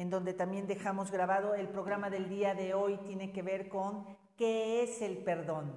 [0.00, 4.06] en donde también dejamos grabado el programa del día de hoy, tiene que ver con
[4.34, 5.76] qué es el perdón.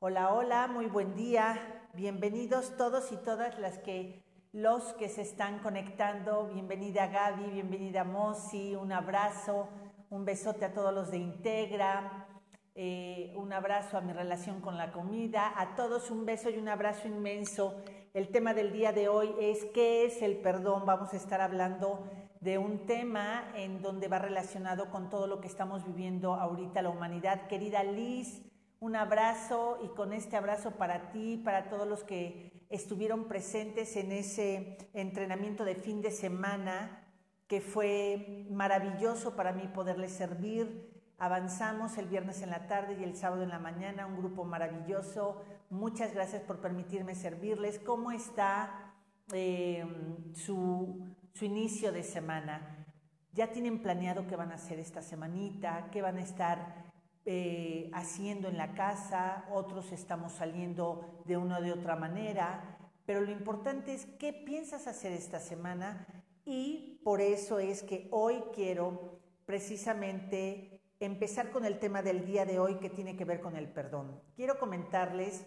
[0.00, 4.22] Hola, hola, muy buen día, bienvenidos todos y todas las que
[4.52, 9.66] los que se están conectando, bienvenida Gaby, bienvenida Mosi, un abrazo,
[10.10, 12.26] un besote a todos los de Integra,
[12.74, 16.68] eh, un abrazo a mi relación con la comida, a todos un beso y un
[16.68, 17.82] abrazo inmenso.
[18.12, 20.84] El tema del día de hoy es ¿qué es el perdón?
[20.84, 22.06] Vamos a estar hablando
[22.42, 26.90] de un tema en donde va relacionado con todo lo que estamos viviendo ahorita la
[26.90, 27.46] humanidad.
[27.46, 28.42] Querida Liz,
[28.80, 34.12] un abrazo y con este abrazo para ti, para todos los que estuvieron presentes en
[34.12, 37.04] ese entrenamiento de fin de semana,
[37.46, 40.90] que fue maravilloso para mí poderles servir.
[41.18, 45.42] Avanzamos el viernes en la tarde y el sábado en la mañana, un grupo maravilloso,
[45.72, 47.78] Muchas gracias por permitirme servirles.
[47.78, 48.92] ¿Cómo está
[49.32, 49.86] eh,
[50.34, 52.86] su, inicio de semana?
[53.32, 55.88] ¿Ya tienen planeado qué van a hacer esta semanita?
[55.90, 56.92] ¿Qué van a estar
[57.24, 59.46] eh, haciendo en la casa?
[59.50, 62.78] Otros estamos saliendo de una o de otra manera.
[63.06, 66.06] Pero lo importante es qué piensas hacer esta semana
[66.44, 72.58] y por eso es que hoy quiero precisamente empezar con el tema del día de
[72.58, 74.20] hoy que tiene que ver con el perdón.
[74.36, 75.44] Quiero comentarles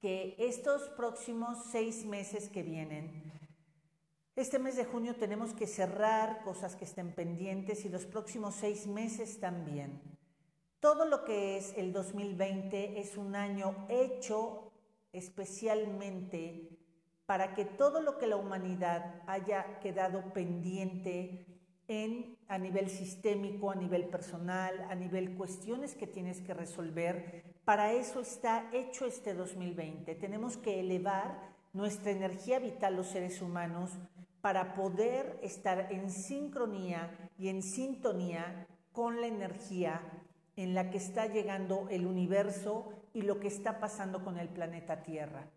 [0.00, 3.32] que estos próximos seis meses que vienen,
[4.34, 8.86] este mes de junio tenemos que cerrar cosas que estén pendientes y los próximos seis
[8.86, 10.00] meses también.
[10.80, 14.72] Todo lo que es el 2020 es un año hecho
[15.12, 16.78] especialmente
[17.26, 21.46] para que todo lo que la humanidad haya quedado pendiente
[21.86, 27.44] en, a nivel sistémico, a nivel personal, a nivel cuestiones que tienes que resolver.
[27.64, 30.14] Para eso está hecho este 2020.
[30.14, 33.90] Tenemos que elevar nuestra energía vital los seres humanos
[34.42, 40.02] para poder estar en sincronía y en sintonía con la energía
[40.56, 45.02] en la que está llegando el universo y lo que está pasando con el planeta
[45.02, 45.48] Tierra.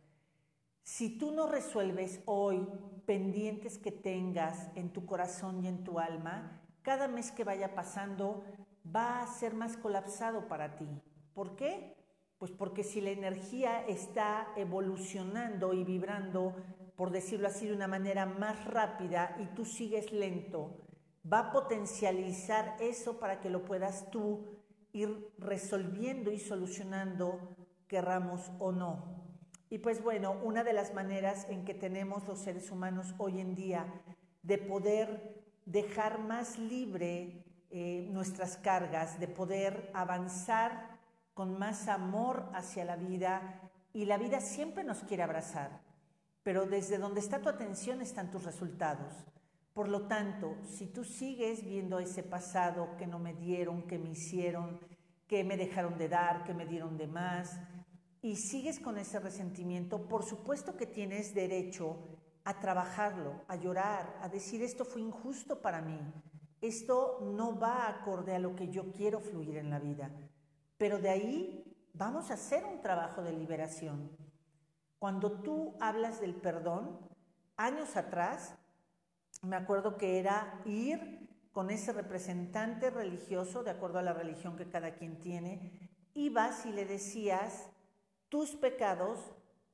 [0.83, 2.65] Si tú no resuelves hoy
[3.05, 8.43] pendientes que tengas en tu corazón y en tu alma, cada mes que vaya pasando
[8.95, 10.87] va a ser más colapsado para ti.
[11.33, 11.97] ¿Por qué?
[12.37, 16.55] Pues porque si la energía está evolucionando y vibrando,
[16.95, 20.85] por decirlo así, de una manera más rápida y tú sigues lento,
[21.31, 24.45] va a potencializar eso para que lo puedas tú
[24.93, 27.55] ir resolviendo y solucionando,
[27.87, 29.25] querramos o no.
[29.69, 33.55] Y pues bueno, una de las maneras en que tenemos los seres humanos hoy en
[33.55, 34.01] día
[34.43, 40.99] de poder dejar más libre eh, nuestras cargas, de poder avanzar
[41.33, 45.81] con más amor hacia la vida y la vida siempre nos quiere abrazar,
[46.45, 49.25] pero desde donde está tu atención están tus resultados.
[49.73, 54.11] Por lo tanto, si tú sigues viendo ese pasado que no me dieron, que me
[54.11, 54.79] hicieron,
[55.25, 57.57] que me dejaron de dar, que me dieron de más,
[58.21, 61.97] y sigues con ese resentimiento, por supuesto que tienes derecho
[62.43, 65.99] a trabajarlo, a llorar, a decir esto fue injusto para mí,
[66.61, 70.11] esto no va acorde a lo que yo quiero fluir en la vida.
[70.77, 74.24] Pero de ahí vamos a hacer un trabajo de liberación.
[75.05, 76.97] Cuando tú hablas del perdón,
[77.57, 78.55] años atrás,
[79.43, 84.67] me acuerdo que era ir con ese representante religioso, de acuerdo a la religión que
[84.67, 87.69] cada quien tiene, ibas y le decías,
[88.29, 89.19] tus pecados,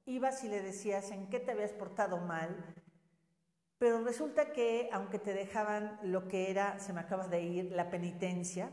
[0.05, 2.75] ibas y le decías en qué te habías portado mal,
[3.77, 7.89] pero resulta que aunque te dejaban lo que era, se me acaba de ir, la
[7.89, 8.69] penitencia,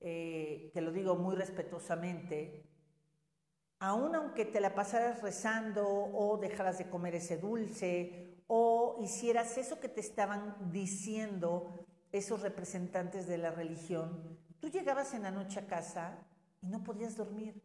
[0.00, 2.73] eh, te lo digo muy respetuosamente,
[3.78, 9.80] aun aunque te la pasaras rezando o dejaras de comer ese dulce o hicieras eso
[9.80, 15.66] que te estaban diciendo esos representantes de la religión, tú llegabas en la noche a
[15.66, 16.18] casa
[16.62, 17.60] y no podías dormir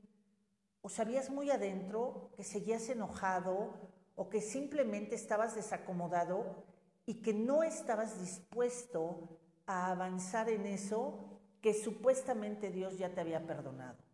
[0.82, 3.74] o sabías muy adentro que seguías enojado
[4.16, 6.66] o que simplemente estabas desacomodado
[7.06, 13.46] y que no estabas dispuesto a avanzar en eso que supuestamente Dios ya te había
[13.46, 14.09] perdonado.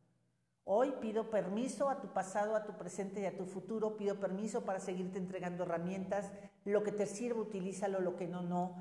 [0.68, 3.98] Hoy pido permiso a tu pasado, a tu presente y a tu futuro.
[3.98, 6.32] Pido permiso para seguirte entregando herramientas.
[6.64, 8.76] Lo que te sirva, utilízalo, lo que no, no.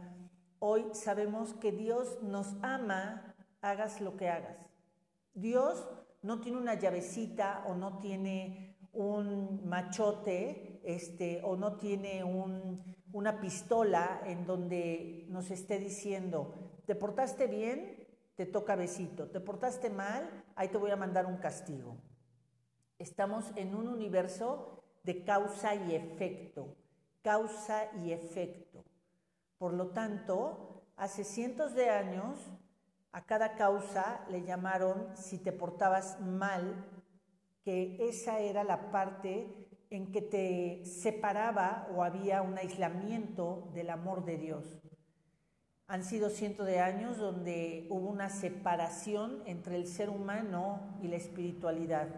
[0.61, 4.57] Hoy sabemos que Dios nos ama, hagas lo que hagas.
[5.35, 5.87] Dios
[6.23, 12.25] no tiene una llavecita o no tiene un machote este, o no tiene
[13.13, 16.55] una pistola en donde nos esté diciendo,
[16.87, 18.04] te portaste bien,
[18.37, 21.97] te toca besito, te portaste mal, ahí te voy a mandar un castigo.
[22.99, 26.77] Estamos en un universo de causa y efecto,
[27.23, 28.85] causa y efecto.
[29.59, 32.39] Por lo tanto, hace cientos de años,
[33.13, 36.85] a cada causa le llamaron si te portabas mal,
[37.63, 44.25] que esa era la parte en que te separaba o había un aislamiento del amor
[44.25, 44.81] de Dios.
[45.87, 51.17] Han sido cientos de años donde hubo una separación entre el ser humano y la
[51.17, 52.09] espiritualidad.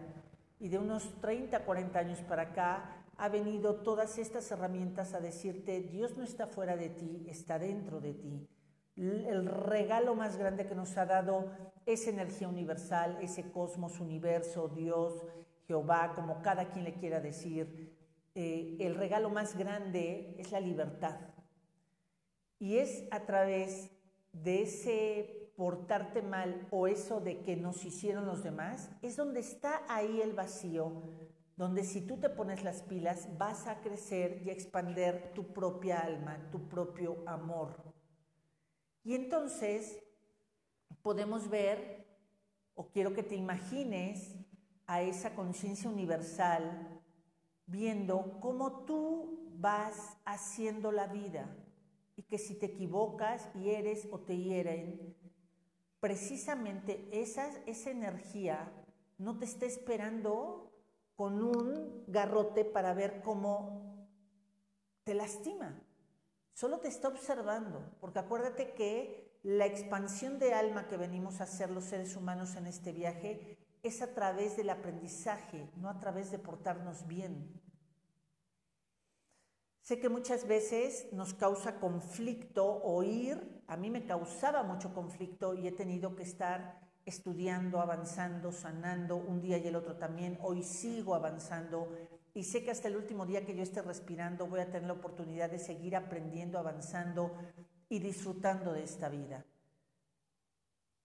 [0.60, 5.80] Y de unos 30, 40 años para acá ha venido todas estas herramientas a decirte,
[5.80, 8.48] Dios no está fuera de ti, está dentro de ti.
[8.96, 11.50] El regalo más grande que nos ha dado
[11.84, 15.22] es energía universal, ese cosmos, universo, Dios,
[15.66, 17.94] Jehová, como cada quien le quiera decir.
[18.34, 21.16] Eh, el regalo más grande es la libertad.
[22.58, 23.90] Y es a través
[24.32, 29.82] de ese portarte mal o eso de que nos hicieron los demás, es donde está
[29.88, 30.92] ahí el vacío,
[31.56, 36.00] donde si tú te pones las pilas vas a crecer y a expander tu propia
[36.00, 37.94] alma, tu propio amor.
[39.02, 40.02] Y entonces
[41.02, 42.06] podemos ver,
[42.74, 44.36] o quiero que te imagines
[44.86, 47.00] a esa conciencia universal,
[47.64, 51.65] viendo cómo tú vas haciendo la vida
[52.16, 55.14] y que si te equivocas, hieres o te hieren,
[56.00, 58.72] precisamente esa, esa energía
[59.18, 60.72] no te está esperando
[61.14, 64.08] con un garrote para ver cómo
[65.04, 65.80] te lastima.
[66.52, 71.70] Solo te está observando, porque acuérdate que la expansión de alma que venimos a hacer
[71.70, 76.38] los seres humanos en este viaje es a través del aprendizaje, no a través de
[76.38, 77.60] portarnos bien.
[79.86, 85.68] Sé que muchas veces nos causa conflicto oír, a mí me causaba mucho conflicto y
[85.68, 90.40] he tenido que estar estudiando, avanzando, sanando, un día y el otro también.
[90.42, 91.88] Hoy sigo avanzando
[92.34, 94.94] y sé que hasta el último día que yo esté respirando voy a tener la
[94.94, 97.30] oportunidad de seguir aprendiendo, avanzando
[97.88, 99.46] y disfrutando de esta vida.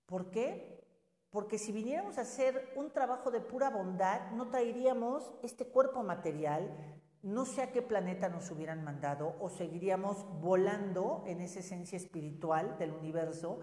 [0.08, 0.84] ¿Por qué?
[1.30, 7.00] Porque si viniéramos a hacer un trabajo de pura bondad, no traeríamos este cuerpo material,
[7.24, 12.78] no sé a qué planeta nos hubieran mandado o seguiríamos volando en esa esencia espiritual
[12.80, 13.60] del universo,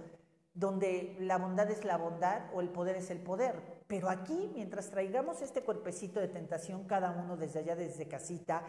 [0.54, 3.82] donde la bondad es la bondad o el poder es el poder.
[3.88, 8.62] Pero aquí, mientras traigamos este cuerpecito de tentación, cada uno desde allá, desde casita,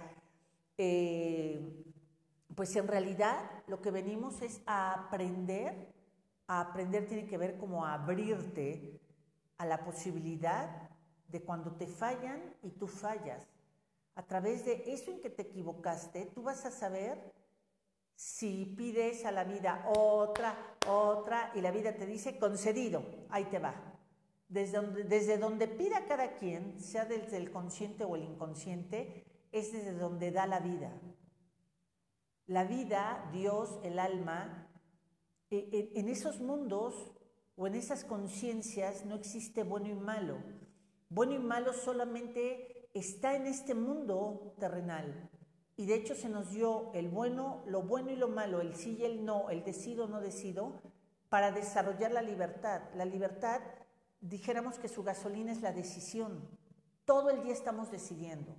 [0.78, 1.84] eh,
[2.56, 3.38] pues en realidad
[3.68, 5.94] lo que venimos es a aprender,
[6.48, 9.00] a aprender tiene que ver como a abrirte
[9.58, 10.90] a la posibilidad
[11.28, 13.48] de cuando te fallan y tú fallas
[14.20, 17.32] a través de eso en que te equivocaste, tú vas a saber
[18.16, 23.60] si pides a la vida otra, otra, y la vida te dice concedido, ahí te
[23.60, 23.76] va.
[24.50, 29.24] Desde donde, desde donde pida cada quien, sea desde el consciente o el inconsciente,
[29.54, 30.92] es desde donde da la vida.
[32.46, 34.68] La vida, Dios, el alma,
[35.50, 37.14] e, e, en esos mundos
[37.56, 40.44] o en esas conciencias no existe bueno y malo.
[41.08, 45.30] Bueno y malo solamente está en este mundo terrenal.
[45.76, 48.98] Y de hecho se nos dio el bueno, lo bueno y lo malo, el sí
[49.00, 50.82] y el no, el decido o no decido,
[51.30, 52.82] para desarrollar la libertad.
[52.96, 53.62] La libertad,
[54.20, 56.50] dijéramos que su gasolina es la decisión.
[57.06, 58.56] Todo el día estamos decidiendo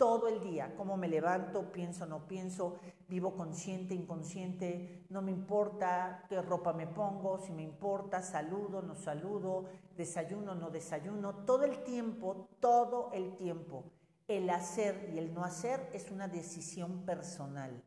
[0.00, 6.24] todo el día, cómo me levanto, pienso, no pienso, vivo consciente, inconsciente, no me importa
[6.26, 9.66] qué ropa me pongo, si me importa, saludo, no saludo,
[9.98, 13.92] desayuno, no desayuno, todo el tiempo, todo el tiempo.
[14.26, 17.84] El hacer y el no hacer es una decisión personal.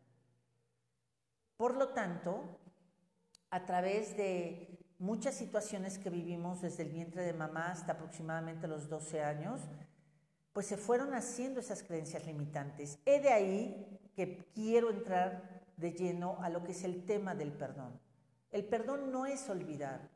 [1.58, 2.60] Por lo tanto,
[3.50, 8.88] a través de muchas situaciones que vivimos desde el vientre de mamá hasta aproximadamente los
[8.88, 9.62] 12 años,
[10.54, 13.00] pues se fueron haciendo esas creencias limitantes.
[13.06, 17.52] He de ahí que quiero entrar de lleno a lo que es el tema del
[17.52, 18.00] perdón.
[18.52, 20.12] El perdón no es olvidar.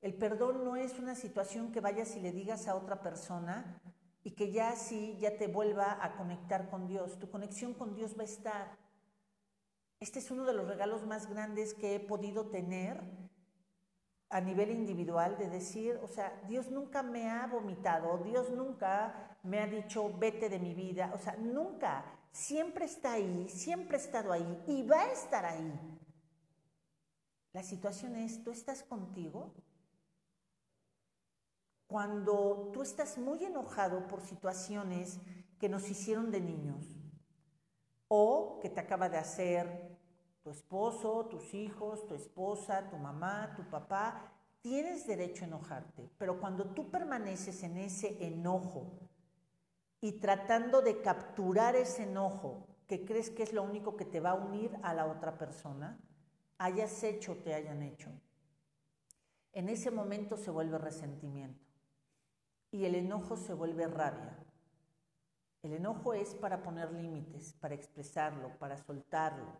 [0.00, 3.80] El perdón no es una situación que vayas y le digas a otra persona
[4.22, 7.18] y que ya así ya te vuelva a conectar con Dios.
[7.18, 8.78] Tu conexión con Dios va a estar.
[9.98, 13.02] Este es uno de los regalos más grandes que he podido tener
[14.30, 19.60] a nivel individual de decir, o sea, Dios nunca me ha vomitado, Dios nunca me
[19.60, 24.32] ha dicho, vete de mi vida, o sea, nunca, siempre está ahí, siempre ha estado
[24.32, 25.98] ahí y va a estar ahí.
[27.52, 29.52] La situación es, tú estás contigo.
[31.86, 35.18] Cuando tú estás muy enojado por situaciones
[35.58, 36.86] que nos hicieron de niños
[38.06, 39.98] o que te acaba de hacer
[40.42, 46.38] tu esposo, tus hijos, tu esposa, tu mamá, tu papá, tienes derecho a enojarte, pero
[46.38, 48.92] cuando tú permaneces en ese enojo
[50.00, 54.30] y tratando de capturar ese enojo que crees que es lo único que te va
[54.30, 56.00] a unir a la otra persona,
[56.58, 58.10] hayas hecho o te hayan hecho,
[59.52, 61.64] en ese momento se vuelve resentimiento
[62.70, 64.36] y el enojo se vuelve rabia.
[65.62, 69.52] El enojo es para poner límites, para expresarlo, para soltarlo.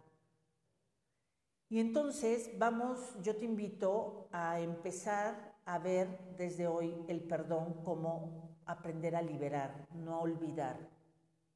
[1.68, 8.49] Y entonces vamos, yo te invito a empezar a ver desde hoy el perdón como
[8.72, 10.78] aprender a liberar, no a olvidar.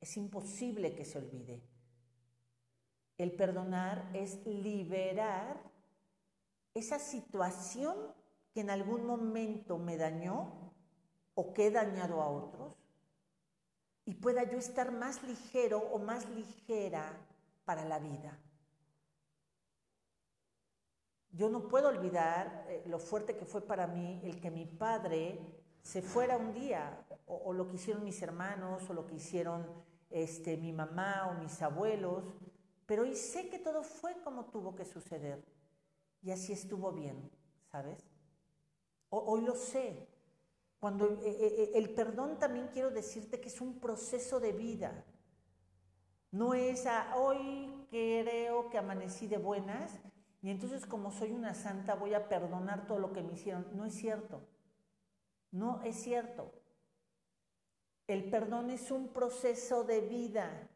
[0.00, 1.62] Es imposible que se olvide.
[3.16, 5.60] El perdonar es liberar
[6.74, 7.96] esa situación
[8.52, 10.72] que en algún momento me dañó
[11.34, 12.74] o que he dañado a otros
[14.04, 17.16] y pueda yo estar más ligero o más ligera
[17.64, 18.38] para la vida.
[21.32, 25.63] Yo no puedo olvidar eh, lo fuerte que fue para mí el que mi padre
[25.84, 29.66] se fuera un día, o, lo que hicieron mis hermanos, o lo que hicieron
[30.10, 32.24] este, mi mamá o mis abuelos,
[32.86, 35.44] pero hoy sé que todo fue como tuvo que suceder.
[36.22, 37.30] Y así estuvo bien,
[37.70, 38.02] ¿sabes?
[39.10, 40.08] hoy lo sé.
[40.80, 45.04] Cuando eh, eh, eh, el perdón también quiero decirte que es un proceso de vida.
[46.32, 50.00] No es a hoy creo que amanecí de buenas
[50.42, 53.66] y entonces como soy una santa voy a perdonar todo lo que me hicieron.
[53.74, 54.40] No es cierto.
[55.54, 56.52] No es cierto.
[58.08, 60.68] El perdón es un proceso de vida.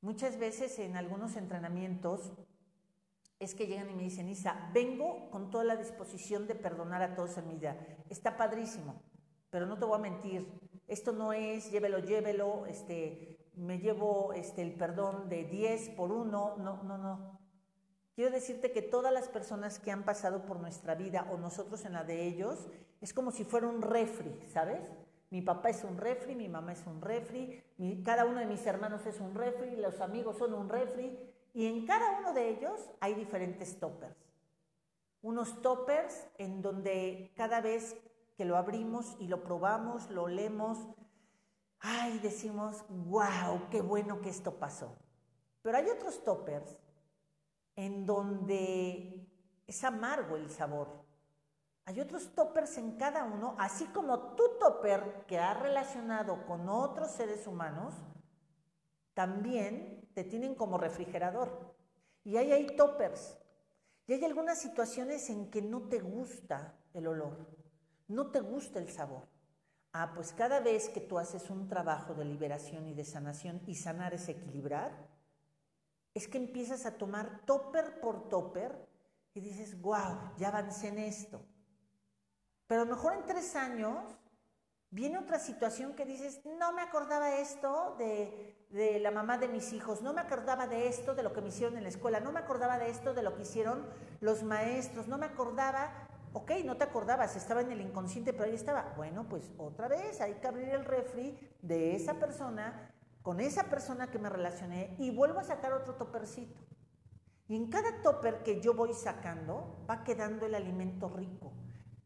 [0.00, 2.32] Muchas veces en algunos entrenamientos
[3.38, 7.14] es que llegan y me dicen, Isa, vengo con toda la disposición de perdonar a
[7.14, 7.76] todos en mi vida.
[8.08, 9.02] Está padrísimo,
[9.50, 10.58] pero no te voy a mentir.
[10.88, 16.56] Esto no es llévelo, llévelo, este, me llevo este, el perdón de 10 por uno.
[16.56, 17.35] No, no, no.
[18.16, 21.92] Quiero decirte que todas las personas que han pasado por nuestra vida o nosotros en
[21.92, 22.66] la de ellos,
[23.02, 24.80] es como si fuera un refri, ¿sabes?
[25.28, 27.62] Mi papá es un refri, mi mamá es un refri,
[28.06, 31.14] cada uno de mis hermanos es un refri, los amigos son un refri,
[31.52, 34.16] y en cada uno de ellos hay diferentes toppers.
[35.20, 37.98] Unos toppers en donde cada vez
[38.34, 40.78] que lo abrimos y lo probamos, lo olemos,
[41.80, 44.96] ay, decimos, wow, qué bueno que esto pasó.
[45.60, 46.78] Pero hay otros toppers
[47.76, 49.28] en donde
[49.66, 51.04] es amargo el sabor.
[51.84, 57.12] Hay otros toppers en cada uno, así como tu topper que ha relacionado con otros
[57.12, 57.94] seres humanos,
[59.14, 61.76] también te tienen como refrigerador.
[62.24, 63.38] Y ahí hay toppers.
[64.08, 67.46] Y hay algunas situaciones en que no te gusta el olor,
[68.08, 69.28] no te gusta el sabor.
[69.92, 73.74] Ah, pues cada vez que tú haces un trabajo de liberación y de sanación y
[73.74, 75.08] sanar es equilibrar,
[76.16, 78.88] es que empiezas a tomar topper por topper
[79.34, 81.42] y dices, wow, ya avancé en esto.
[82.66, 84.02] Pero a lo mejor en tres años
[84.88, 90.00] viene otra situación que dices, no me acordaba esto de, la mamá de mis hijos,
[90.00, 92.40] no me acordaba de esto de lo que me hicieron en la escuela, no me
[92.40, 93.86] acordaba de esto de lo que hicieron
[94.22, 98.54] los maestros, no me acordaba, ok, no te acordabas, estaba en el inconsciente, pero ahí
[98.54, 98.94] estaba.
[98.96, 102.90] Bueno, pues otra vez hay que abrir el refri de esa persona,
[103.26, 106.60] con esa persona que me relacioné y vuelvo a sacar otro topercito.
[107.48, 111.52] Y en cada topper que yo voy sacando va quedando el alimento rico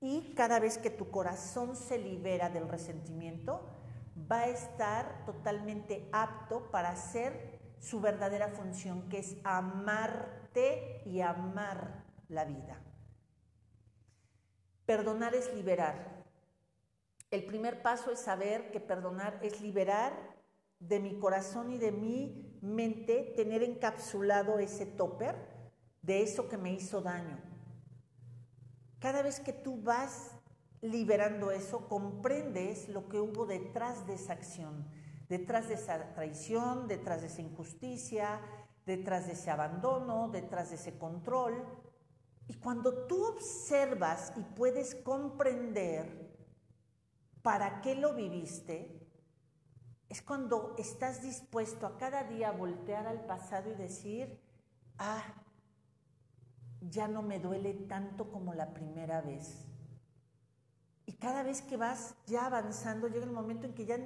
[0.01, 3.69] y cada vez que tu corazón se libera del resentimiento,
[4.33, 12.03] va a estar totalmente apto para hacer su verdadera función, que es amarte y amar
[12.29, 12.81] la vida.
[14.87, 16.25] Perdonar es liberar.
[17.31, 20.40] El primer paso es saber que perdonar es liberar
[20.81, 25.37] de mi corazón y de mi mente, tener encapsulado ese topper
[26.03, 27.51] de eso que me hizo daño
[29.01, 30.33] cada vez que tú vas
[30.83, 34.87] liberando eso, comprendes lo que hubo detrás de esa acción,
[35.29, 38.41] detrás de esa traición, detrás de esa injusticia,
[38.87, 41.65] detrás de ese abandono, detrás de ese control.
[42.47, 46.31] Y cuando tú observas y puedes comprender
[47.43, 49.00] para qué lo viviste,
[50.11, 54.41] es cuando estás dispuesto a cada día voltear al pasado y decir,
[54.99, 55.23] ah,
[56.81, 59.65] ya no me duele tanto como la primera vez.
[61.07, 63.99] Y cada vez que vas ya avanzando, llega el momento en que ya,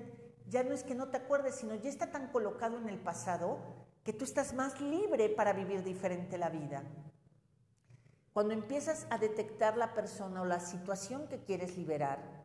[0.46, 3.58] ya no es que no te acuerdes, sino ya está tan colocado en el pasado
[4.04, 6.82] que tú estás más libre para vivir diferente la vida.
[8.34, 12.43] Cuando empiezas a detectar la persona o la situación que quieres liberar,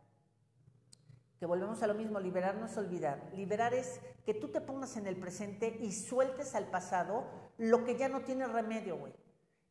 [1.40, 3.30] que volvemos a lo mismo, liberar no es olvidar.
[3.34, 7.24] Liberar es que tú te pongas en el presente y sueltes al pasado
[7.56, 9.14] lo que ya no tiene remedio, güey.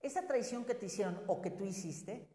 [0.01, 2.27] Esa traición que te hicieron o que tú hiciste,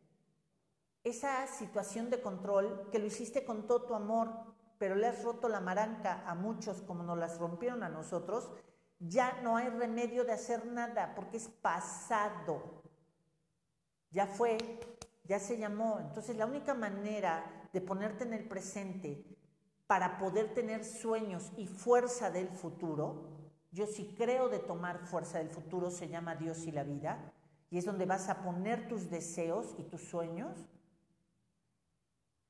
[1.03, 4.31] esa situación de control que lo hiciste con todo tu amor,
[4.79, 8.49] pero le has roto la maranca a muchos como nos las rompieron a nosotros,
[9.00, 12.83] Ya no hay remedio de hacer nada porque es pasado.
[14.11, 14.57] Ya fue,
[15.25, 15.99] ya se llamó.
[16.00, 19.26] Entonces la única manera de ponerte en el presente
[19.88, 23.28] para poder tener sueños y fuerza del futuro,
[23.73, 27.33] yo sí creo de tomar fuerza del futuro, se llama Dios y la vida,
[27.71, 30.57] y es donde vas a poner tus deseos y tus sueños,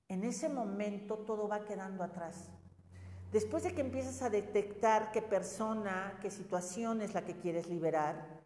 [0.08, 2.50] en ese momento todo va quedando atrás.
[3.32, 8.42] Después de que empiezas a detectar qué persona, qué situación es la que quieres liberar,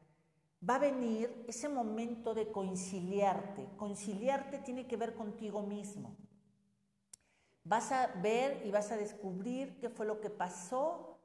[0.66, 3.68] va a venir ese momento de conciliarte.
[3.76, 6.16] Conciliarte tiene que ver contigo mismo.
[7.68, 11.20] Vas a ver y vas a descubrir qué fue lo que pasó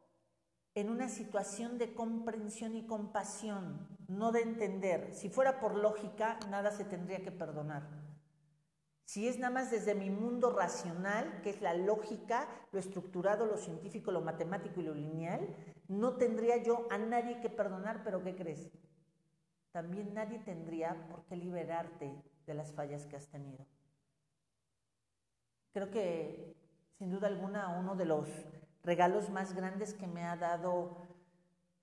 [0.75, 5.13] en una situación de comprensión y compasión, no de entender.
[5.13, 7.87] Si fuera por lógica, nada se tendría que perdonar.
[9.05, 13.55] Si es nada más desde mi mundo racional, que es la lógica, lo estructurado, lo
[13.55, 15.47] científico, lo matemático y lo lineal,
[15.87, 18.69] no tendría yo a nadie que perdonar, pero ¿qué crees?
[19.71, 23.65] También nadie tendría por qué liberarte de las fallas que has tenido.
[25.73, 26.55] Creo que,
[26.99, 28.29] sin duda alguna, uno de los
[28.83, 30.97] regalos más grandes que me ha dado,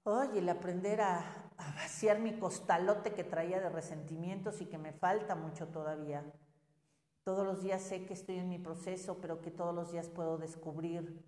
[0.05, 5.35] oye, el aprender a, vaciar mi costalote que traía de resentimientos y que me falta
[5.35, 6.25] mucho todavía.
[7.25, 10.39] Todos los días sé que estoy en mi proceso, pero que todos los días puedo
[10.39, 11.23] descubrir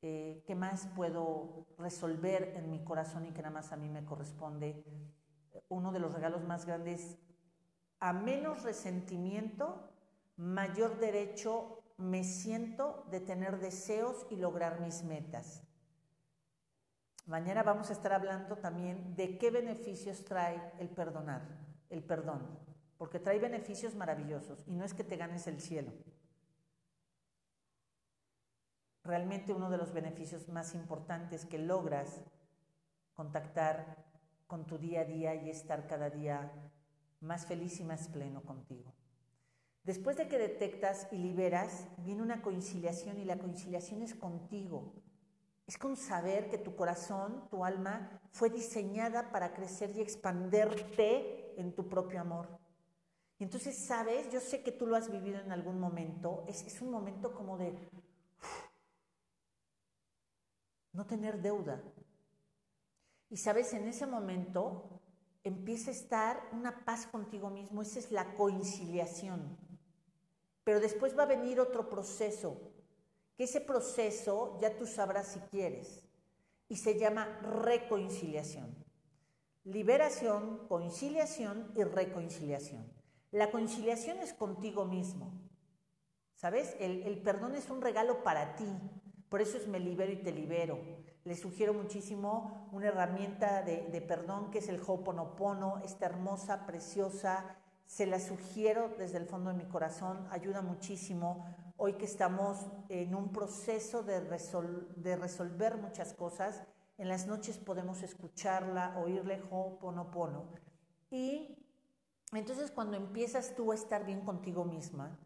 [0.00, 4.04] eh, qué más puedo resolver en mi corazón y que nada más a mí me
[4.06, 4.84] corresponde.
[5.68, 7.18] Uno de los regalos más grandes,
[8.00, 9.91] a menos resentimiento,
[10.36, 15.62] mayor derecho me siento de tener deseos y lograr mis metas.
[17.26, 21.42] Mañana vamos a estar hablando también de qué beneficios trae el perdonar,
[21.88, 22.58] el perdón,
[22.98, 25.92] porque trae beneficios maravillosos y no es que te ganes el cielo.
[29.04, 32.22] Realmente uno de los beneficios más importantes que logras
[33.14, 34.04] contactar
[34.46, 36.52] con tu día a día y estar cada día
[37.20, 38.92] más feliz y más pleno contigo.
[39.84, 44.94] Después de que detectas y liberas, viene una conciliación y la conciliación es contigo.
[45.66, 51.74] Es con saber que tu corazón, tu alma, fue diseñada para crecer y expanderte en
[51.74, 52.60] tu propio amor.
[53.38, 56.80] Y entonces, sabes, yo sé que tú lo has vivido en algún momento, es, es
[56.80, 57.74] un momento como de
[60.92, 61.82] no tener deuda.
[63.30, 65.00] Y sabes, en ese momento
[65.42, 69.58] empieza a estar una paz contigo mismo, esa es la conciliación.
[70.64, 72.56] Pero después va a venir otro proceso,
[73.36, 76.04] que ese proceso ya tú sabrás si quieres,
[76.68, 78.74] y se llama reconciliación.
[79.64, 82.90] Liberación, conciliación y reconciliación.
[83.30, 85.32] La conciliación es contigo mismo.
[86.34, 86.76] ¿Sabes?
[86.80, 88.66] El, perdón es un regalo para ti.
[89.28, 90.78] Por eso es me libero y te libero.
[91.24, 97.61] Les sugiero muchísimo una herramienta de, de perdón que es el Ho'oponopono, esta hermosa, preciosa
[97.86, 101.46] se la sugiero desde el fondo de mi corazón, ayuda muchísimo.
[101.76, 104.20] Hoy que estamos en un proceso de,
[104.96, 106.62] de resolver muchas cosas,
[106.98, 110.44] en las noches podemos escucharla, oírle Ho'oponopono.
[111.10, 111.58] Y
[112.32, 115.18] entonces cuando empiezas tú a estar bien contigo misma,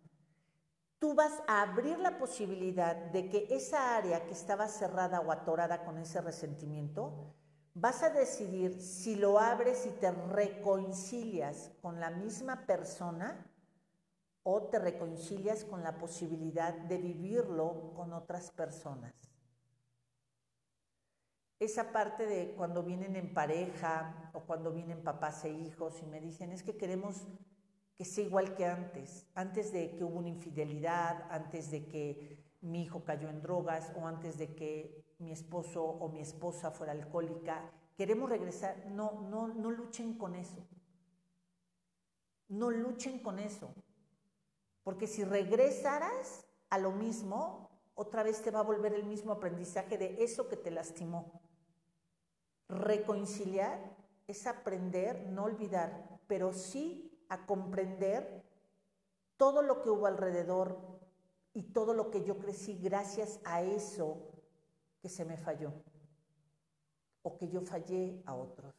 [0.98, 5.84] tú vas a abrir la posibilidad de que esa área que estaba cerrada o atorada
[5.84, 7.34] con ese resentimiento,
[7.78, 13.52] vas a decidir si lo abres y te reconcilias con la misma persona
[14.42, 19.12] o te reconcilias con la posibilidad de vivirlo con otras personas.
[21.58, 26.20] Esa parte de cuando vienen en pareja o cuando vienen papás e hijos y me
[26.20, 27.26] dicen es que queremos
[27.94, 32.84] que sea igual que antes, antes de que hubo una infidelidad, antes de que mi
[32.84, 37.70] hijo cayó en drogas o antes de que mi esposo o mi esposa fuera alcohólica,
[37.96, 40.66] queremos regresar, no, no, no luchen con eso.
[42.48, 43.74] No luchen con eso.
[44.84, 49.98] Porque si regresaras a lo mismo, otra vez te va a volver el mismo aprendizaje
[49.98, 51.40] de eso que te lastimó.
[52.68, 58.44] Reconciliar es aprender, no olvidar, pero sí a comprender
[59.36, 60.78] todo lo que hubo alrededor
[61.52, 64.35] y todo lo que yo crecí gracias a eso
[65.06, 65.72] que se me falló
[67.22, 68.74] o que yo fallé a otros.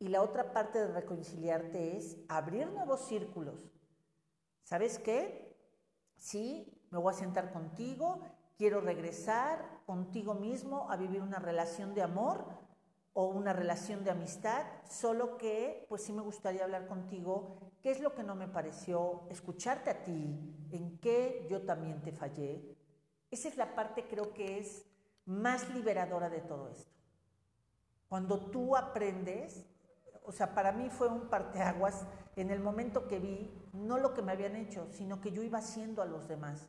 [0.00, 3.70] Y la otra parte de reconciliarte es abrir nuevos círculos.
[4.64, 5.56] ¿Sabes qué?
[6.16, 8.20] Sí, me voy a sentar contigo,
[8.58, 12.44] quiero regresar contigo mismo a vivir una relación de amor
[13.12, 18.00] o una relación de amistad, solo que pues sí me gustaría hablar contigo, qué es
[18.00, 22.76] lo que no me pareció, escucharte a ti, en qué yo también te fallé.
[23.30, 24.91] Esa es la parte creo que es
[25.26, 26.90] más liberadora de todo esto.
[28.08, 29.64] Cuando tú aprendes,
[30.24, 32.06] o sea, para mí fue un parteaguas
[32.36, 35.58] en el momento que vi no lo que me habían hecho, sino que yo iba
[35.58, 36.68] haciendo a los demás.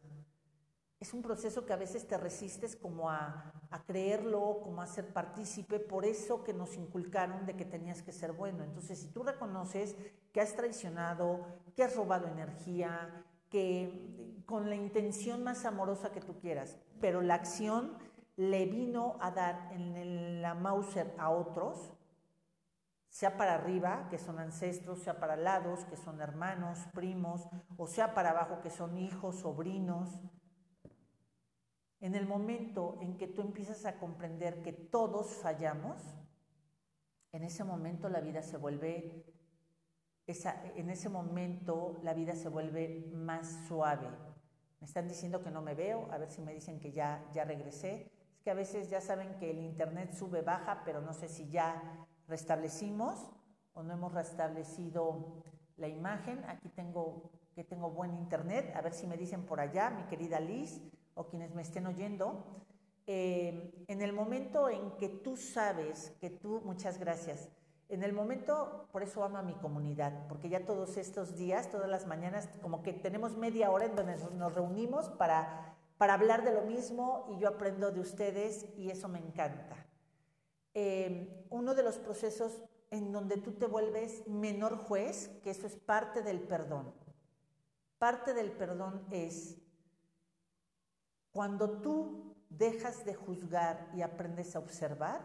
[0.99, 5.11] Es un proceso que a veces te resistes como a, a creerlo, como a ser
[5.11, 8.63] partícipe, por eso que nos inculcaron de que tenías que ser bueno.
[8.63, 9.97] Entonces, si tú reconoces
[10.31, 16.39] que has traicionado, que has robado energía, que con la intención más amorosa que tú
[16.39, 17.97] quieras, pero la acción
[18.35, 21.93] le vino a dar en la Mauser a otros,
[23.09, 28.15] sea para arriba, que son ancestros, sea para lados, que son hermanos, primos, o sea
[28.15, 30.09] para abajo, que son hijos, sobrinos.
[31.99, 36.01] En el momento en que tú empiezas a comprender que todos fallamos,
[37.31, 39.25] en ese momento la vida se vuelve,
[40.25, 44.07] en ese momento la vida se vuelve más suave.
[44.79, 47.45] Me están diciendo que no me veo, a ver si me dicen que ya, ya
[47.45, 48.11] regresé.
[48.43, 52.05] Que a veces ya saben que el internet sube, baja, pero no sé si ya
[52.27, 53.29] restablecimos
[53.73, 55.43] o no hemos restablecido
[55.77, 56.43] la imagen.
[56.47, 60.39] Aquí tengo que tengo buen internet, a ver si me dicen por allá, mi querida
[60.39, 60.81] Liz,
[61.13, 62.43] o quienes me estén oyendo.
[63.05, 67.49] Eh, en el momento en que tú sabes que tú, muchas gracias,
[67.89, 71.89] en el momento, por eso amo a mi comunidad, porque ya todos estos días, todas
[71.89, 75.72] las mañanas, como que tenemos media hora en donde nos reunimos para,
[76.03, 79.87] para hablar de lo mismo y yo aprendo de ustedes y eso me encanta.
[80.73, 82.61] Eh, uno de los procesos
[82.91, 86.93] en donde tú te vuelves menor juez, que eso es parte del perdón.
[87.99, 89.61] Parte del perdón es
[91.31, 95.21] cuando tú dejas de juzgar y aprendes a observar,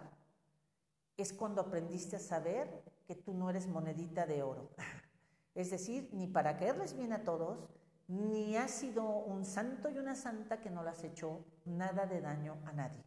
[1.17, 4.71] es cuando aprendiste a saber que tú no eres monedita de oro.
[5.57, 7.69] Es decir, ni para caerles bien a todos,
[8.09, 12.21] ni has sido un santo y una santa que no le has hecho nada de
[12.21, 13.05] daño a nadie.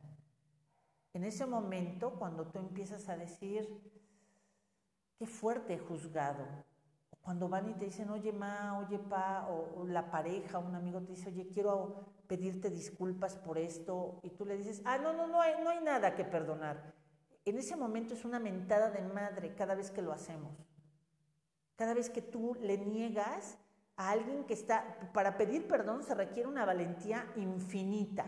[1.13, 3.67] En ese momento, cuando tú empiezas a decir,
[5.17, 6.45] qué fuerte juzgado,
[7.21, 11.11] cuando van y te dicen, oye ma, oye pa, o, la pareja, un amigo te
[11.11, 15.41] dice, oye, quiero pedirte disculpas por esto, y tú le dices, ah, no, no, no
[15.41, 16.93] hay, no hay nada que perdonar.
[17.43, 20.55] En ese momento es una mentada de madre cada vez que lo hacemos.
[21.75, 23.57] Cada vez que tú le niegas
[23.97, 28.25] a alguien que está, para pedir perdón se requiere una valentía infinita,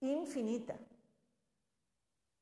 [0.00, 0.76] infinita.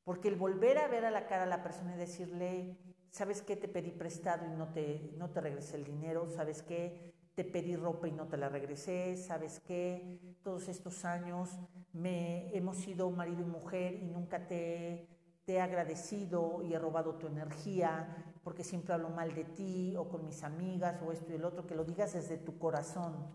[0.05, 2.77] Porque el volver a ver a la cara a la persona y decirle,
[3.11, 3.57] ¿sabes qué?
[3.57, 7.15] Te pedí prestado y no te, no te regresé el dinero, ¿sabes qué?
[7.35, 10.37] Te pedí ropa y no te la regresé, ¿sabes qué?
[10.43, 11.51] Todos estos años
[11.93, 15.09] me, hemos sido marido y mujer y nunca te,
[15.45, 20.09] te he agradecido y he robado tu energía porque siempre hablo mal de ti o
[20.09, 23.27] con mis amigas o esto y el otro, que lo digas desde tu corazón.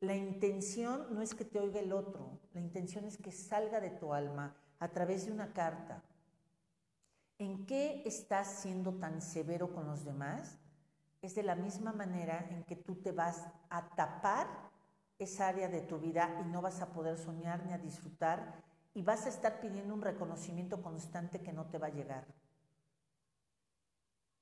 [0.00, 3.90] La intención no es que te oiga el otro, la intención es que salga de
[3.90, 6.02] tu alma a través de una carta.
[7.38, 10.58] ¿En qué estás siendo tan severo con los demás?
[11.22, 14.70] Es de la misma manera en que tú te vas a tapar
[15.18, 18.62] esa área de tu vida y no vas a poder soñar ni a disfrutar
[18.94, 22.26] y vas a estar pidiendo un reconocimiento constante que no te va a llegar.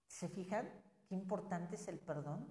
[0.07, 0.69] ¿Se fijan
[1.09, 2.47] qué importante es el perdón?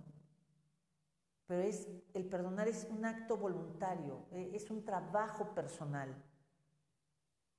[1.48, 6.14] Pero es el perdonar es un acto voluntario, e, es un trabajo personal.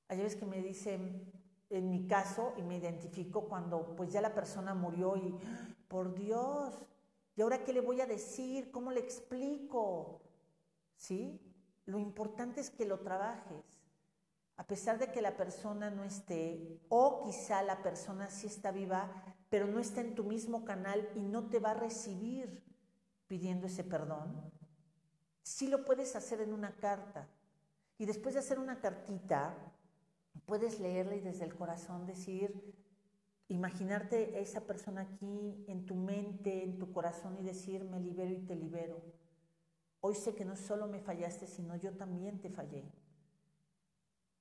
[0.09, 1.33] Hay veces que me dicen,
[1.71, 5.35] en mi caso, y me identifico cuando pues ya la persona murió y,
[5.89, 6.75] por Dios,
[7.35, 8.71] ¿y ahora qué le voy a decir?
[8.71, 10.21] ¿Cómo le explico?
[10.97, 11.41] ¿Sí?
[11.87, 13.78] Lo importante es que lo trabajes.
[14.59, 19.09] A pesar de que la persona no esté, o quizá la persona sí está viva,
[19.49, 22.63] pero no está en tu mismo canal y no te va a recibir
[23.29, 24.51] pidiendo ese perdón,
[25.43, 27.29] sí lo puedes hacer en una carta.
[27.99, 29.55] Y después de hacer una cartita,
[30.45, 32.75] puedes leerla y desde el corazón decir,
[33.47, 38.33] imaginarte a esa persona aquí en tu mente, en tu corazón y decir, me libero
[38.33, 39.01] y te libero.
[40.01, 42.85] Hoy sé que no solo me fallaste, sino yo también te fallé.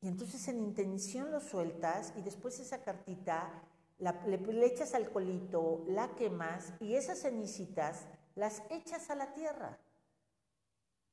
[0.02, 3.64] Y entonces en intención lo sueltas y después esa cartita
[3.98, 8.06] le, le echas alcoholito, la quemas y esas cenicitas
[8.36, 9.80] las echas a la tierra.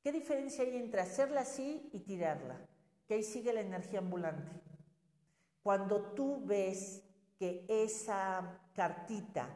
[0.03, 2.59] ¿Qué diferencia hay entre hacerla así y tirarla?
[3.07, 4.61] Que ahí sigue la energía ambulante.
[5.63, 7.01] Cuando tú ves
[7.39, 9.49] que esa cartita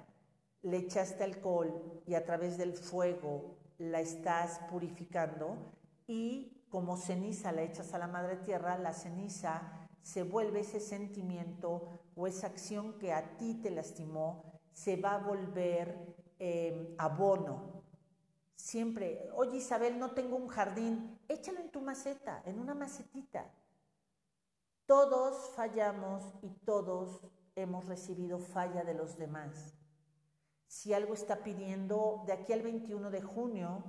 [0.64, 5.56] le echaste alcohol y a través del fuego la estás purificando
[6.08, 12.00] y como ceniza la echas a la madre tierra, la ceniza se vuelve ese sentimiento
[12.16, 17.84] o esa acción que a ti te lastimó, se va a volver eh, abono.
[18.56, 23.52] Siempre, oye Isabel, no tengo un jardín, échalo en tu maceta, en una macetita.
[24.86, 27.22] Todos fallamos y todos
[27.56, 29.76] hemos recibido falla de los demás.
[30.68, 33.84] Si algo está pidiendo de aquí al 21 de junio,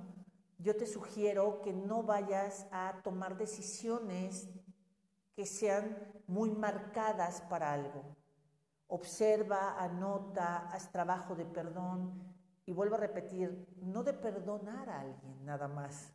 [0.61, 4.49] yo te sugiero que no vayas a tomar decisiones
[5.35, 5.97] que sean
[6.27, 8.15] muy marcadas para algo.
[8.87, 12.21] Observa, anota, haz trabajo de perdón
[12.65, 16.13] y vuelvo a repetir, no de perdonar a alguien nada más,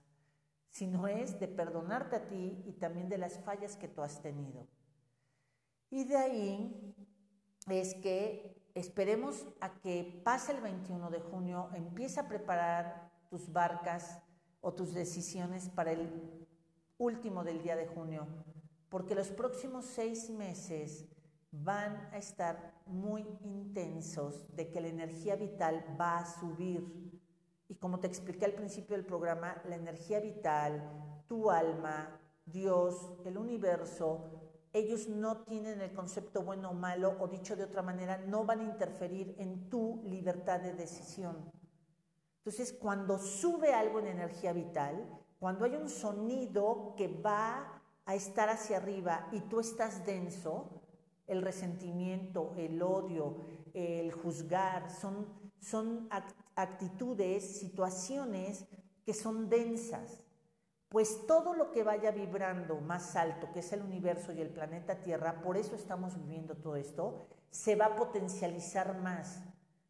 [0.70, 4.66] sino es de perdonarte a ti y también de las fallas que tú has tenido.
[5.90, 6.94] Y de ahí
[7.68, 14.20] es que esperemos a que pase el 21 de junio, empieza a preparar tus barcas
[14.66, 16.10] o tus decisiones para el
[16.98, 18.26] último del día de junio,
[18.88, 21.06] porque los próximos seis meses
[21.52, 26.82] van a estar muy intensos de que la energía vital va a subir.
[27.68, 30.82] Y como te expliqué al principio del programa, la energía vital,
[31.28, 34.24] tu alma, Dios, el universo,
[34.72, 38.58] ellos no tienen el concepto bueno o malo, o dicho de otra manera, no van
[38.58, 41.52] a interferir en tu libertad de decisión.
[42.46, 45.04] Entonces, cuando sube algo en energía vital,
[45.40, 50.70] cuando hay un sonido que va a estar hacia arriba y tú estás denso,
[51.26, 53.38] el resentimiento, el odio,
[53.74, 55.26] el juzgar, son,
[55.58, 56.08] son
[56.54, 58.64] actitudes, situaciones
[59.04, 60.22] que son densas.
[60.88, 65.02] Pues todo lo que vaya vibrando más alto, que es el universo y el planeta
[65.02, 69.42] Tierra, por eso estamos viviendo todo esto, se va a potencializar más.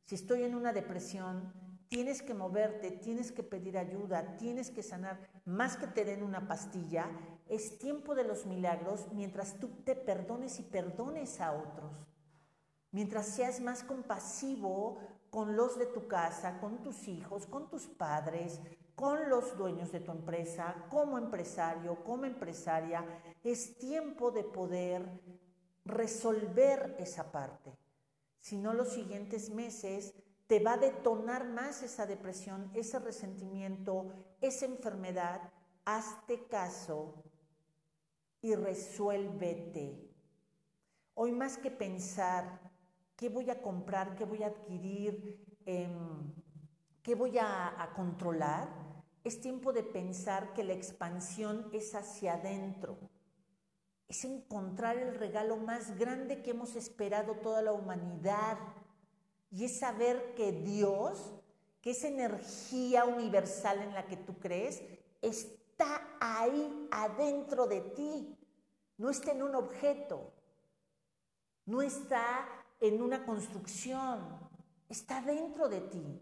[0.07, 5.29] Si estoy en una depresión, tienes que moverte, tienes que pedir ayuda, tienes que sanar,
[5.45, 7.11] más que te den una pastilla,
[7.49, 11.93] es tiempo de los milagros mientras tú te perdones y perdones a otros.
[12.91, 18.61] Mientras seas más compasivo con los de tu casa, con tus hijos, con tus padres,
[18.95, 23.05] con los dueños de tu empresa, como empresario, como empresaria,
[23.45, 25.21] es tiempo de poder
[25.85, 27.77] resolver esa parte.
[28.41, 30.15] Si no, los siguientes meses
[30.47, 35.53] te va a detonar más esa depresión, ese resentimiento, esa enfermedad.
[35.85, 37.25] Hazte caso
[38.41, 40.11] y resuélvete.
[41.15, 42.61] Hoy más que pensar
[43.17, 46.35] qué voy a comprar, qué voy a adquirir, em,
[47.03, 48.87] qué voy a controlar,
[49.27, 52.97] es tiempo de pensar que la expansión es hacia adentro.
[54.07, 58.57] Es encontrar el regalo más grande que hemos esperado toda la humanidad.
[59.51, 61.35] Y es saber que Dios,
[61.81, 64.83] que esa energía universal en la que tú crees,
[65.23, 68.37] está ahí adentro de ti.
[68.99, 70.33] No está en un objeto.
[71.65, 72.49] No está
[72.81, 74.21] en una construcción.
[74.89, 76.21] Está dentro de ti.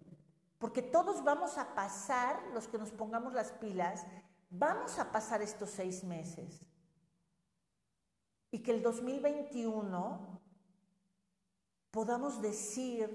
[0.58, 4.06] Porque todos vamos a pasar, los que nos pongamos las pilas,
[4.50, 6.64] vamos a pasar estos seis meses.
[8.50, 10.40] Y que el 2021
[11.94, 13.08] podamos decir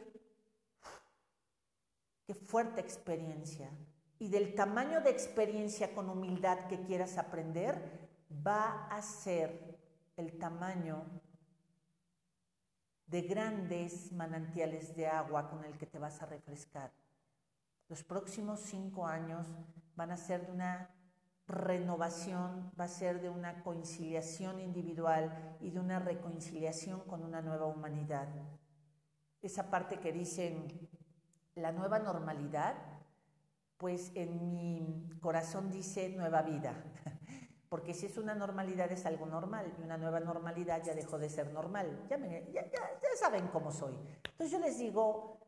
[2.25, 3.69] qué fuerte experiencia.
[4.19, 9.77] Y del tamaño de experiencia con humildad que quieras aprender, va a ser
[10.15, 11.03] el tamaño
[13.07, 16.93] de grandes manantiales de agua con el que te vas a refrescar.
[17.89, 19.45] Los próximos cinco años
[19.97, 20.89] van a ser de una
[21.47, 27.65] renovación, va a ser de una conciliación individual y de una reconciliación con una nueva
[27.65, 28.29] humanidad.
[29.41, 30.89] Esa parte que dicen
[31.55, 32.75] la nueva normalidad,
[33.77, 36.83] pues en mi corazón dice nueva vida,
[37.69, 41.29] porque si es una normalidad es algo normal y una nueva normalidad ya dejó de
[41.29, 42.05] ser normal.
[42.09, 43.95] Ya, ya, ya saben cómo soy.
[44.23, 45.39] Entonces yo les digo,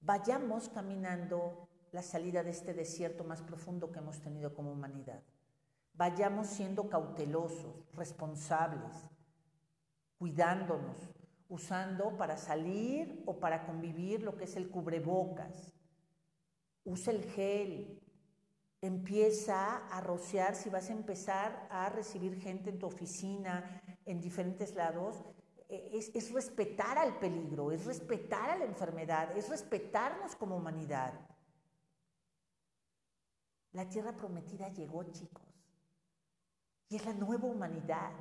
[0.00, 5.22] vayamos caminando la salida de este desierto más profundo que hemos tenido como humanidad.
[5.94, 9.10] Vayamos siendo cautelosos, responsables,
[10.18, 10.96] cuidándonos,
[11.52, 15.72] usando para salir o para convivir lo que es el cubrebocas.
[16.84, 18.00] Usa el gel.
[18.80, 24.74] Empieza a rociar si vas a empezar a recibir gente en tu oficina, en diferentes
[24.74, 25.22] lados
[25.72, 31.14] es, respetar al peligro, es respetar a la enfermedad, es respetarnos como humanidad.
[33.72, 35.42] La tierra prometida llegó, chicos.
[36.88, 38.12] Y es la nueva humanidad,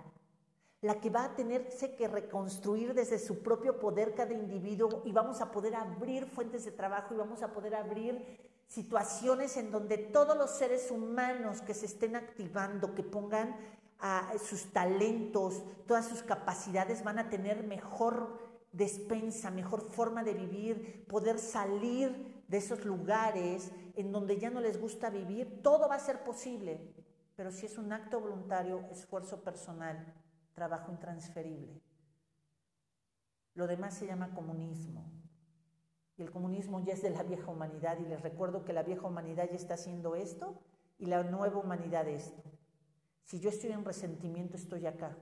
[0.81, 5.39] la que va a tenerse que reconstruir desde su propio poder cada individuo y vamos
[5.39, 10.35] a poder abrir fuentes de trabajo y vamos a poder abrir situaciones en donde todos
[10.35, 13.55] los seres humanos que se estén activando, que pongan
[13.99, 18.39] a sus talentos, todas sus capacidades van a tener mejor
[18.71, 24.81] despensa, mejor forma de vivir, poder salir de esos lugares en donde ya no les
[24.81, 26.81] gusta vivir, todo va a ser posible,
[27.35, 30.20] pero si es un acto voluntario, esfuerzo personal
[30.53, 31.81] trabajo intransferible.
[33.53, 35.11] Lo demás se llama comunismo.
[36.17, 39.07] Y el comunismo ya es de la vieja humanidad y les recuerdo que la vieja
[39.07, 40.61] humanidad ya está haciendo esto
[40.97, 42.43] y la nueva humanidad esto.
[43.23, 45.17] Si yo estoy en resentimiento, estoy acá.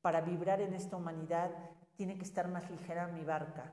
[0.00, 1.50] Para vibrar en esta humanidad
[1.96, 3.72] tiene que estar más ligera mi barca,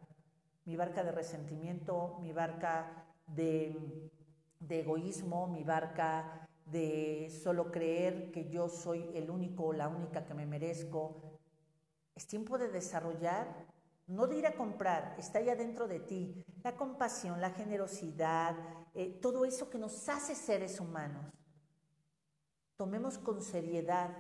[0.66, 4.12] mi barca de resentimiento, mi barca de,
[4.60, 10.26] de egoísmo, mi barca de solo creer que yo soy el único o la única
[10.26, 11.40] que me merezco.
[12.16, 13.66] Es tiempo de desarrollar,
[14.08, 18.56] no de ir a comprar, está ya dentro de ti, la compasión, la generosidad,
[18.94, 21.26] eh, todo eso que nos hace seres humanos.
[22.78, 24.16] Tomemos con seriedad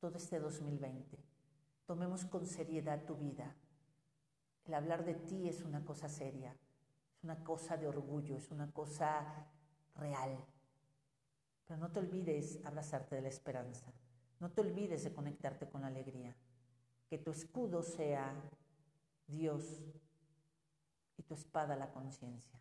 [0.00, 1.18] todo este 2020.
[1.86, 3.54] Tomemos con seriedad tu vida.
[4.64, 6.56] El hablar de ti es una cosa seria,
[7.16, 9.46] es una cosa de orgullo, es una cosa
[9.94, 10.44] real.
[11.66, 13.92] Pero no te olvides abrazarte de la esperanza.
[14.40, 16.34] No te olvides de conectarte con la alegría.
[17.08, 18.34] Que tu escudo sea
[19.26, 19.82] Dios
[21.16, 22.60] y tu espada la conciencia.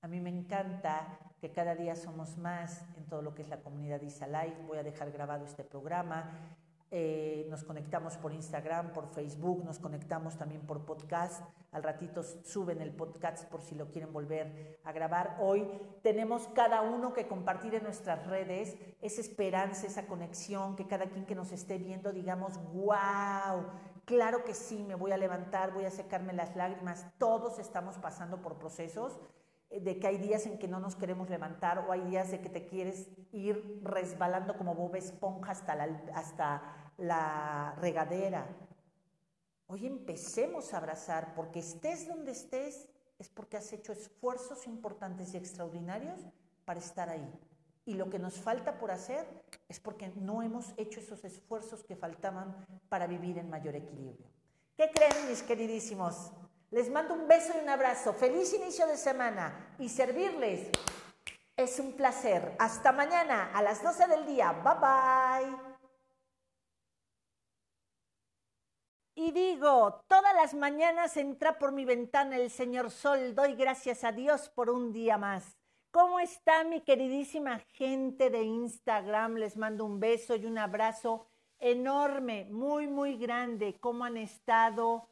[0.00, 3.60] A mí me encanta que cada día somos más en todo lo que es la
[3.60, 4.62] comunidad Life.
[4.66, 6.56] Voy a dejar grabado este programa.
[6.90, 11.44] Eh, nos conectamos por Instagram, por Facebook, nos conectamos también por podcast.
[11.70, 15.36] Al ratito suben el podcast por si lo quieren volver a grabar.
[15.38, 15.68] Hoy
[16.02, 21.26] tenemos cada uno que compartir en nuestras redes esa esperanza, esa conexión, que cada quien
[21.26, 23.66] que nos esté viendo digamos, wow,
[24.06, 27.06] claro que sí, me voy a levantar, voy a secarme las lágrimas.
[27.18, 29.18] Todos estamos pasando por procesos
[29.70, 32.48] de que hay días en que no nos queremos levantar o hay días de que
[32.48, 38.46] te quieres ir resbalando como Bob Esponja hasta la, hasta la regadera.
[39.66, 45.36] Hoy empecemos a abrazar, porque estés donde estés, es porque has hecho esfuerzos importantes y
[45.36, 46.20] extraordinarios
[46.64, 47.30] para estar ahí.
[47.84, 49.26] Y lo que nos falta por hacer
[49.68, 54.26] es porque no hemos hecho esos esfuerzos que faltaban para vivir en mayor equilibrio.
[54.76, 56.32] ¿Qué creen, mis queridísimos?
[56.70, 58.12] Les mando un beso y un abrazo.
[58.12, 60.68] Feliz inicio de semana y servirles
[61.56, 62.54] es un placer.
[62.58, 64.52] Hasta mañana a las 12 del día.
[64.52, 65.78] Bye bye.
[69.14, 73.34] Y digo, todas las mañanas entra por mi ventana el señor Sol.
[73.34, 75.56] Doy gracias a Dios por un día más.
[75.90, 79.36] ¿Cómo está mi queridísima gente de Instagram?
[79.36, 81.26] Les mando un beso y un abrazo
[81.58, 83.80] enorme, muy, muy grande.
[83.80, 85.08] ¿Cómo han estado?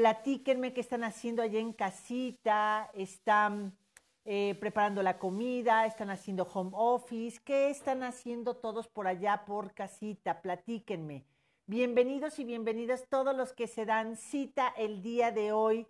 [0.00, 3.76] Platíquenme qué están haciendo allá en casita, están
[4.24, 9.74] eh, preparando la comida, están haciendo home office, qué están haciendo todos por allá por
[9.74, 11.26] casita, platíquenme.
[11.66, 15.86] Bienvenidos y bienvenidas todos los que se dan cita el día de hoy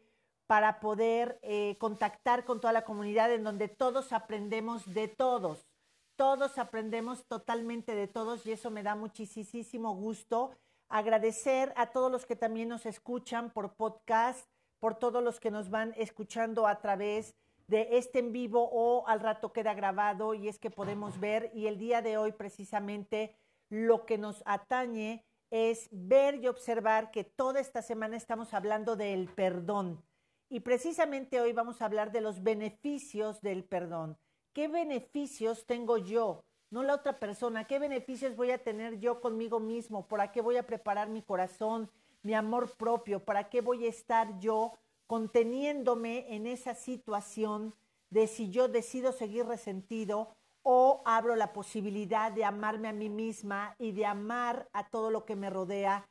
[0.48, 5.68] para poder eh, contactar con toda la comunidad en donde todos aprendemos de todos.
[6.16, 10.50] Todos aprendemos totalmente de todos y eso me da muchísimo gusto
[10.90, 14.46] agradecer a todos los que también nos escuchan por podcast,
[14.78, 17.34] por todos los que nos van escuchando a través
[17.68, 21.68] de este en vivo o al rato queda grabado y es que podemos ver y
[21.68, 23.36] el día de hoy precisamente
[23.68, 29.28] lo que nos atañe es ver y observar que toda esta semana estamos hablando del
[29.28, 30.04] perdón
[30.48, 34.18] y precisamente hoy vamos a hablar de los beneficios del perdón.
[34.52, 36.44] ¿Qué beneficios tengo yo?
[36.70, 37.66] No la otra persona.
[37.66, 40.06] ¿Qué beneficios voy a tener yo conmigo mismo?
[40.06, 41.90] ¿Para qué voy a preparar mi corazón,
[42.22, 43.24] mi amor propio?
[43.24, 44.72] ¿Para qué voy a estar yo
[45.06, 47.74] conteniéndome en esa situación
[48.10, 50.28] de si yo decido seguir resentido
[50.62, 55.24] o abro la posibilidad de amarme a mí misma y de amar a todo lo
[55.24, 56.06] que me rodea?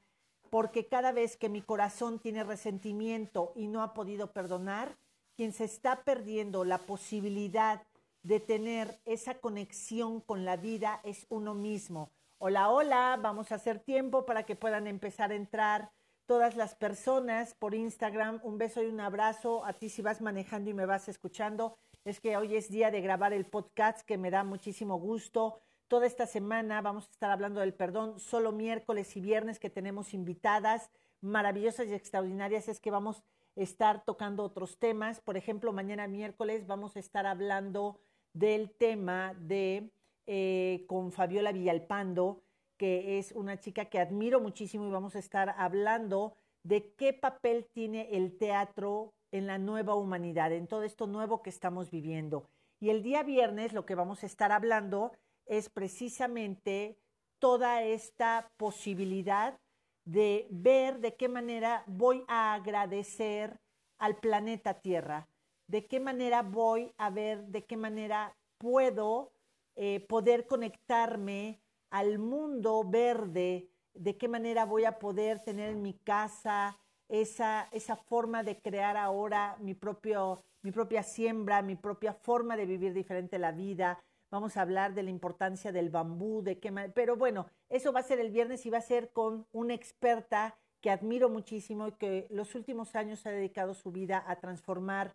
[0.50, 4.98] Porque cada vez que mi corazón tiene resentimiento y no ha podido perdonar,
[5.36, 7.84] quien se está perdiendo la posibilidad
[8.24, 12.12] de tener esa conexión con la vida es uno mismo.
[12.38, 15.92] Hola, hola, vamos a hacer tiempo para que puedan empezar a entrar
[16.26, 18.40] todas las personas por Instagram.
[18.44, 21.78] Un beso y un abrazo a ti si vas manejando y me vas escuchando.
[22.06, 25.60] Es que hoy es día de grabar el podcast que me da muchísimo gusto.
[25.88, 30.14] Toda esta semana vamos a estar hablando del perdón, solo miércoles y viernes que tenemos
[30.14, 30.92] invitadas
[31.22, 32.68] maravillosas y extraordinarias.
[32.68, 33.24] Es que vamos
[33.58, 35.22] a estar tocando otros temas.
[35.22, 38.00] Por ejemplo, mañana miércoles vamos a estar hablando
[38.34, 39.92] del tema de
[40.28, 42.44] eh, con Fabiola Villalpando,
[42.78, 47.66] que es una chica que admiro muchísimo y vamos a estar hablando de qué papel
[47.74, 52.50] tiene el teatro en la nueva humanidad, en todo esto nuevo que estamos viviendo.
[52.80, 55.12] Y el día viernes lo que vamos a estar hablando
[55.46, 56.98] es precisamente
[57.40, 59.60] toda esta posibilidad
[60.06, 63.60] de ver de qué manera voy a agradecer
[63.98, 65.28] al planeta Tierra,
[65.70, 69.32] de qué manera voy a ver, de qué manera puedo
[69.76, 75.94] eh, poder conectarme al mundo verde de qué manera voy a poder tener en mi
[75.94, 82.56] casa esa, esa forma de crear ahora mi, propio, mi propia siembra, mi propia forma
[82.56, 84.00] de vivir diferente la vida.
[84.32, 88.04] Vamos a hablar de la importancia del bambú, de qué pero bueno, eso va a
[88.04, 92.28] ser el viernes y va a ser con una experta que admiro muchísimo y que
[92.30, 95.14] los últimos años ha dedicado su vida a transformar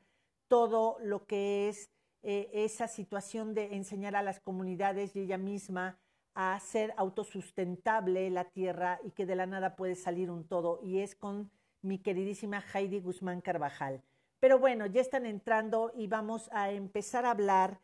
[0.55, 1.91] todo lo que es
[2.23, 5.99] eh, esa situación de enseñar a las comunidades y ella misma
[6.33, 10.79] a ser autosustentable la tierra y que de la nada puede salir un todo.
[10.81, 11.51] Y es con
[11.83, 14.05] mi queridísima Heidi Guzmán Carvajal.
[14.39, 17.81] Pero bueno, ya están entrando y vamos a empezar a hablar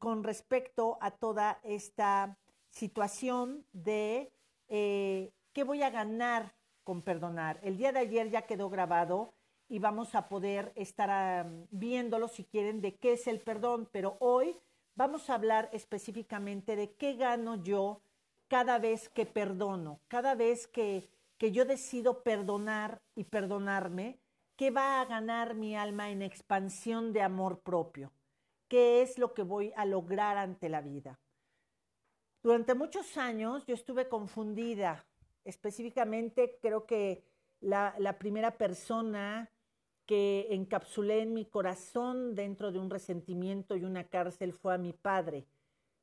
[0.00, 2.36] con respecto a toda esta
[2.70, 4.32] situación de
[4.66, 6.52] eh, qué voy a ganar
[6.82, 7.60] con perdonar.
[7.62, 9.34] El día de ayer ya quedó grabado
[9.68, 14.56] y vamos a poder estar viéndolo si quieren de qué es el perdón, pero hoy
[14.94, 18.00] vamos a hablar específicamente de qué gano yo
[18.48, 24.18] cada vez que perdono, cada vez que, que yo decido perdonar y perdonarme,
[24.56, 28.10] qué va a ganar mi alma en expansión de amor propio,
[28.68, 31.20] qué es lo que voy a lograr ante la vida.
[32.42, 35.04] Durante muchos años yo estuve confundida,
[35.44, 37.22] específicamente creo que
[37.60, 39.50] la, la primera persona
[40.08, 44.94] que encapsulé en mi corazón dentro de un resentimiento y una cárcel fue a mi
[44.94, 45.46] padre.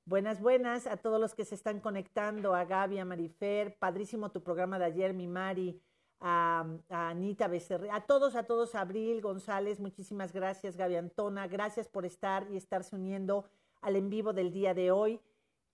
[0.06, 4.44] Buenas, buenas a todos los que se están conectando, a Gaby, a Marifer, padrísimo tu
[4.44, 5.82] programa de ayer, mi Mari,
[6.20, 12.06] a, Anita Becerril, a todos, a todos, Abril González, muchísimas gracias, Gaby Antona, gracias por
[12.06, 13.46] estar y estarse uniendo
[13.82, 15.20] al en vivo del día de hoy.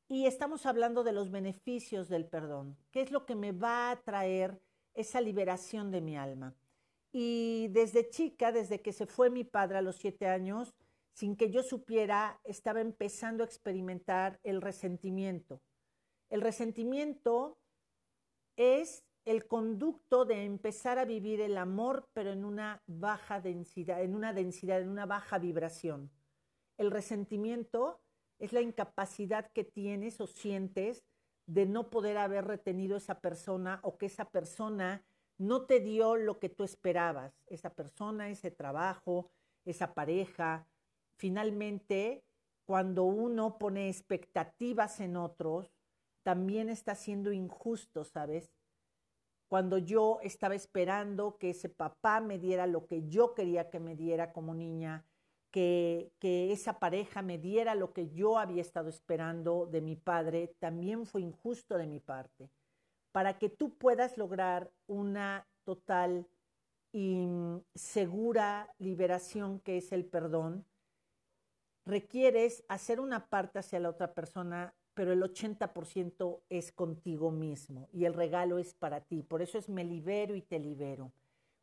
[0.08, 4.02] Y estamos hablando de los beneficios del perdón, qué es lo que me va a
[4.02, 4.62] traer
[4.94, 6.56] esa liberación de mi alma.
[7.12, 10.74] Y desde chica, desde que se fue mi padre a los siete años,
[11.14, 15.62] sin que yo supiera, estaba empezando a experimentar el resentimiento.
[16.30, 17.58] El resentimiento
[18.56, 24.16] es el conducto de empezar a vivir el amor, pero en una baja densidad, en
[24.16, 26.12] una densidad, en una baja vibración.
[26.78, 28.02] El resentimiento
[28.40, 31.04] es la incapacidad que tienes o sientes
[31.46, 35.04] de no poder haber retenido esa persona o que esa persona
[35.42, 39.32] no te dio lo que tú esperabas, esa persona, ese trabajo,
[39.66, 40.68] esa pareja.
[41.18, 42.24] Finalmente,
[42.66, 45.74] cuando uno pone expectativas en otros,
[46.22, 48.54] también está siendo injusto, ¿sabes?
[49.48, 53.96] Cuando yo estaba esperando que ese papá me diera lo que yo quería que me
[53.96, 55.08] diera como niña,
[55.50, 60.56] que, que esa pareja me diera lo que yo había estado esperando de mi padre,
[60.60, 62.52] también fue injusto de mi parte
[63.12, 66.28] para que tú puedas lograr una total
[66.94, 67.28] y
[67.74, 70.66] segura liberación que es el perdón,
[71.86, 78.06] requieres hacer una parte hacia la otra persona, pero el 80% es contigo mismo y
[78.06, 79.24] el regalo es para ti.
[79.24, 81.12] Por eso es me libero y te libero.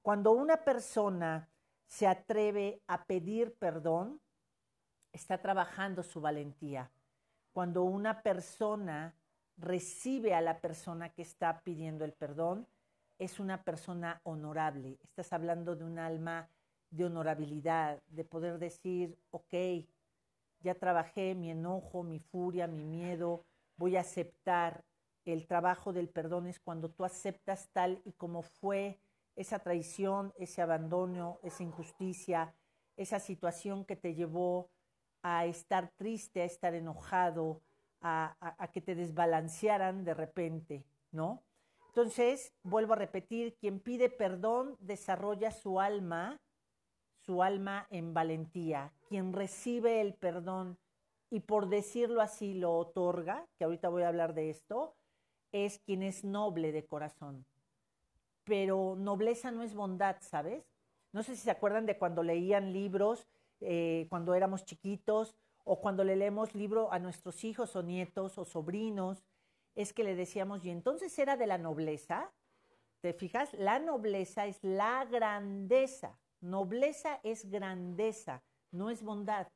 [0.03, 1.49] Cuando una persona
[1.86, 4.20] se atreve a pedir perdón,
[5.12, 6.90] está trabajando su valentía.
[7.53, 9.14] Cuando una persona
[9.59, 12.66] recibe a la persona que está pidiendo el perdón,
[13.18, 14.98] es una persona honorable.
[15.02, 16.48] Estás hablando de un alma
[16.90, 19.54] de honorabilidad, de poder decir, ok,
[20.61, 23.44] ya trabajé mi enojo, mi furia, mi miedo,
[23.76, 24.84] voy a aceptar.
[25.24, 28.98] El trabajo del perdón es cuando tú aceptas tal y como fue
[29.36, 32.54] esa traición, ese abandono, esa injusticia,
[32.96, 34.70] esa situación que te llevó
[35.22, 37.61] a estar triste, a estar enojado,
[38.01, 41.42] a, que te desbalancearan de repente, ¿no?
[41.88, 46.40] Entonces, vuelvo a repetir, quien pide perdón desarrolla su alma,
[47.24, 48.92] su alma en valentía.
[49.09, 50.78] Quien recibe el perdón
[51.30, 54.94] y por decirlo así lo otorga, que ahorita voy a hablar de esto,
[55.53, 57.44] es quien es noble de corazón.
[58.44, 60.64] Pero nobleza no es bondad, ¿sabes?
[61.12, 63.26] No sé si se acuerdan de cuando leían libros,
[63.61, 65.34] eh, cuando éramos chiquitos,
[65.68, 69.22] o cuando le leemos libro a nuestros hijos o nietos o sobrinos,
[69.74, 72.32] es que le decíamos, y entonces era de la nobleza.
[73.02, 73.52] ¿Te fijas?
[73.52, 76.18] La nobleza es la grandeza.
[76.40, 78.42] Nobleza es grandeza,
[78.72, 79.48] no es bondad.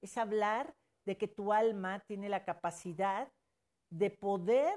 [0.00, 3.30] Es hablar de que tu alma tiene la capacidad
[3.90, 4.74] de poder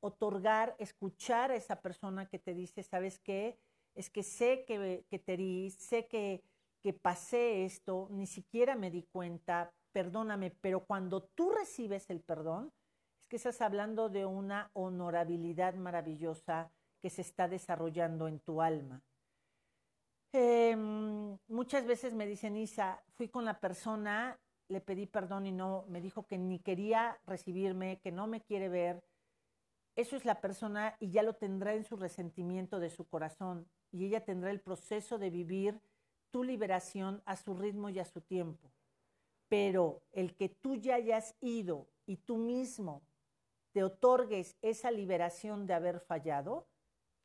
[0.00, 3.58] otorgar, escuchar a esa persona que te dice, ¿sabes qué?
[3.94, 6.42] Es que sé que, que te di, sé que,
[6.80, 12.72] que pasé esto, ni siquiera me di cuenta, perdóname, pero cuando tú recibes el perdón,
[13.20, 19.02] es que estás hablando de una honorabilidad maravillosa que se está desarrollando en tu alma.
[20.32, 24.38] Em, muchas veces me dicen, Isa, fui con la persona,
[24.68, 28.68] le pedí perdón y no, me dijo que ni quería recibirme, que no me quiere
[28.68, 29.02] ver.
[29.96, 34.06] eso es la persona y ya lo tendrá en su resentimiento de su corazón y
[34.06, 35.80] ella tendrá el proceso de vivir
[36.30, 38.72] tu liberación a su ritmo y a su tiempo.
[39.50, 43.02] Pero el que tú ya hayas ido y tú mismo
[43.72, 46.66] te otorgues esa liberación de haber fallado,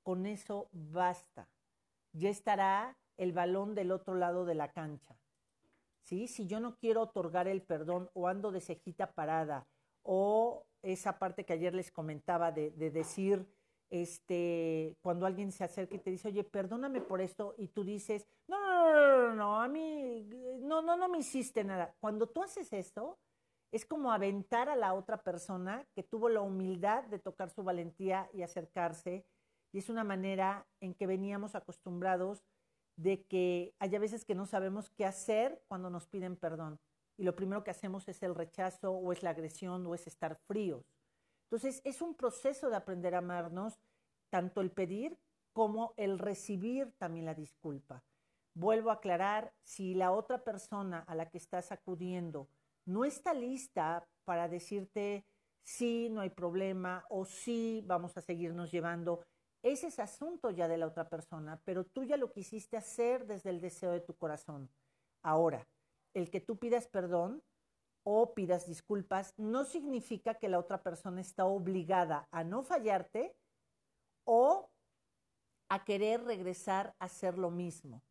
[0.04, 1.48] con eso basta.
[2.12, 5.16] Ya estará el balón del otro lado de la cancha.
[6.02, 6.28] ¿Sí?
[6.28, 9.68] Si yo no quiero otorgar el perdón o ando de cejita parada
[10.04, 13.48] o esa parte que ayer les comentaba de, de decir,
[13.90, 18.28] este, cuando alguien se acerca y te dice, oye, perdóname por esto, y tú dices,
[18.48, 20.05] no, no, no, no, no, a mí,
[20.76, 21.96] no, no, no me hiciste nada.
[22.00, 23.20] Cuando tú haces esto,
[23.72, 28.30] es como aventar a la otra persona que tuvo la humildad de tocar su valentía
[28.34, 29.26] y acercarse,
[29.72, 32.44] y es una manera en que veníamos acostumbrados
[32.96, 36.80] de que hay veces que no sabemos qué hacer cuando nos piden perdón.
[37.18, 40.38] Y lo primero que hacemos es el rechazo o es la agresión o es estar
[40.48, 40.86] fríos.
[41.46, 43.80] Entonces, es un proceso de aprender a amarnos,
[44.30, 45.18] tanto el pedir
[45.54, 48.04] como el recibir también la disculpa.
[48.56, 52.48] Vuelvo a aclarar, si la otra persona a la que estás acudiendo
[52.86, 55.26] no está lista para decirte
[55.62, 59.26] sí, no hay problema o sí, vamos a seguirnos llevando,
[59.62, 63.50] ese es asunto ya de la otra persona, pero tú ya lo quisiste hacer desde
[63.50, 64.70] el deseo de tu corazón.
[65.22, 65.68] Ahora,
[66.14, 67.44] el que tú pidas perdón
[68.04, 73.36] o pidas disculpas no significa que la otra persona está obligada a no fallarte
[74.24, 74.70] o
[75.68, 78.02] a querer regresar a hacer lo mismo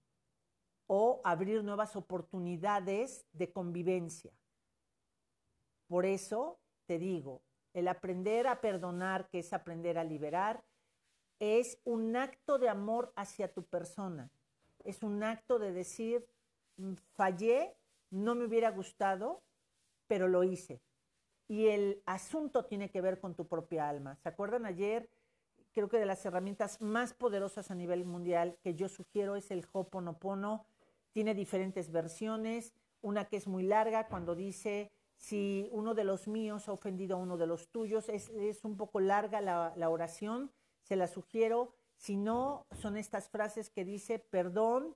[0.87, 4.33] o abrir nuevas oportunidades de convivencia.
[5.87, 10.63] Por eso te digo, el aprender a perdonar, que es aprender a liberar,
[11.41, 14.31] es un acto de amor hacia tu persona.
[14.85, 16.27] Es un acto de decir,
[16.77, 17.77] mm, fallé,
[18.11, 19.43] no me hubiera gustado,
[20.07, 20.81] pero lo hice.
[21.49, 24.17] Y el asunto tiene que ver con tu propia alma.
[24.17, 25.11] ¿Se acuerdan ayer?
[25.73, 29.67] Creo que de las herramientas más poderosas a nivel mundial que yo sugiero es el
[29.73, 30.67] Hoponopono.
[31.15, 32.75] Tiene diferentes versiones.
[33.01, 37.21] Una que es muy larga cuando dice, si uno de los míos ha ofendido a
[37.21, 40.53] uno de los tuyos, es, es un poco larga la, la oración,
[40.83, 41.73] se la sugiero.
[41.97, 44.95] Si no, son estas frases que dice, perdón,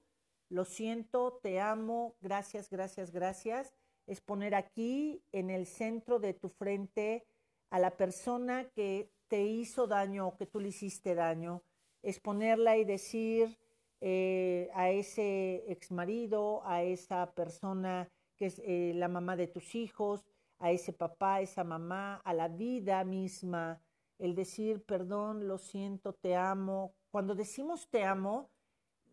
[0.50, 3.72] lo siento, te amo, gracias, gracias, gracias
[4.08, 7.26] es poner aquí en el centro de tu frente
[7.70, 11.62] a la persona que te hizo daño o que tú le hiciste daño,
[12.02, 13.58] es ponerla y decir
[14.00, 19.74] eh, a ese ex marido, a esa persona que es eh, la mamá de tus
[19.74, 20.24] hijos,
[20.58, 23.80] a ese papá, a esa mamá, a la vida misma,
[24.18, 26.94] el decir perdón, lo siento, te amo.
[27.10, 28.50] Cuando decimos te amo,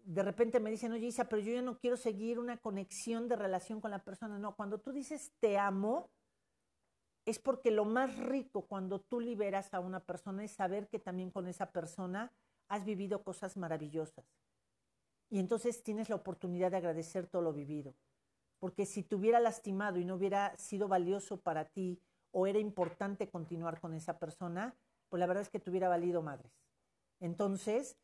[0.04, 3.36] de repente me dicen, oye Isa, pero yo ya no quiero seguir una conexión de
[3.36, 4.38] relación con la persona.
[4.38, 6.12] No, cuando tú dices te amo,
[7.26, 11.32] es porque lo más rico cuando tú liberas a una persona es saber que también
[11.32, 12.32] con esa persona
[12.68, 14.26] has vivido cosas maravillosas.
[15.30, 17.94] Y entonces tienes la oportunidad de agradecer todo lo vivido.
[18.60, 22.00] Porque si te hubiera lastimado y no hubiera sido valioso para ti
[22.32, 24.76] o era importante continuar con esa persona,
[25.10, 26.52] pues la verdad es que te hubiera valido madres.
[27.20, 27.98] Entonces,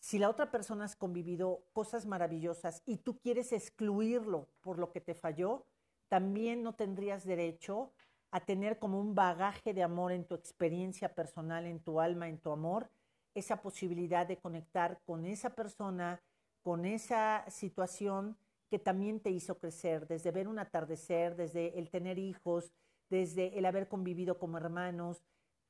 [0.00, 5.00] si la otra persona has convivido cosas maravillosas y tú quieres excluirlo por lo que
[5.00, 5.66] te falló,
[6.08, 7.92] también no tendrías derecho
[8.30, 12.38] a tener como un bagaje de amor en tu experiencia personal, en tu alma, en
[12.38, 12.90] tu amor,
[13.34, 16.20] esa posibilidad de conectar con esa persona,
[16.66, 18.36] con esa situación
[18.68, 22.72] que también te hizo crecer, desde ver un atardecer, desde el tener hijos,
[23.08, 25.22] desde el haber convivido como hermanos,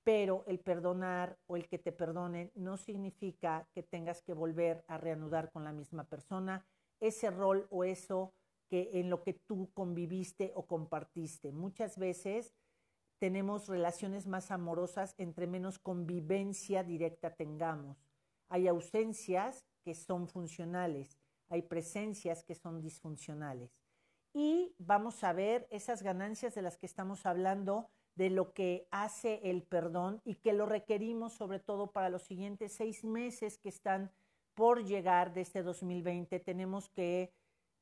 [0.04, 4.96] pero el perdonar o el que te perdonen no significa que tengas que volver a
[4.96, 6.64] reanudar con la misma persona
[6.98, 8.32] ese rol o eso
[8.66, 11.52] que en lo que tú conviviste o compartiste.
[11.52, 12.54] Muchas veces
[13.18, 17.98] tenemos relaciones más amorosas entre menos convivencia directa tengamos.
[18.48, 21.16] Hay ausencias que son funcionales,
[21.48, 23.70] hay presencias que son disfuncionales.
[24.34, 29.48] Y vamos a ver esas ganancias de las que estamos hablando de lo que hace
[29.48, 34.10] el perdón y que lo requerimos sobre todo para los siguientes seis meses que están
[34.54, 36.40] por llegar de este 2020.
[36.40, 37.32] Tenemos que,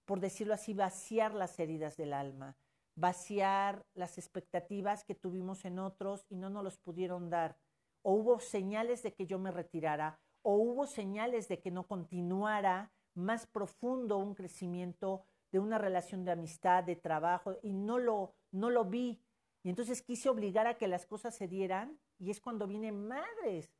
[0.04, 2.58] por decirlo así, vaciar las heridas del alma,
[2.96, 7.56] vaciar las expectativas que tuvimos en otros y no nos los pudieron dar.
[8.02, 12.92] O hubo señales de que yo me retirara, o hubo señales de que no continuara
[13.14, 18.70] más profundo un crecimiento de una relación de amistad, de trabajo, y no lo, no
[18.70, 19.20] lo vi
[19.64, 23.72] y entonces quise obligar a que las cosas se dieran y es cuando vienen madres.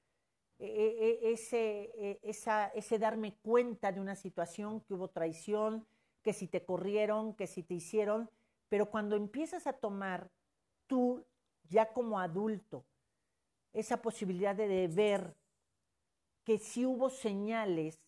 [0.59, 5.87] E, e, e, ese, esa, ese darme cuenta de una situación, que hubo traición,
[6.23, 8.31] que si te corrieron, que si te hicieron,
[8.71, 10.31] pero cuando empiezas a tomar
[10.87, 11.23] tú
[11.69, 12.87] ya como adulto
[13.75, 15.37] esa posibilidad de ver
[16.45, 17.99] que si hubo señales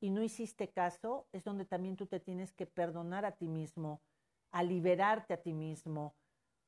[0.00, 4.00] y no hiciste caso, es donde también tú te tienes que perdonar a ti mismo,
[4.50, 6.14] a liberarte a ti mismo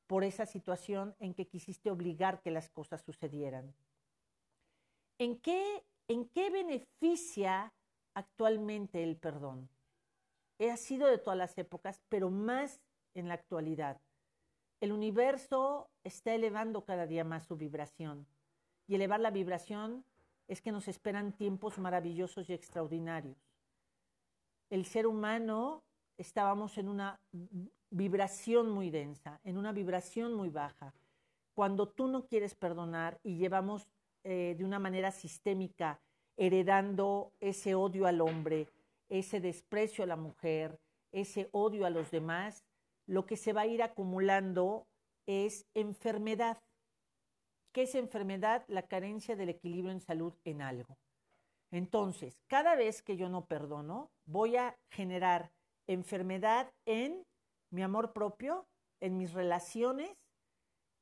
[0.07, 3.73] por esa situación en que quisiste obligar que las cosas sucedieran.
[5.17, 7.73] ¿En qué, en qué beneficia
[8.13, 9.69] actualmente el perdón?
[10.59, 12.81] Ha sido de todas las épocas, pero más
[13.13, 13.99] en la actualidad.
[14.81, 18.27] El universo está elevando cada día más su vibración
[18.87, 20.05] y elevar la vibración
[20.47, 23.37] es que nos esperan tiempos maravillosos y extraordinarios.
[24.69, 25.83] El ser humano
[26.17, 27.19] estábamos en una
[27.89, 30.93] vibración muy densa, en una vibración muy baja.
[31.53, 33.87] Cuando tú no quieres perdonar y llevamos
[34.23, 35.99] eh, de una manera sistémica
[36.37, 38.67] heredando ese odio al hombre,
[39.09, 40.79] ese desprecio a la mujer,
[41.11, 42.65] ese odio a los demás,
[43.07, 44.87] lo que se va a ir acumulando
[45.25, 46.57] es enfermedad.
[47.75, 48.63] ¿Qué es enfermedad?
[48.69, 50.97] La carencia del equilibrio en salud en algo.
[51.71, 55.51] Entonces, cada vez que yo no perdono, voy a generar
[55.85, 57.27] enfermedad en
[57.71, 58.65] mi amor propio,
[59.01, 60.15] en mis relaciones,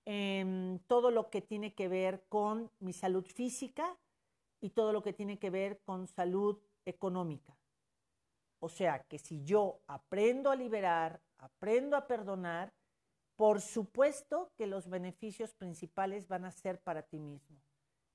[0.05, 3.95] en todo lo que tiene que ver con mi salud física
[4.59, 7.55] y todo lo que tiene que ver con salud económica.
[8.57, 12.73] O sea, que si yo aprendo a liberar, aprendo a perdonar,
[13.35, 17.61] por supuesto que los beneficios principales van a ser para ti mismo.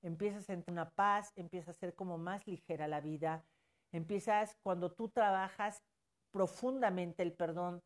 [0.01, 3.43] Empiezas a sentir una paz, empiezas a ser como más ligera la vida,
[3.91, 5.83] empiezas cuando tú trabajas
[6.31, 7.83] profundamente el perdón.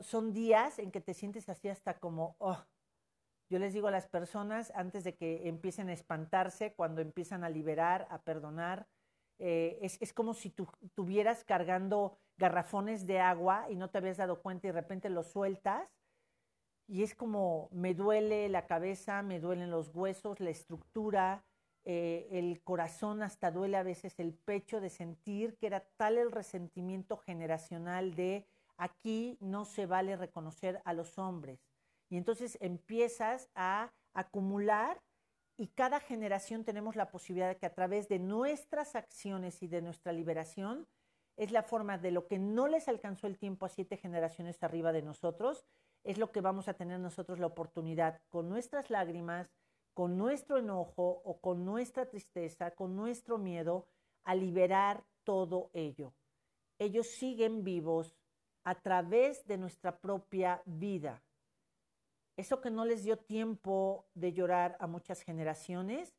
[0.00, 2.62] son días en que te sientes así hasta como, oh,
[3.50, 7.48] yo les digo a las personas antes de que empiecen a espantarse, cuando empiezan a
[7.48, 8.86] liberar, a perdonar,
[9.38, 14.40] eh, es, como si tú estuvieras cargando garrafones de agua y no te habías dado
[14.40, 15.88] cuenta y de repente los sueltas
[16.86, 21.44] y es como me duele la cabeza, me duelen los huesos, la estructura,
[21.84, 26.32] eh, el corazón, hasta duele a veces el pecho de sentir que era tal el
[26.32, 31.60] resentimiento generacional de aquí no se vale reconocer a los hombres.
[32.10, 35.00] Y entonces empiezas a acumular
[35.56, 39.82] y cada generación tenemos la posibilidad de que a través de nuestras acciones y de
[39.82, 40.86] nuestra liberación
[41.36, 44.92] es la forma de lo que no les alcanzó el tiempo a siete generaciones arriba
[44.92, 45.64] de nosotros,
[46.04, 49.50] es lo que vamos a tener nosotros la oportunidad con nuestras lágrimas,
[49.94, 53.88] con nuestro enojo o con nuestra tristeza, con nuestro miedo,
[54.22, 56.12] a liberar todo ello.
[56.78, 58.14] Ellos siguen vivos
[58.64, 61.22] a través de nuestra propia vida.
[62.36, 66.14] Eso que no les dio tiempo de llorar a muchas generaciones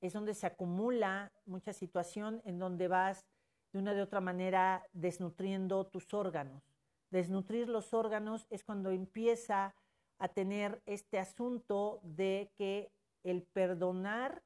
[0.00, 3.26] es donde se acumula mucha situación en donde vas
[3.72, 6.75] de una de otra manera desnutriendo tus órganos
[7.16, 9.74] desnutrir los órganos es cuando empieza
[10.18, 12.92] a tener este asunto de que
[13.24, 14.42] el perdonar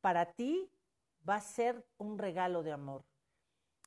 [0.00, 0.70] para ti
[1.28, 3.04] va a ser un regalo de amor.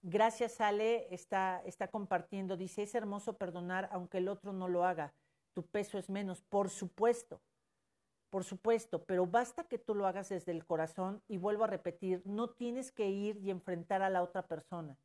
[0.02, 5.14] Gracias, Ale, está, está compartiendo, dice, es hermoso perdonar aunque el otro no lo haga,
[5.54, 7.40] tu peso es menos, por supuesto,
[8.32, 12.24] por supuesto, pero basta que tú lo hagas desde el corazón y vuelvo a repetir,
[12.26, 14.98] no tienes que ir y enfrentar a la otra persona.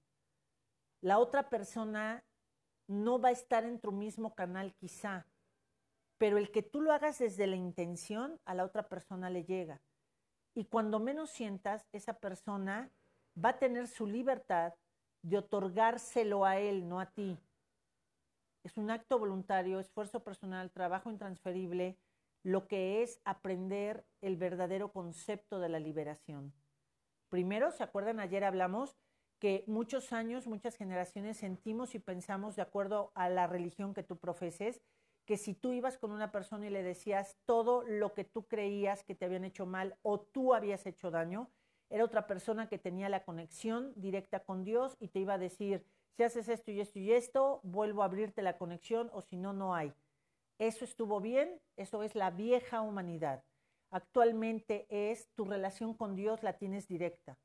[1.03, 2.25] La otra persona
[2.87, 5.27] no va a estar en tu mismo canal quizá,
[6.19, 9.83] pero el que tú lo hagas desde la intención, a la otra persona le llega.
[10.55, 12.91] Y cuando menos sientas, esa persona
[13.43, 14.75] va a tener su libertad
[15.23, 17.39] de otorgárselo a él, no a ti.
[18.65, 21.99] Es un acto voluntario, esfuerzo personal, trabajo intransferible,
[22.43, 26.53] lo que es aprender el verdadero concepto de la liberación.
[27.29, 28.21] Primero, ¿se acuerdan?
[28.21, 28.97] Ayer hablamos
[29.39, 34.17] que muchos años, muchas generaciones sentimos y pensamos de acuerdo a la religión que tú
[34.17, 34.81] profeses,
[35.27, 39.05] que si tú ibas con una persona y le decías todo lo que tú creías
[39.05, 41.51] que te habían hecho mal o tú habías hecho daño,
[41.91, 45.85] era otra persona que tenía la conexión directa con Dios y te iba a decir,
[46.17, 49.53] si haces esto y esto y esto, vuelvo a abrirte la conexión o si no,
[49.53, 49.93] no hay.
[50.59, 53.45] Eso estuvo bien, eso es la vieja humanidad.
[53.91, 57.39] Actualmente es tu relación con Dios la tienes directa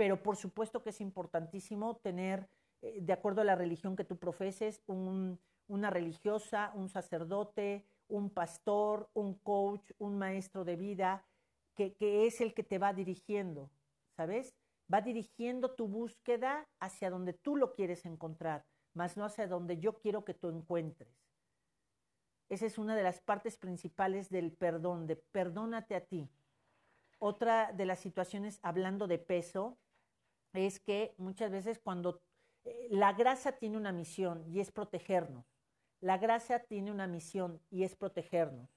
[0.00, 2.48] pero por supuesto que es importantísimo tener,
[2.80, 9.10] eh, de acuerdo a la religión que tú profeses, una religiosa, un sacerdote, un pastor,
[9.12, 11.26] un coach, un maestro de vida,
[11.74, 13.70] que, que es el que te va dirigiendo,
[14.16, 14.56] ¿sabes?
[14.90, 19.98] Va dirigiendo tu búsqueda hacia donde tú lo quieres encontrar, más no hacia donde yo
[19.98, 21.14] quiero que tú encuentres.
[22.48, 26.30] Esa es una de las partes principales del perdón, de perdónate a ti.
[27.18, 29.76] Otra de las situaciones, hablando de peso,
[30.52, 32.20] es que muchas veces cuando
[32.64, 35.46] eh, la grasa tiene una misión y es protegernos,
[36.00, 38.70] la grasa tiene una misión y es protegernos.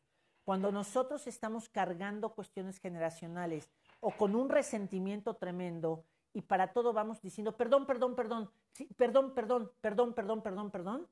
[0.44, 3.70] Cuando nosotros estamos cargando cuestiones generacionales
[4.02, 8.52] o con un resentimiento tremendo y para todo vamos diciendo, perdón, perdón, perdón,
[8.98, 11.08] perdón, perdón, perdón, perdón, perdón, perdón,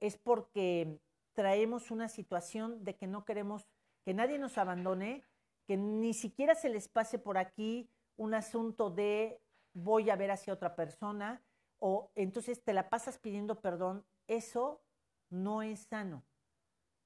[0.00, 0.98] es porque
[1.34, 3.68] traemos una situación de que no queremos
[4.04, 5.24] que nadie nos abandone,
[5.66, 9.42] que ni siquiera se les pase por aquí un asunto de
[9.76, 11.42] voy a ver hacia otra persona
[11.78, 14.80] o entonces te la pasas pidiendo perdón, eso
[15.28, 16.24] no es sano.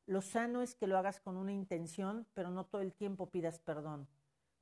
[0.07, 3.59] Lo sano es que lo hagas con una intención, pero no todo el tiempo pidas
[3.59, 4.09] perdón,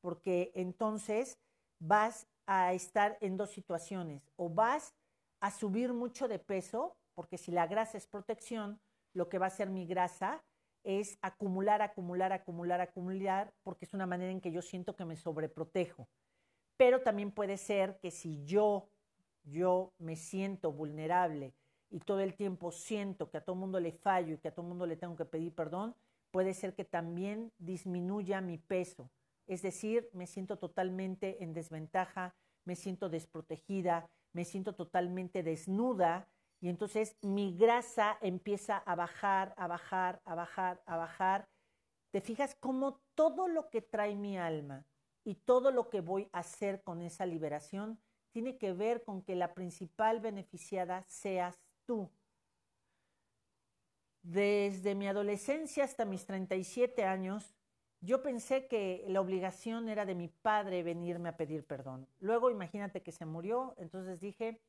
[0.01, 1.39] porque entonces
[1.79, 4.31] vas a estar en dos situaciones.
[4.37, 4.95] O vas
[5.41, 8.81] a subir mucho de peso, porque si la grasa es protección,
[9.13, 10.43] lo que va a hacer mi grasa
[10.83, 15.17] es acumular, acumular, acumular, acumular, porque es una manera en que yo siento que me
[15.17, 16.09] sobreprotejo.
[16.79, 18.89] Pero también puede ser que si yo,
[19.43, 21.53] yo me siento vulnerable
[21.91, 24.65] y todo el tiempo siento que a todo mundo le fallo y que a todo
[24.65, 25.97] mundo le tengo que pedir perdón,
[26.31, 29.11] puede ser que también disminuya mi peso.
[29.49, 36.29] Es decir, me siento totalmente en desventaja, me siento desprotegida, me siento totalmente desnuda
[36.61, 41.49] y entonces mi grasa empieza a bajar, a bajar, a bajar, a bajar.
[42.13, 44.85] ¿Te fijas cómo todo lo que trae mi alma
[45.29, 47.99] y todo lo que voy a hacer con esa liberación
[48.33, 52.09] tiene que ver con que la principal beneficiada seas tú?
[54.23, 57.55] Desde mi adolescencia hasta mis 37 años,
[58.01, 62.09] yo pensé que la obligación era de mi padre venirme a pedir perdón.
[62.21, 64.63] Luego imagínate que se murió, entonces dije,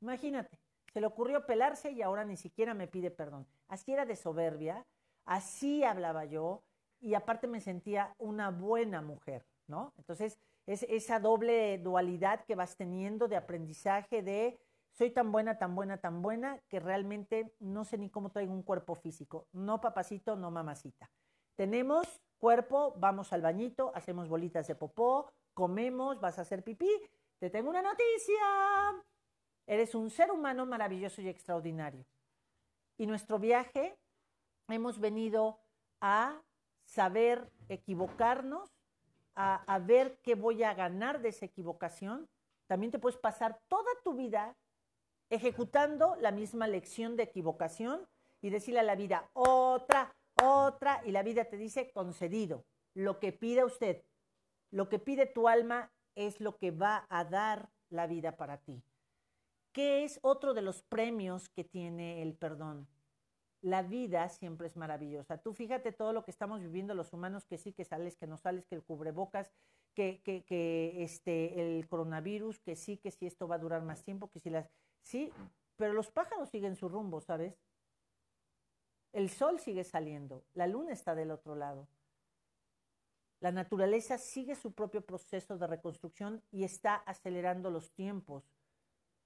[0.00, 0.60] imagínate,
[0.92, 3.48] se le ocurrió pelarse y ahora ni siquiera me pide perdón.
[3.66, 4.86] Así era de soberbia,
[5.24, 6.62] así hablaba yo
[7.00, 9.92] y aparte me sentía una buena mujer, ¿no?
[9.96, 14.58] Entonces es esa doble dualidad que vas teniendo de aprendizaje de
[14.92, 18.64] soy tan buena, tan buena, tan buena que realmente no sé ni cómo traigo un
[18.64, 19.46] cuerpo físico.
[19.52, 21.10] No papacito, no mamacita.
[21.54, 26.90] Tenemos cuerpo, vamos al bañito, hacemos bolitas de popó, comemos, vas a hacer pipí.
[27.38, 28.34] Te tengo una noticia.
[29.66, 32.04] Eres un ser humano maravilloso y extraordinario.
[32.96, 33.96] Y nuestro viaje
[34.68, 35.60] hemos venido
[36.00, 36.42] a
[36.84, 38.77] saber equivocarnos,
[39.40, 42.28] a, ver qué voy a ganar de esa equivocación.
[42.66, 44.56] También te puedes pasar toda tu vida
[45.30, 48.06] ejecutando la misma lección de equivocación
[48.42, 50.12] y decirle a la vida otra,
[50.42, 52.64] otra, y la vida te dice concedido.
[52.94, 54.02] Lo que pide usted,
[54.72, 58.82] lo que pide tu alma es lo que va a dar la vida para ti.
[59.72, 62.88] ¿Qué es otro de los premios que tiene el perdón?
[63.60, 65.38] La vida siempre es maravillosa.
[65.38, 68.36] Tú fíjate todo lo que estamos viviendo los humanos, que sí, que sales, que no
[68.36, 69.50] sales, que el cubrebocas,
[69.94, 74.04] que, que, que este, el coronavirus, que sí, que sí, esto va a durar más
[74.04, 74.70] tiempo, que si las
[75.08, 75.32] Sí,
[75.76, 77.58] pero los pájaros siguen su rumbo, ¿sabes?
[79.12, 81.88] El sol sigue saliendo, la luna está del otro lado.
[83.40, 88.44] La naturaleza sigue su propio proceso de reconstrucción y está acelerando los tiempos,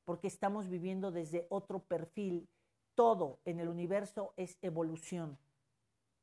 [0.05, 2.49] porque estamos viviendo desde otro perfil.
[2.95, 5.38] Todo en el universo es evolución.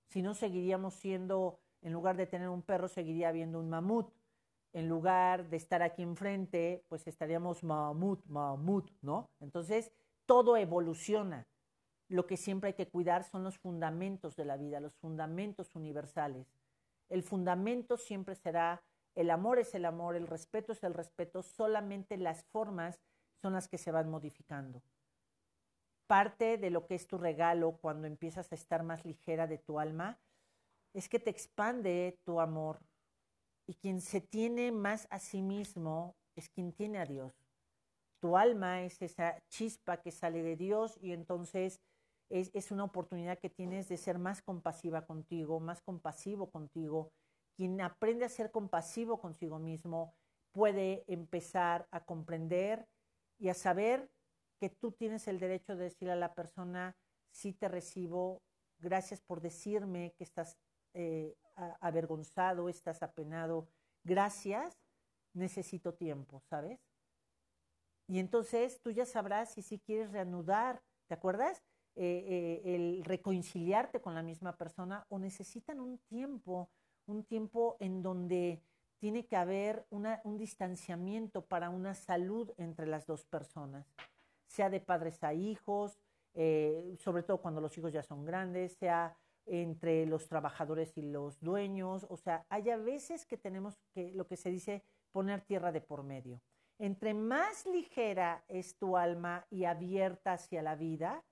[0.08, 4.12] Si no, seguiríamos siendo, en lugar de tener un perro, seguiría habiendo un mamut
[4.74, 9.30] en lugar de estar aquí enfrente, pues estaríamos mamut, mamut, ¿no?
[9.40, 9.92] Entonces,
[10.26, 11.48] todo evoluciona.
[12.08, 16.48] Lo que siempre hay que cuidar son los fundamentos de la vida, los fundamentos universales.
[17.08, 18.84] El fundamento siempre será
[19.16, 23.02] el amor es el amor, el respeto es el respeto, solamente las formas
[23.42, 24.82] son las que se van modificando.
[26.10, 29.80] Parte de lo que es tu regalo cuando empiezas a estar más ligera de tu
[29.80, 30.20] alma
[30.92, 32.80] es que te expande tu amor,
[33.68, 37.32] y quien se tiene más a sí mismo es quien tiene a Dios.
[38.20, 41.80] Tu alma es esa chispa que sale de Dios y entonces
[42.30, 47.12] es, es una oportunidad que tienes de ser más compasiva contigo, más compasivo contigo.
[47.56, 50.16] Quien aprende a ser compasivo consigo mismo
[50.52, 52.88] puede empezar a comprender
[53.38, 54.10] y a saber
[54.60, 56.96] que tú tienes el derecho de decirle a la persona,
[57.32, 58.42] sí te recibo,
[58.80, 60.58] gracias por decirme que estás
[60.94, 61.36] eh,
[61.82, 63.68] avergonzado, estás apenado,
[64.04, 64.78] gracias,
[65.34, 66.80] necesito tiempo, ¿sabes?
[68.08, 71.62] Y entonces tú ya sabrás si sí quieres reanudar, ¿te acuerdas?
[71.96, 76.70] Eh, eh, el reconciliarte con la misma persona o necesitan un tiempo,
[77.06, 78.64] un tiempo en donde
[79.00, 83.88] tiene que haber un distanciamiento para una salud entre las dos personas,
[84.50, 86.00] sea de padres a hijos,
[86.34, 91.40] eh, sobre todo cuando los hijos ya son grandes, sea entre los trabajadores y los
[91.40, 92.06] dueños.
[92.10, 96.04] O sea, hay veces que tenemos que, lo que se dice, poner tierra de por
[96.04, 96.42] medio.
[96.78, 101.24] Entre más ligera es tu alma y abierta hacia la vida,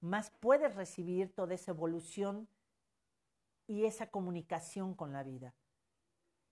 [0.00, 2.48] más puedes recibir toda esa evolución
[3.66, 5.54] y esa comunicación con la vida.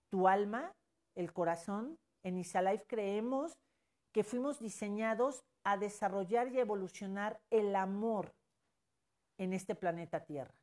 [0.09, 0.73] Tu alma,
[1.15, 3.57] el corazón, en Isalife creemos
[4.17, 8.33] que fuimos diseñados a desarrollar y evolucionar el amor
[9.37, 10.55] en este planeta Tierra.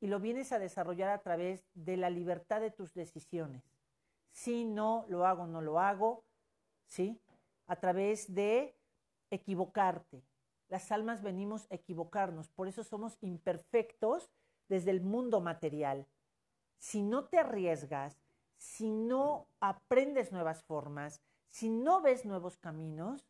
[0.00, 3.62] Y lo vienes a desarrollar a través de la libertad de tus decisiones.
[4.32, 6.24] Si no, lo hago, no lo hago,
[6.88, 7.20] ¿sí?
[7.68, 8.74] A través de
[9.30, 10.24] equivocarte.
[10.68, 14.32] Las almas venimos a equivocarnos, por eso somos imperfectos
[14.68, 16.08] desde el mundo material.
[16.78, 18.20] Si no te arriesgas,
[18.56, 23.28] si no aprendes nuevas formas, si no ves nuevos caminos,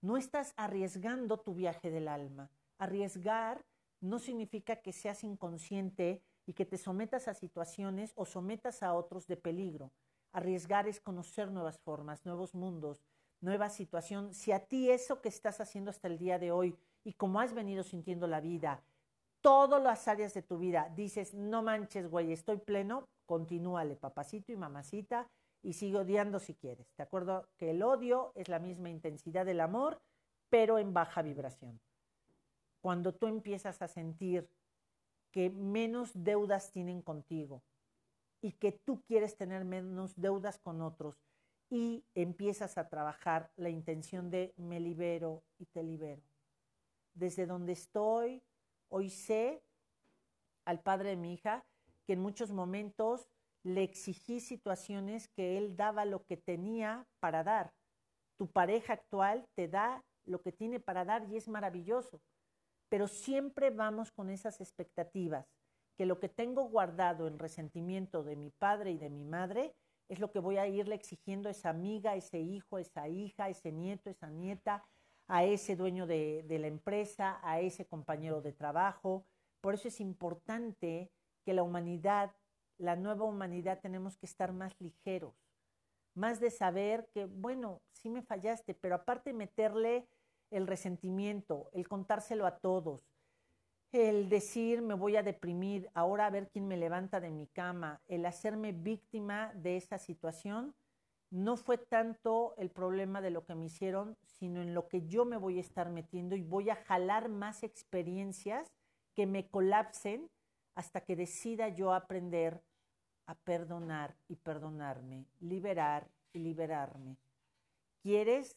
[0.00, 2.50] no estás arriesgando tu viaje del alma.
[2.78, 3.64] Arriesgar
[4.00, 9.26] no significa que seas inconsciente y que te sometas a situaciones o sometas a otros
[9.26, 9.92] de peligro.
[10.32, 13.02] Arriesgar es conocer nuevas formas, nuevos mundos,
[13.40, 14.32] nueva situación.
[14.32, 17.52] Si a ti eso que estás haciendo hasta el día de hoy y como has
[17.52, 18.82] venido sintiendo la vida,
[19.40, 24.56] todas las áreas de tu vida, dices, no manches, güey, estoy pleno, continúale, papacito y
[24.56, 25.26] mamacita,
[25.62, 26.94] y sigue odiando si quieres.
[26.96, 27.48] ¿De acuerdo?
[27.56, 30.00] Que el odio es la misma intensidad del amor,
[30.48, 31.80] pero en baja vibración.
[32.80, 34.48] Cuando tú empiezas a sentir
[35.30, 37.62] que menos deudas tienen contigo
[38.40, 41.16] y que tú quieres tener menos deudas con otros
[41.68, 46.22] y empiezas a trabajar la intención de me libero y te libero.
[47.14, 48.42] Desde donde estoy,
[48.88, 49.62] hoy sé
[50.64, 51.64] al padre de mi hija
[52.06, 53.28] que en muchos momentos
[53.62, 57.72] le exigí situaciones que él daba lo que tenía para dar.
[58.38, 62.20] Tu pareja actual te da lo que tiene para dar y es maravilloso.
[62.88, 65.46] Pero siempre vamos con esas expectativas,
[65.96, 69.74] que lo que tengo guardado en resentimiento de mi padre y de mi madre
[70.08, 73.08] es lo que voy a irle exigiendo a esa amiga, a ese hijo, a esa
[73.08, 74.84] hija, a ese nieto, a esa nieta,
[75.28, 79.26] a ese dueño de, de la empresa, a ese compañero de trabajo.
[79.60, 81.12] Por eso es importante
[81.44, 82.32] que la humanidad
[82.80, 85.34] la nueva humanidad tenemos que estar más ligeros,
[86.14, 90.06] más de saber que, bueno, sí me fallaste, pero aparte meterle
[90.50, 93.04] el resentimiento, el contárselo a todos,
[93.92, 98.00] el decir me voy a deprimir, ahora a ver quién me levanta de mi cama,
[98.08, 100.74] el hacerme víctima de esa situación,
[101.30, 105.24] no fue tanto el problema de lo que me hicieron, sino en lo que yo
[105.24, 108.72] me voy a estar metiendo y voy a jalar más experiencias
[109.14, 110.28] que me colapsen
[110.74, 112.62] hasta que decida yo aprender
[113.34, 117.16] perdonar y perdonarme, liberar y liberarme.
[118.02, 118.56] ¿Quieres,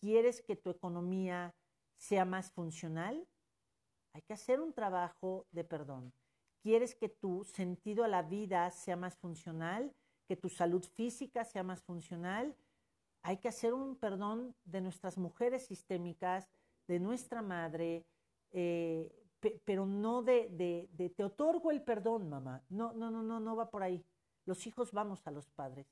[0.00, 1.54] ¿Quieres que tu economía
[1.96, 3.26] sea más funcional?
[4.12, 6.12] Hay que hacer un trabajo de perdón.
[6.62, 9.94] ¿Quieres que tu sentido a la vida sea más funcional?
[10.26, 12.56] ¿Que tu salud física sea más funcional?
[13.22, 16.48] Hay que hacer un perdón de nuestras mujeres sistémicas,
[16.86, 18.04] de nuestra madre,
[18.50, 19.17] eh,
[19.64, 22.62] pero no de, de, de, te otorgo el perdón, mamá.
[22.68, 24.04] No, no, no, no, no va por ahí.
[24.44, 25.86] Los hijos vamos a los padres.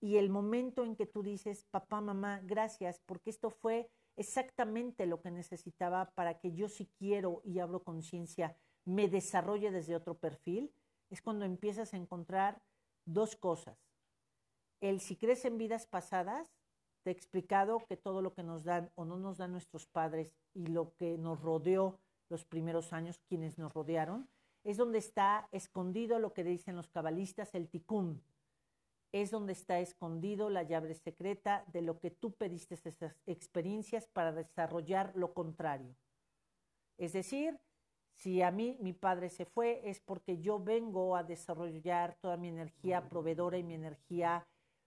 [0.00, 5.20] Y el momento en que tú dices, papá, mamá, gracias, porque esto fue exactamente lo
[5.20, 10.72] que necesitaba para que yo si quiero y abro conciencia, me desarrolle desde otro perfil,
[11.10, 12.62] es cuando empiezas a encontrar
[13.06, 13.78] dos cosas.
[14.80, 16.52] El si crees en vidas pasadas,
[17.02, 20.34] te he explicado que todo lo que nos dan o no nos dan nuestros padres
[20.54, 24.28] y lo que nos rodeó los primeros años, quienes nos rodearon,
[24.64, 28.22] es donde está escondido lo que dicen los cabalistas, el tikkun.
[29.12, 34.32] Es donde está escondido la llave secreta de lo que tú pediste esas experiencias para
[34.32, 35.94] desarrollar lo contrario.
[36.96, 37.60] Es decir,
[38.14, 42.48] si a mí mi padre se fue, es porque yo vengo a desarrollar toda mi
[42.48, 44.46] energía proveedora y mi energía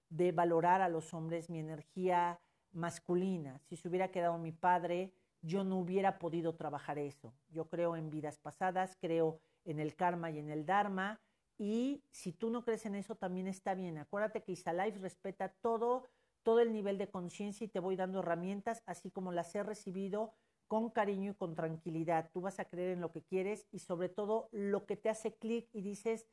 [0.09, 2.39] de valorar a los hombres, mi energía
[2.71, 3.59] masculina.
[3.65, 7.33] Si se hubiera quedado mi padre, yo no hubiera podido trabajar eso.
[7.49, 11.19] Yo creo en vidas pasadas, creo en el karma y en el dharma,
[11.57, 13.97] y si tú no crees en eso, también está bien.
[13.97, 16.03] Acuérdate que Isalife respeta todo,
[16.43, 20.33] todo el nivel de conciencia y te voy dando herramientas, así como las he recibido
[20.67, 22.29] con cariño y con tranquilidad.
[22.31, 25.33] Tú vas a creer en lo que quieres y sobre todo lo que te hace
[25.33, 26.27] clic y dices,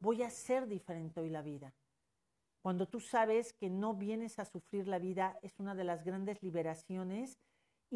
[0.00, 1.72] voy a ser diferente hoy la vida.
[2.60, 6.42] Cuando tú sabes que no vienes a sufrir la vida, es una de las grandes
[6.42, 7.38] liberaciones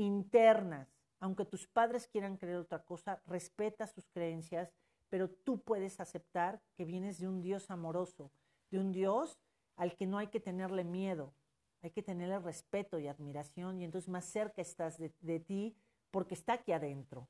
[0.03, 0.89] internas.
[1.21, 4.73] Aunque tus padres quieran creer otra cosa, respeta sus creencias,
[5.09, 8.31] pero tú puedes aceptar que vienes de un Dios amoroso,
[8.71, 9.39] de un Dios
[9.77, 11.35] al que no hay que tenerle miedo,
[11.83, 15.77] hay que tenerle respeto y admiración y entonces más cerca estás de, de ti
[16.11, 17.29] porque está aquí adentro,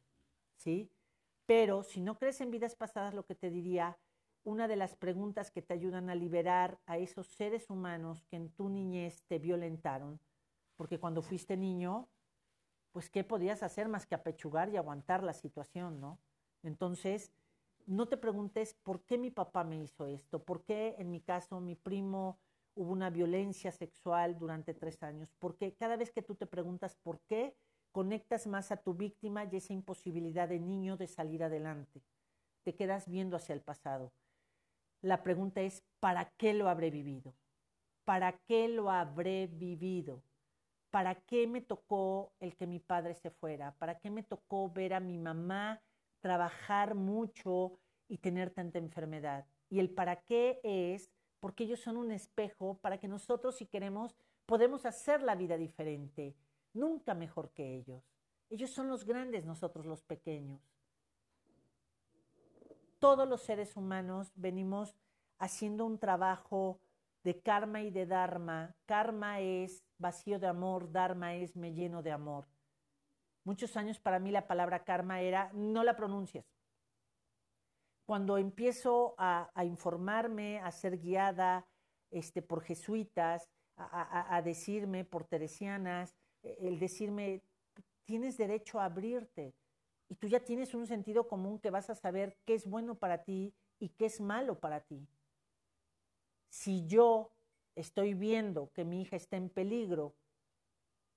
[0.56, 0.90] ¿sí?
[1.46, 3.98] Pero si no crees en vidas pasadas, lo que te diría,
[4.44, 8.50] una de las preguntas que te ayudan a liberar a esos seres humanos que en
[8.50, 10.20] tu niñez te violentaron,
[10.76, 12.08] porque cuando fuiste niño
[12.98, 16.18] pues ¿qué podías hacer más que apechugar y aguantar la situación, ¿no?
[16.64, 17.30] Entonces,
[17.86, 21.60] no te preguntes por qué mi papá me hizo esto, por qué en mi caso
[21.60, 22.40] mi primo
[22.74, 27.20] hubo una violencia sexual durante tres años, porque cada vez que tú te preguntas por
[27.20, 27.54] qué,
[27.92, 32.02] conectas más a tu víctima y esa imposibilidad de niño de salir adelante.
[32.64, 34.10] Te quedas viendo hacia el pasado.
[35.02, 37.32] La pregunta es, ¿para qué lo habré vivido?
[38.04, 40.20] ¿Para qué lo habré vivido?
[40.90, 43.74] ¿Para qué me tocó el que mi padre se fuera?
[43.78, 45.82] ¿Para qué me tocó ver a mi mamá
[46.20, 47.78] trabajar mucho
[48.08, 49.46] y tener tanta enfermedad?
[49.68, 51.10] Y el para qué es
[51.40, 54.16] porque ellos son un espejo para que nosotros, si queremos,
[54.46, 56.34] podemos hacer la vida diferente,
[56.72, 58.02] nunca mejor que ellos.
[58.50, 60.60] Ellos son los grandes, nosotros los pequeños.
[62.98, 64.96] Todos los seres humanos venimos
[65.38, 66.80] haciendo un trabajo
[67.28, 68.74] de karma y de dharma.
[68.86, 72.48] Karma es vacío de amor, dharma es me lleno de amor.
[73.44, 76.46] Muchos años para mí la palabra karma era no la pronuncias.
[78.06, 81.66] Cuando empiezo a, informarme, a ser guiada
[82.10, 87.42] este, por jesuitas, a, decirme por teresianas, e, el decirme,
[88.06, 89.54] tienes derecho a abrirte
[90.08, 93.22] y tú ya tienes un sentido común que vas a saber qué es bueno para
[93.22, 95.06] ti y qué es malo para ti.
[96.48, 97.32] Si yo
[97.74, 100.14] estoy viendo que mi hija está en peligro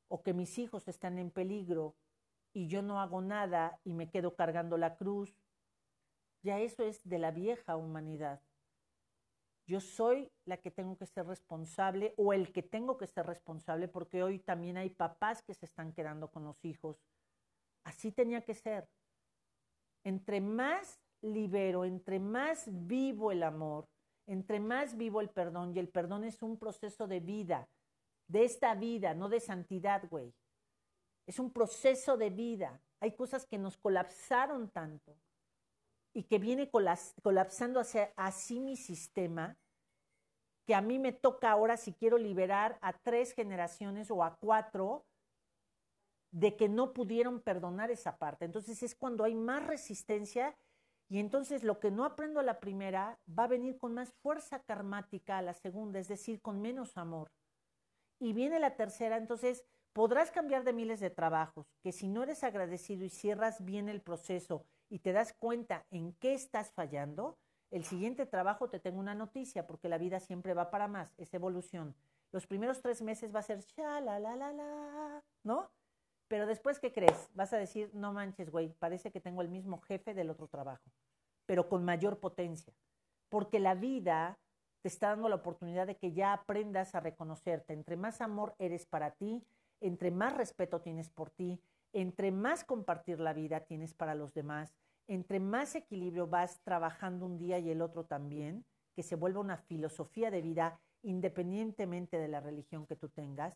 [0.07, 1.95] o que mis hijos están en peligro
[2.53, 5.33] y yo no hago nada y me quedo cargando la cruz,
[6.43, 8.41] ya eso es de la vieja humanidad.
[9.67, 13.87] Yo soy la que tengo que ser responsable o el que tengo que ser responsable
[13.87, 16.97] porque hoy también hay papás que se están quedando con los hijos.
[17.83, 18.89] Así tenía que ser.
[20.03, 23.87] Entre más libero, entre más vivo el amor,
[24.27, 27.67] entre más vivo el perdón, y el perdón es un proceso de vida,
[28.27, 30.33] de esta vida, no de santidad, güey.
[31.27, 32.81] Es un proceso de vida.
[32.99, 35.15] Hay cosas que nos colapsaron tanto
[36.13, 39.57] y que viene colapsando hacia así mi sistema,
[40.65, 45.05] que a mí me toca ahora si quiero liberar a tres generaciones o a cuatro
[46.31, 48.45] de que no pudieron perdonar esa parte.
[48.45, 50.55] Entonces es cuando hay más resistencia
[51.11, 54.63] y entonces lo que no aprendo a la primera va a venir con más fuerza
[54.63, 57.33] karmática a la segunda, es decir, con menos amor.
[58.17, 62.45] Y viene la tercera, entonces podrás cambiar de miles de trabajos, que si no eres
[62.45, 67.37] agradecido y cierras bien el proceso y te das cuenta en qué estás fallando,
[67.71, 71.33] el siguiente trabajo te tengo una noticia, porque la vida siempre va para más, es
[71.33, 71.93] evolución.
[72.31, 75.71] Los primeros tres meses va a ser cha la la la la, ¿no?
[76.31, 77.29] Pero después, ¿qué crees?
[77.33, 80.89] Vas a decir, no manches, güey, parece que tengo el mismo jefe del otro trabajo,
[81.45, 82.73] pero con mayor potencia.
[83.27, 84.39] Porque la vida
[84.81, 87.73] te está dando la oportunidad de que ya aprendas a reconocerte.
[87.73, 89.43] Entre más amor eres para ti,
[89.81, 91.61] entre más respeto tienes por ti,
[91.91, 94.73] entre más compartir la vida tienes para los demás,
[95.07, 98.63] entre más equilibrio vas trabajando un día y el otro también,
[98.95, 103.53] que se vuelva una filosofía de vida independientemente de la religión que tú tengas,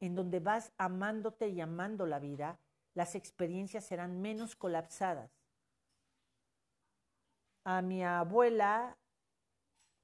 [0.00, 2.58] en donde vas amándote y amando la vida,
[2.94, 5.30] las experiencias serán menos colapsadas.
[7.64, 8.96] A mi abuela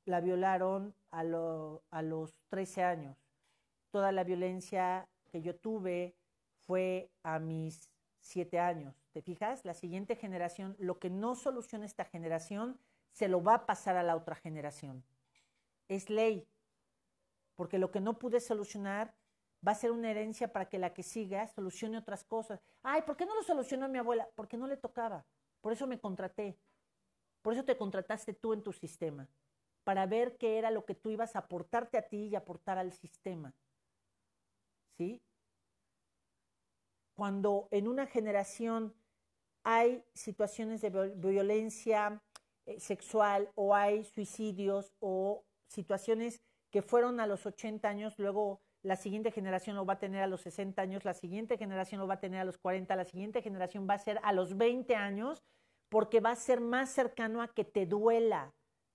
[0.05, 3.17] la violaron a, a los 13 años.
[3.91, 6.17] Toda la violencia que yo tuve,
[6.63, 7.91] fue a mis
[8.21, 8.95] siete años.
[9.13, 9.65] ¿Te fijas?
[9.65, 12.79] La siguiente generación, lo que no soluciona esta generación,
[13.11, 15.05] se lo va a pasar a la otra generación.
[15.89, 16.49] Es ley.
[17.57, 19.15] Porque lo que no pude solucionar
[19.67, 22.61] va a ser una herencia para que la que siga solucione otras cosas.
[22.83, 24.29] Ay, ¿por qué no lo solucionó mi abuela?
[24.35, 25.25] Porque no le tocaba.
[25.61, 26.59] Por eso me contraté.
[27.43, 29.29] Por eso te contrataste tú en tu sistema.
[29.85, 32.93] Para ver qué era lo que tú ibas a aportarte a ti y aportar al
[32.93, 33.55] sistema.
[34.97, 35.21] ¿Sí?
[37.15, 38.95] cuando en una generación
[39.65, 42.21] hay situaciones de violencia
[42.67, 46.41] eh, sexual o hay suicidios o situaciones
[46.71, 50.27] que fueron a los 80 años, luego la siguiente generación lo va a tener a
[50.27, 53.43] los 60 años, la siguiente generación lo va a tener a los 40, la siguiente
[53.43, 55.43] generación va a ser a los 20 años,
[55.89, 58.55] porque va a ser más cercano a que te duela,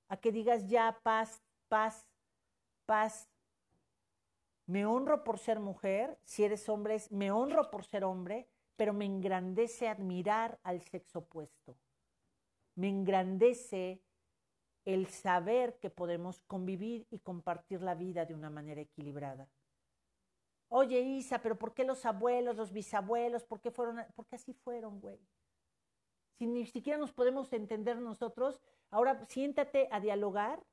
[0.09, 2.05] a que digas ya paz, paz,
[2.85, 3.29] paz,
[4.65, 9.05] me honro por ser mujer, si eres hombre, me honro por ser hombre, pero me
[9.05, 11.77] engrandece admirar al sexo opuesto.
[12.75, 14.01] Me engrandece
[14.83, 19.47] el saber que podemos convivir y compartir la vida de una manera equilibrada.
[20.69, 24.03] Oye, Isa, pero ¿por qué los abuelos, los bisabuelos, por qué fueron?
[24.15, 25.19] Porque así fueron, güey.
[26.37, 30.63] Si ni siquiera nos podemos entender nosotros, ahora siéntate a dialogar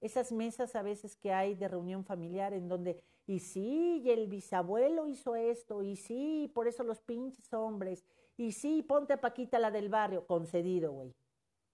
[0.00, 4.28] esas mesas a veces que hay de reunión familiar en donde, y sí, y el
[4.28, 8.04] bisabuelo hizo esto, y sí, por eso los pinches hombres,
[8.36, 11.14] y sí, ponte a Paquita la del barrio, concedido, güey.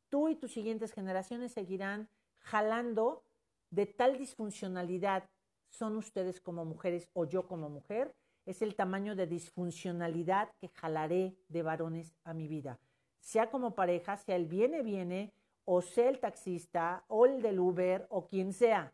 [0.09, 3.25] tú y tus siguientes generaciones seguirán jalando
[3.71, 5.29] de tal disfuncionalidad
[5.73, 8.15] son ustedes como mujeres o yo como mujer,
[8.45, 12.79] es el tamaño de disfuncionalidad que jalaré de varones a mi vida.
[13.21, 15.33] Sea como pareja, sea el viene, viene,
[15.65, 18.93] o sea el taxista, o el del Uber, o quien sea.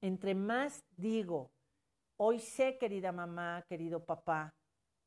[0.00, 1.50] Entre más digo,
[2.16, 4.54] hoy sé, querida mamá, querido papá,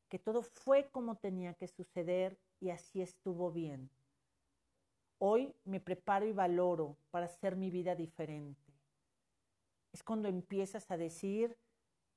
[0.08, 3.88] que todo fue como tenía que suceder y así estuvo bien.
[5.18, 8.63] Hoy me preparo y valoro para hacer mi vida diferente.
[9.94, 11.56] Es cuando empiezas a decir,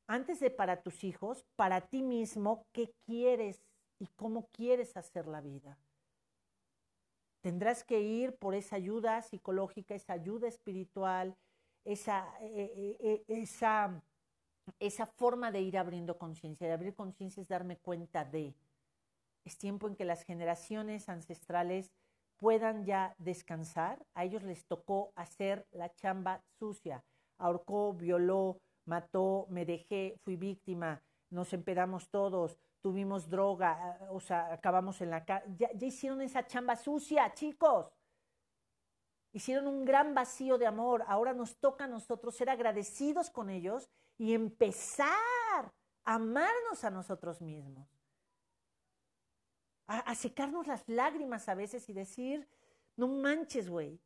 [0.08, 3.62] antes de para tus hijos, para ti mismo, qué quieres
[4.00, 5.78] y cómo quieres hacer la vida.
[7.42, 11.38] Tendrás que ir por esa ayuda psicológica, esa ayuda espiritual,
[11.86, 14.02] esa, eh, eh, eh, esa,
[14.80, 16.66] esa forma de ir abriendo conciencia.
[16.66, 18.56] De abrir conciencia es darme cuenta de.
[19.46, 21.92] Es tiempo en que las generaciones ancestrales
[22.38, 24.04] puedan ya descansar.
[24.16, 27.06] A ellos les tocó hacer la chamba sucia.
[27.38, 35.02] Ahorcó, violó, mató, me dejé, fui víctima, nos empedamos todos, tuvimos droga, o sea, acabamos
[35.02, 35.26] en la.
[35.58, 37.92] Ya, ya hicieron esa chamba sucia, chicos.
[39.34, 41.04] Hicieron un gran vacío de amor.
[41.08, 45.10] Ahora nos toca a nosotros ser agradecidos con ellos y empezar
[46.06, 47.88] a amarnos a nosotros mismos
[49.88, 52.48] a, secarnos las lágrimas a veces y decir,
[52.98, 54.00] no manches, güey,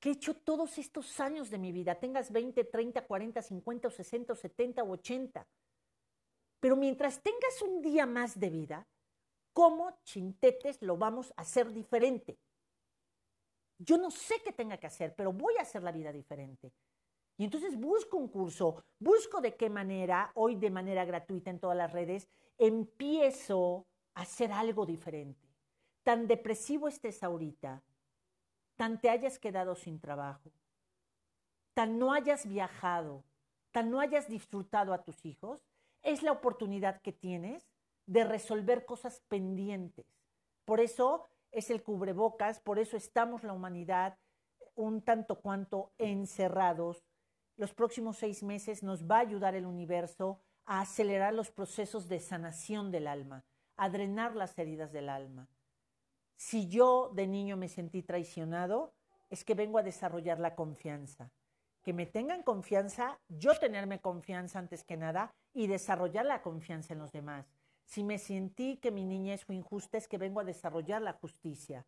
[0.00, 3.90] que he hecho todos estos años de mi vida, tengas 20, 30, 40, 50 o
[3.90, 5.46] 60 o 70 o 80.
[6.60, 8.86] Pero mientras tengas un día más de vida,
[9.52, 12.38] ¿cómo chintetes lo vamos a hacer diferente?
[13.78, 16.72] Yo no sé qué tenga que hacer, pero voy a hacer la vida diferente.
[17.36, 21.76] Y entonces busco un curso, busco de qué manera, hoy de manera gratuita en todas
[21.76, 22.28] las redes,
[22.58, 25.46] empiezo hacer algo diferente.
[26.02, 27.82] Tan depresivo estés ahorita,
[28.78, 30.52] tan te hayas quedado sin trabajo,
[31.74, 33.24] tan no hayas viajado,
[33.72, 35.60] tan no hayas disfrutado a tus hijos,
[36.02, 37.68] es la oportunidad que tienes
[38.06, 40.06] de resolver cosas pendientes.
[40.64, 44.16] Por eso es el cubrebocas, por eso estamos la humanidad
[44.76, 47.04] un tanto cuanto encerrados.
[47.56, 52.20] Los próximos seis meses nos va a ayudar el universo a acelerar los procesos de
[52.20, 53.44] sanación del alma
[53.76, 55.48] a drenar las heridas del alma.
[56.38, 58.94] Si yo de niño me sentí traicionado,
[59.28, 61.32] es que vengo a desarrollar la confianza.
[61.82, 67.00] Que me tengan confianza, yo tenerme confianza antes que nada y desarrollar la confianza en
[67.00, 67.52] los demás.
[67.84, 71.84] Si me sentí que mi niñez fue injusta, es que vengo a desarrollar la justicia.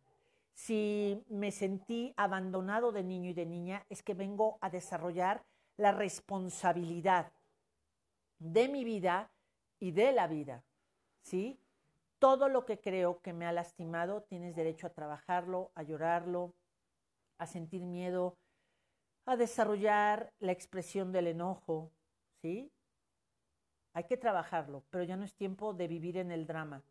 [0.53, 5.45] Si me sentí abandonado de niño y de niña, es que vengo a desarrollar
[5.77, 7.31] la responsabilidad
[8.37, 9.31] de mi vida
[9.79, 10.61] y de la vida.
[11.21, 11.57] ¿Sí?
[12.21, 16.53] Todo lo que creo que me ha lastimado, tienes derecho a trabajarlo, a llorarlo,
[17.39, 18.37] a sentir miedo,
[19.25, 21.91] a desarrollar la expresión del enojo,
[22.43, 22.71] ¿sí?
[23.93, 26.83] Hay que trabajarlo, pero ya no es tiempo de vivir en el drama,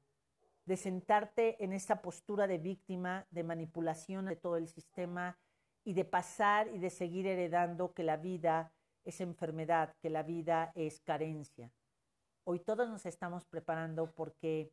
[0.65, 5.39] de sentarte en esta postura de víctima, de manipulación de todo el sistema
[5.85, 8.73] y de pasar y de seguir heredando que la vida
[9.05, 11.71] es enfermedad, que la vida es carencia.
[12.43, 14.73] Hoy todos nos estamos preparando porque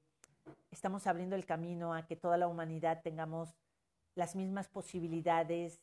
[0.71, 3.55] estamos abriendo el camino a que toda la humanidad tengamos
[4.15, 5.81] las mismas posibilidades,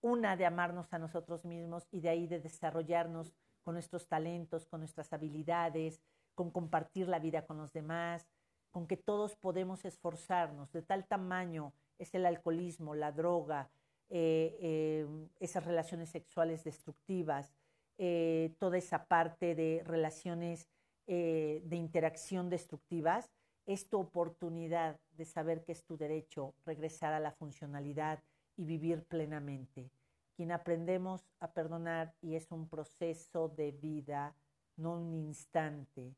[0.00, 4.80] una de amarnos a nosotros mismos y de ahí de desarrollarnos con nuestros talentos, con
[4.80, 6.00] nuestras habilidades,
[6.34, 8.26] con compartir la vida con los demás,
[8.70, 10.72] con que todos podemos esforzarnos.
[10.72, 13.70] De tal tamaño es el alcoholismo, la droga,
[14.08, 15.06] eh, eh,
[15.38, 17.52] esas relaciones sexuales destructivas,
[17.98, 20.68] eh, toda esa parte de relaciones
[21.06, 23.32] de interacción destructivas,
[23.66, 28.22] es tu oportunidad de saber que es tu derecho regresar a la funcionalidad
[28.56, 29.90] y vivir plenamente.
[30.34, 34.34] Quien aprendemos a perdonar y es un proceso de vida,
[34.76, 36.14] no un instante.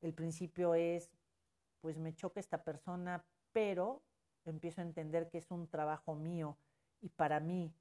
[0.00, 1.10] El principio es,
[1.80, 4.02] pues me choca esta persona, pero
[4.44, 6.56] empiezo a entender que es un trabajo mío
[7.00, 7.72] y para mí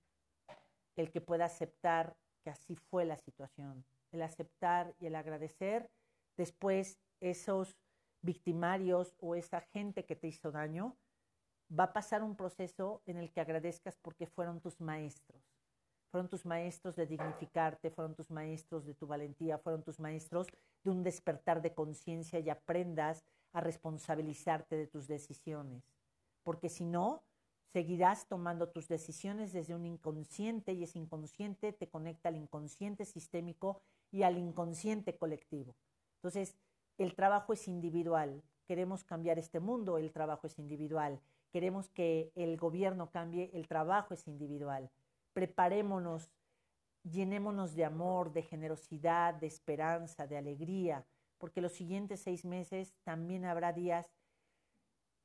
[0.96, 5.90] el que pueda aceptar que así fue la situación, el aceptar y el agradecer,
[6.38, 7.78] después esos
[8.22, 10.98] victimarios o esa gente que te hizo daño,
[11.78, 15.42] va a pasar un proceso en el que agradezcas porque fueron tus maestros.
[16.12, 20.48] Fueron tus maestros de dignificarte, fueron tus maestros de tu valentía, fueron tus maestros
[20.84, 23.24] de un despertar de conciencia y aprendas
[23.54, 25.84] a responsabilizarte de tus decisiones.
[26.44, 27.24] Porque si no,
[27.68, 33.82] seguirás tomando tus decisiones desde un inconsciente y ese inconsciente te conecta al inconsciente sistémico
[34.12, 35.76] y al inconsciente colectivo.
[36.16, 36.56] Entonces,
[37.00, 38.44] el trabajo es individual.
[38.68, 41.20] queremos cambiar este mundo, el trabajo es individual.
[41.52, 44.92] Queremos que el gobierno cambie, el trabajo es individual.
[45.34, 46.30] Preparémonos,
[47.04, 51.04] llenémonos de amor, de generosidad, de esperanza, de alegría,
[51.40, 54.12] porque los siguientes seis meses también habrá días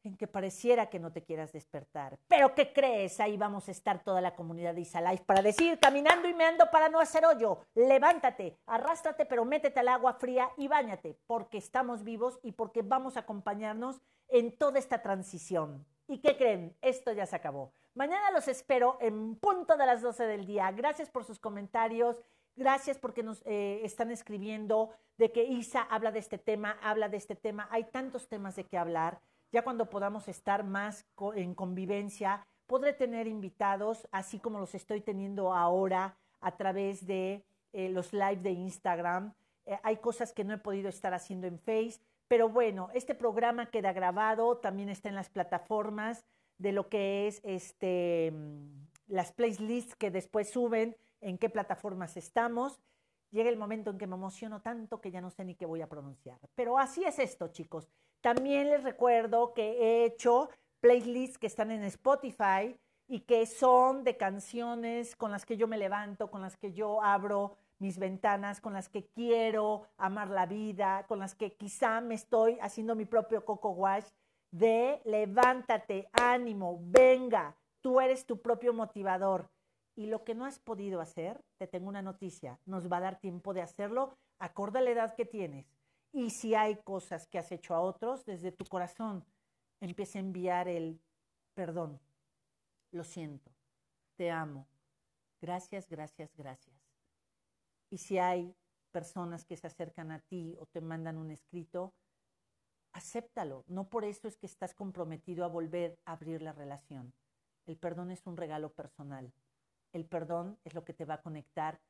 [0.04, 2.18] en que pareciera que no te quieras despertar.
[2.28, 3.18] Pero ¿qué crees?
[3.20, 6.88] Ahí vamos a estar toda la comunidad de Isalife para decir, caminando y meando para
[6.88, 12.38] no hacer hoyo, levántate, arrástrate, pero métete al agua fría y báñate, porque estamos vivos
[12.42, 15.84] y porque vamos a acompañarnos en toda esta transición.
[16.06, 16.76] ¿Y qué creen?
[16.82, 17.72] Esto ya se acabó.
[17.94, 20.70] Mañana los espero en punto de las 12 del día.
[20.72, 22.22] Gracias por sus comentarios.
[22.56, 27.16] Gracias porque nos eh, están escribiendo de que Isa habla de este tema, habla de
[27.16, 27.68] este tema.
[27.70, 29.20] Hay tantos temas de qué hablar.
[29.54, 31.06] Ya cuando podamos estar más
[31.36, 37.88] en convivencia, podré tener invitados, así como los estoy teniendo ahora a través de eh,
[37.88, 39.32] los live de Instagram.
[39.66, 43.70] Eh, hay cosas que no he podido estar haciendo en Face, pero bueno, este programa
[43.70, 46.24] queda grabado, también está en las plataformas
[46.58, 48.32] de lo que es este,
[49.06, 52.80] las playlists que después suben, en qué plataformas estamos.
[53.30, 55.80] Llega el momento en que me emociono tanto que ya no sé ni qué voy
[55.80, 56.40] a pronunciar.
[56.56, 57.88] Pero así es esto, chicos.
[58.24, 60.48] También les recuerdo que he hecho
[60.80, 62.74] playlists que están en Spotify
[63.06, 67.02] y que son de canciones con las que yo me levanto, con las que yo
[67.02, 72.14] abro mis ventanas, con las que quiero amar la vida, con las que quizá me
[72.14, 74.06] estoy haciendo mi propio coco wash
[74.50, 79.50] de levántate, ánimo, venga, tú eres tu propio motivador.
[79.96, 83.20] Y lo que no has podido hacer, te tengo una noticia, nos va a dar
[83.20, 85.73] tiempo de hacerlo acorde a la edad que tienes.
[86.16, 89.24] Y si hay cosas que has hecho a otros, desde tu corazón
[89.80, 91.00] empieza a enviar el
[91.54, 92.00] perdón.
[92.92, 93.50] Lo siento,
[94.14, 94.68] te amo.
[95.40, 96.76] Gracias, gracias, gracias.
[97.90, 98.54] Y si hay
[98.92, 101.92] personas que se acercan a ti o te mandan un escrito,
[102.92, 103.64] acéptalo.
[103.66, 107.12] No por eso es que estás comprometido a volver a abrir la relación.
[107.66, 109.32] El perdón es un regalo personal.
[109.92, 111.80] El perdón es lo que te va a conectar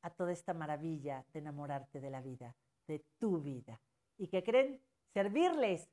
[0.00, 2.56] a toda esta maravilla de enamorarte de la vida
[2.90, 3.80] de tu vida.
[4.18, 4.82] ¿Y qué creen?
[5.14, 5.88] Servirles.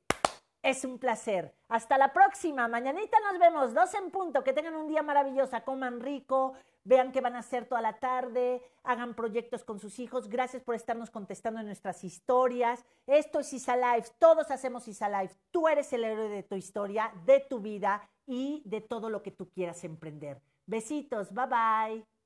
[0.62, 1.54] Es un placer.
[1.68, 2.66] Hasta la próxima.
[2.66, 4.42] Mañanita nos vemos, dos en punto.
[4.42, 5.56] Que tengan un día maravilloso.
[5.64, 6.54] Coman rico.
[6.82, 8.60] Vean qué van a hacer toda la tarde.
[8.82, 10.28] Hagan proyectos con sus hijos.
[10.28, 12.84] Gracias por estarnos contestando en nuestras historias.
[13.06, 14.10] Esto es Isa Life.
[14.18, 15.36] Todos hacemos Isa Life.
[15.52, 19.30] Tú eres el héroe de tu historia, de tu vida y de todo lo que
[19.30, 20.42] tú quieras emprender.
[20.66, 21.32] Besitos.
[21.32, 22.17] Bye bye.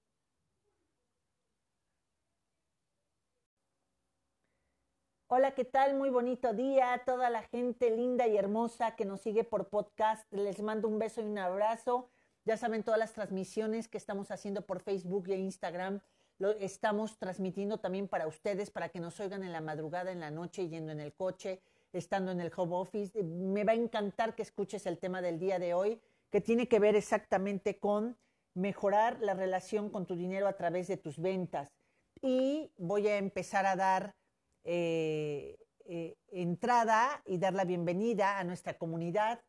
[5.34, 5.94] Hola, ¿qué tal?
[5.94, 10.30] Muy bonito día a toda la gente linda y hermosa que nos sigue por podcast.
[10.30, 12.10] Les mando un beso y un abrazo.
[12.44, 16.00] Ya saben todas las transmisiones que estamos haciendo por Facebook e Instagram.
[16.36, 20.30] Lo estamos transmitiendo también para ustedes, para que nos oigan en la madrugada, en la
[20.30, 21.62] noche, yendo en el coche,
[21.94, 23.22] estando en el home office.
[23.22, 25.98] Me va a encantar que escuches el tema del día de hoy,
[26.30, 28.18] que tiene que ver exactamente con
[28.52, 31.72] mejorar la relación con tu dinero a través de tus ventas.
[32.20, 34.14] Y voy a empezar a dar
[34.64, 39.40] eh, eh, entrada y dar la bienvenida a nuestra comunidad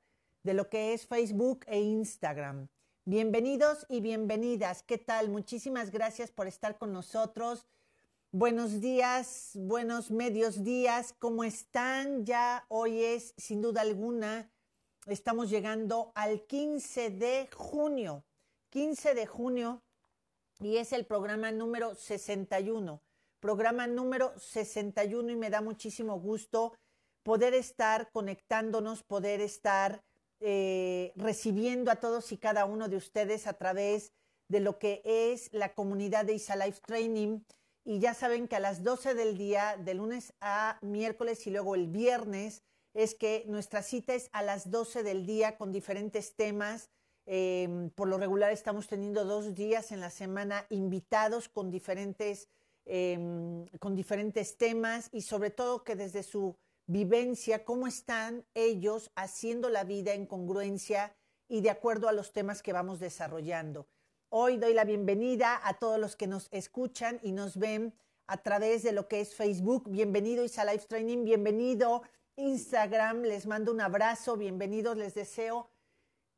[0.44, 2.68] de lo que es Facebook e Instagram.
[3.06, 4.82] Bienvenidos y bienvenidas.
[4.82, 5.30] ¿Qué tal?
[5.30, 7.68] Muchísimas gracias por estar con nosotros.
[8.32, 11.14] Buenos días, buenos medios días.
[11.20, 12.26] ¿Cómo están?
[12.26, 14.50] Ya hoy es, sin duda alguna,
[15.06, 18.24] estamos llegando al 15 de junio.
[18.72, 19.84] 15 de junio
[20.60, 23.00] y es el programa número 61
[23.44, 26.78] programa número 61 y me da muchísimo gusto
[27.24, 30.02] poder estar conectándonos, poder estar
[30.40, 34.14] eh, recibiendo a todos y cada uno de ustedes a través
[34.48, 37.42] de lo que es la comunidad de Isa Life Training.
[37.84, 41.76] Y ya saben que a las 12 del día, de lunes a miércoles y luego
[41.76, 42.64] el viernes,
[42.94, 46.92] es que nuestra cita es a las 12 del día con diferentes temas.
[47.26, 52.48] Em, por lo regular estamos teniendo dos días en la semana invitados con diferentes
[52.86, 59.70] Em, con diferentes temas y sobre todo que desde su vivencia, cómo están ellos haciendo
[59.70, 61.16] la vida en congruencia
[61.48, 63.88] y de acuerdo a los temas que vamos desarrollando.
[64.28, 67.94] Hoy doy la bienvenida a todos los que nos escuchan y nos ven
[68.28, 69.90] a través de lo que es Facebook.
[69.90, 72.02] Bienvenido Isa Life Training, bienvenido
[72.36, 75.70] Instagram, les mando un abrazo, bienvenidos, les deseo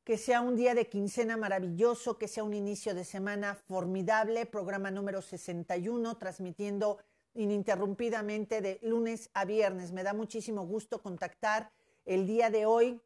[0.06, 4.92] que sea un día de quincena maravilloso, que sea un inicio de semana formidable, programa
[4.92, 7.00] número 61, transmitiendo
[7.34, 9.92] ininterrumpidamente de lunes a viernes.
[9.92, 11.72] Me da muchísimo gusto contactar
[12.06, 13.02] el día de hoy,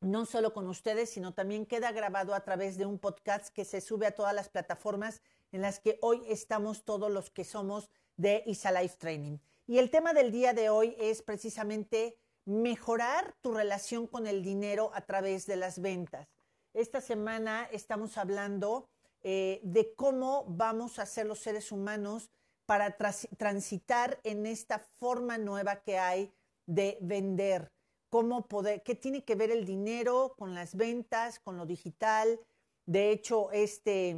[0.00, 3.80] no solo con ustedes, sino también queda grabado a través de un podcast que se
[3.80, 8.42] sube a todas las plataformas en las que hoy estamos todos los que somos de
[8.44, 9.38] Isa Life Training.
[9.68, 14.90] Y el tema del día de hoy es precisamente mejorar tu relación con el dinero
[14.94, 16.28] a través de las ventas.
[16.74, 18.88] Esta semana estamos hablando
[19.22, 22.30] eh, de cómo vamos a ser los seres humanos
[22.66, 26.32] para transitar en esta forma nueva que hay
[26.66, 27.72] de vender.
[28.10, 32.40] Cómo poder, qué tiene que ver el dinero con las ventas, con lo digital.
[32.86, 34.16] De hecho, este,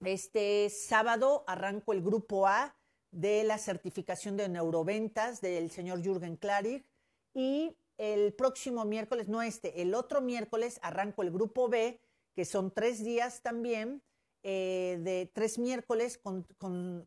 [0.00, 2.76] este sábado arranco el grupo A
[3.10, 6.84] de la certificación de neuroventas del señor Jürgen Klarig
[7.36, 12.00] y el próximo miércoles, no este, el otro miércoles arranco el grupo B,
[12.34, 14.02] que son tres días también,
[14.42, 16.18] eh, de tres miércoles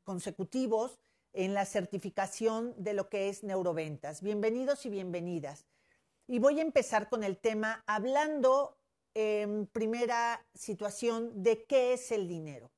[0.03, 0.99] consecutivos
[1.33, 4.21] en la certificación de lo que es neuroventas.
[4.21, 5.65] Bienvenidos y bienvenidas.
[6.27, 8.77] Y voy a empezar con el tema hablando
[9.15, 12.69] en primera situación de qué es el dinero.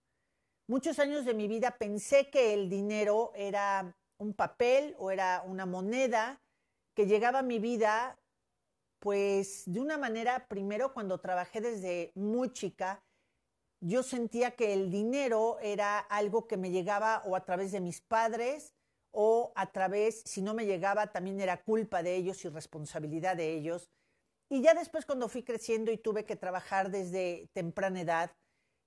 [0.68, 5.66] Muchos años de mi vida pensé que el dinero era un papel o era una
[5.66, 6.42] moneda
[6.94, 8.18] que llegaba mi vida
[9.02, 13.04] pues de una manera, primero cuando trabajé desde muy chica,
[13.80, 18.00] yo sentía que el dinero era algo que me llegaba o a través de mis
[18.00, 18.76] padres
[19.10, 23.54] o a través, si no me llegaba, también era culpa de ellos y responsabilidad de
[23.54, 23.90] ellos.
[24.50, 28.32] Y ya después cuando fui creciendo y tuve que trabajar desde temprana edad,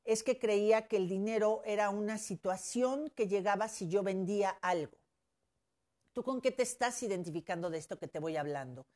[0.05, 4.97] es que creía que el dinero era una situación que llegaba si yo vendía algo.
[6.15, 8.87] ¿Tú con qué te estás identificando de esto que te voy hablando?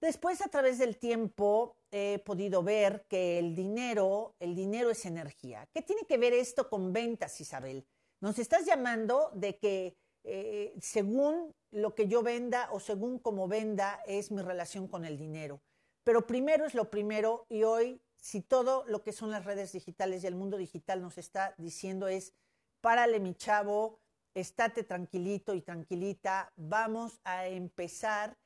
[0.00, 5.68] Después, a través del tiempo, he podido ver que el dinero, el dinero es energía.
[5.74, 7.84] ¿Qué tiene que ver esto con ventas, Isabel?
[8.20, 14.00] Nos estás llamando de que eh, según lo que yo venda o según cómo venda
[14.06, 15.60] es mi relación con el dinero.
[16.04, 20.22] Pero primero es lo primero y hoy si todo lo que son las redes digitales
[20.22, 22.32] y el mundo digital nos está diciendo es,
[22.80, 23.98] párale mi chavo,
[24.34, 28.36] estate tranquilito y tranquilita, vamos a empezar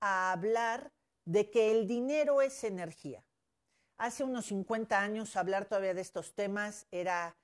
[0.00, 0.92] a hablar
[1.24, 3.24] de que el dinero es energía.
[3.96, 7.36] Hace unos 50 años hablar todavía de estos temas era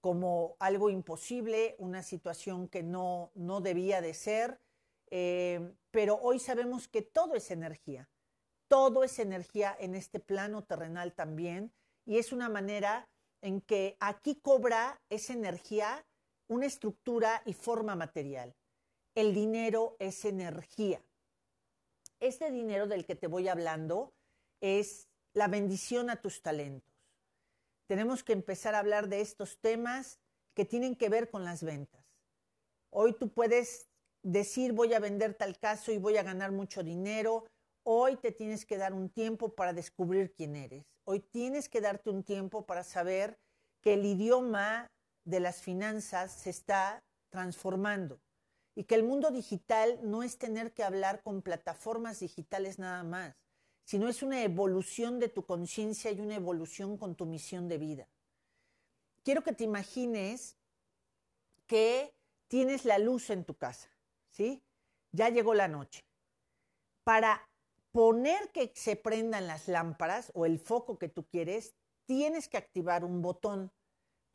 [0.00, 4.60] como algo imposible, una situación que no, no debía de ser,
[5.10, 8.08] eh, pero hoy sabemos que todo es energía
[8.68, 11.72] todo es energía en este plano terrenal también
[12.04, 13.08] y es una manera
[13.42, 16.04] en que aquí cobra esa energía
[16.48, 18.54] una estructura y forma material.
[19.14, 21.02] El dinero es energía.
[22.20, 24.12] Este dinero del que te voy hablando
[24.60, 26.94] es la bendición a tus talentos.
[27.86, 30.18] Tenemos que empezar a hablar de estos temas
[30.54, 32.04] que tienen que ver con las ventas.
[32.90, 33.86] Hoy tú puedes
[34.22, 37.44] decir voy a vender tal caso y voy a ganar mucho dinero,
[37.88, 40.84] Hoy te tienes que dar un tiempo para descubrir quién eres.
[41.04, 43.38] Hoy tienes que darte un tiempo para saber
[43.80, 44.90] que el idioma
[45.26, 48.20] de las finanzas se está transformando
[48.74, 53.34] y que el mundo digital no es tener que hablar con plataformas digitales nada más,
[53.84, 58.08] sino es una evolución de tu conciencia y una evolución con tu misión de vida.
[59.24, 60.56] Quiero que te imagines
[61.66, 62.14] que
[62.48, 63.88] tienes la luz en tu casa,
[64.30, 64.62] ¿sí?
[65.10, 66.04] Ya llegó la noche.
[67.02, 67.48] Para
[67.90, 71.74] poner que se prendan las lámparas o el foco que tú quieres,
[72.04, 73.72] tienes que activar un botón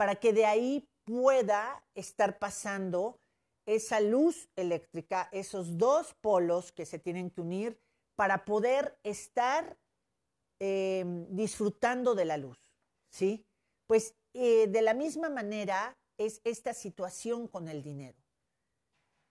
[0.01, 3.21] para que de ahí pueda estar pasando
[3.67, 7.79] esa luz eléctrica, esos dos polos que se tienen que unir
[8.15, 9.77] para poder estar
[10.59, 12.57] em, disfrutando de la luz,
[13.11, 13.45] ¿sí?
[13.85, 18.17] Pues eh, de la misma manera es esta situación con el dinero.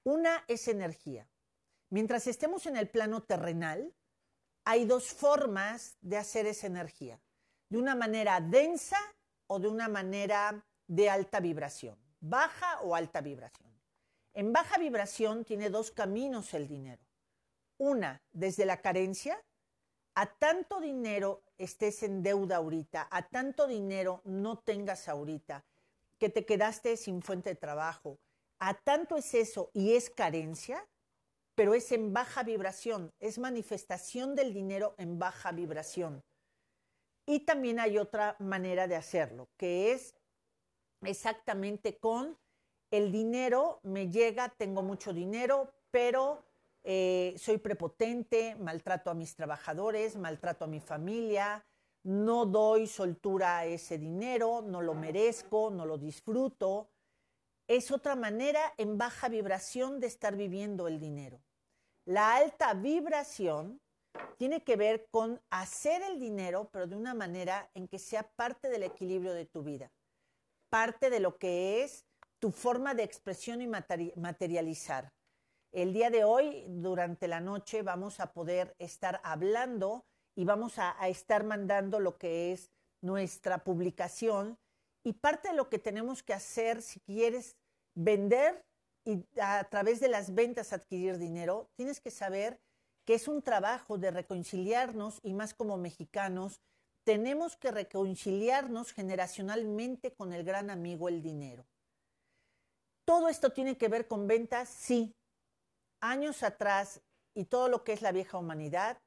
[0.05, 1.29] Una es energía.
[1.91, 3.93] Mientras estemos en el plano terrenal,
[4.65, 7.21] hay dos formas de hacer esa energía,
[7.69, 8.99] de una manera densa
[9.53, 13.69] o de una manera de alta vibración, baja o alta vibración.
[14.33, 17.03] En baja vibración tiene dos caminos el dinero.
[17.77, 19.43] Una, desde la carencia,
[20.15, 25.65] a tanto dinero estés en deuda ahorita, a tanto dinero no tengas ahorita,
[26.21, 28.21] que te quedaste sin fuente de trabajo,
[28.61, 30.87] a tanto es eso y es carencia,
[31.57, 36.23] pero es en baja vibración, es manifestación del dinero en baja vibración.
[37.31, 40.17] Y también hay otra manera de hacerlo, que es
[41.01, 42.37] exactamente con
[42.91, 46.43] el dinero, me llega, tengo mucho dinero, pero
[46.83, 51.65] eh, soy prepotente, maltrato a mis trabajadores, maltrato a mi familia,
[52.03, 56.91] no doy soltura a ese dinero, no lo merezco, no lo disfruto.
[57.69, 61.41] Es otra manera en baja vibración de estar viviendo el dinero.
[62.07, 63.81] La alta vibración
[64.37, 68.69] tiene que ver con hacer el dinero, pero de una manera en que sea parte
[68.69, 69.93] del equilibrio de tu vida,
[70.71, 72.07] parte de lo que es
[72.39, 75.13] tu forma de expresión y materializar.
[75.73, 80.05] El día de hoy, durante la noche, vamos a poder estar hablando
[80.35, 82.71] y vamos a, estar mandando lo que es
[83.03, 84.59] nuestra publicación.
[85.05, 87.57] Y parte de lo que tenemos que hacer si quieres
[87.95, 88.65] vender
[89.05, 92.59] y a través de las ventas adquirir dinero, tienes que saber
[93.05, 96.61] que es un trabajo de reconciliarnos y más como mexicanos,
[97.05, 101.67] tenemos que reconciliarnos generacionalmente con el gran amigo el dinero.
[103.05, 104.69] ¿Todo esto tiene que ver con ventas?
[104.69, 105.15] Sí.
[106.01, 107.01] Años atrás
[107.35, 108.99] y todo lo que es la vieja humanidad,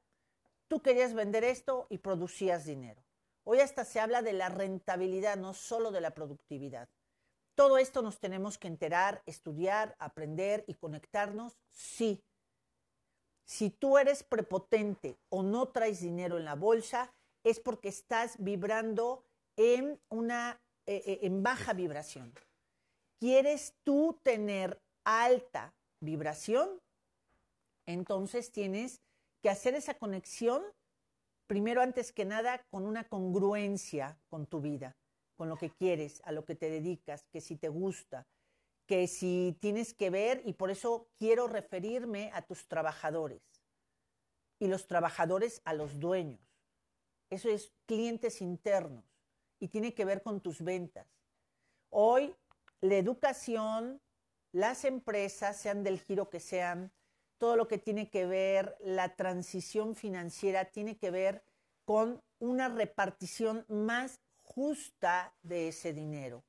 [0.67, 3.03] tú querías vender esto y producías dinero.
[3.45, 6.89] Hoy hasta se habla de la rentabilidad, no solo de la productividad.
[7.55, 12.23] Todo esto nos tenemos que enterar, estudiar, aprender y conectarnos, sí.
[13.45, 17.11] Si tú eres prepotente o no traes dinero en la bolsa,
[17.43, 19.23] es porque estás vibrando
[19.57, 22.33] en una eh, eh, en baja vibración.
[23.17, 26.81] ¿Quieres tú tener alta vibración?
[27.85, 29.01] Entonces tienes
[29.41, 30.61] que hacer esa conexión
[31.47, 34.97] primero antes que nada con una congruencia con tu vida,
[35.37, 38.25] con lo que quieres, a lo que te dedicas, que si te gusta,
[38.85, 43.41] que si tienes que ver, y por eso quiero referirme a tus trabajadores
[44.59, 46.41] y los trabajadores a los dueños.
[47.29, 49.05] Eso es clientes internos
[49.59, 51.07] y tiene que ver con tus ventas.
[51.89, 52.35] Hoy
[52.81, 54.01] la educación,
[54.51, 56.91] las empresas, sean del giro que sean,
[57.37, 61.43] todo lo que tiene que ver, la transición financiera, tiene que ver
[61.85, 66.43] con una repartición más justa de ese dinero.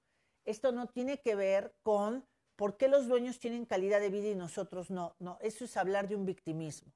[0.45, 2.25] Esto no tiene que ver con
[2.57, 5.15] por qué los dueños tienen calidad de vida y nosotros no.
[5.19, 6.93] No, eso es hablar de un victimismo.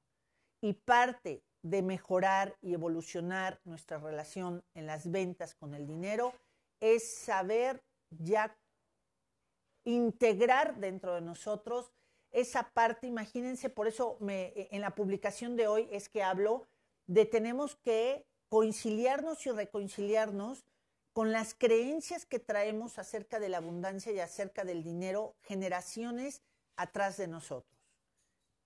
[0.61, 6.33] Y parte de mejorar y evolucionar nuestra relación en las ventas con el dinero
[6.79, 8.55] es saber ya
[9.83, 11.91] integrar dentro de nosotros
[12.31, 16.67] esa parte, imagínense, por eso me, en la publicación de hoy es que hablo
[17.07, 20.63] de tenemos que conciliarnos y reconciliarnos
[21.13, 26.41] con las creencias que traemos acerca de la abundancia y acerca del dinero generaciones
[26.75, 27.79] atrás de nosotros.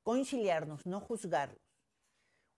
[0.04, 1.62] Conciliarnos, no juzgarlos.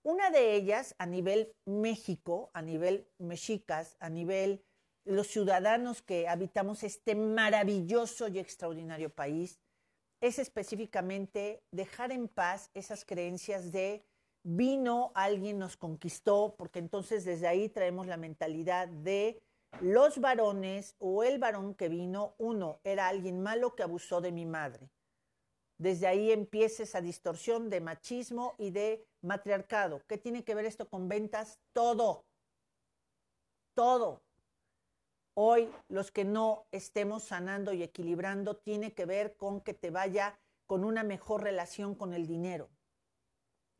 [0.02, 4.64] Una de ellas a nivel México, a nivel mexicas, a nivel
[5.04, 9.60] los ciudadanos que habitamos este maravilloso y extraordinario país,
[10.20, 14.04] es específicamente dejar en paz esas creencias de
[14.42, 19.42] vino, alguien nos conquistó, porque entonces desde ahí traemos la mentalidad de
[19.80, 24.46] los varones o el varón que vino, uno, era alguien malo que abusó de mi
[24.46, 24.90] madre.
[25.78, 30.02] Desde ahí empieza esa distorsión de machismo y de matriarcado.
[30.06, 31.58] ¿Qué tiene que ver esto con ventas?
[31.72, 32.24] Todo.
[33.74, 34.22] Todo.
[35.34, 40.38] Hoy los que no estemos sanando y equilibrando tiene que ver con que te vaya
[40.66, 42.70] con una mejor relación con el dinero.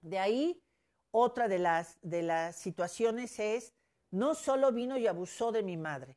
[0.02, 0.62] De ahí,
[1.10, 3.72] otra de las, de las situaciones es
[4.16, 6.16] no solo vino y abusó de mi madre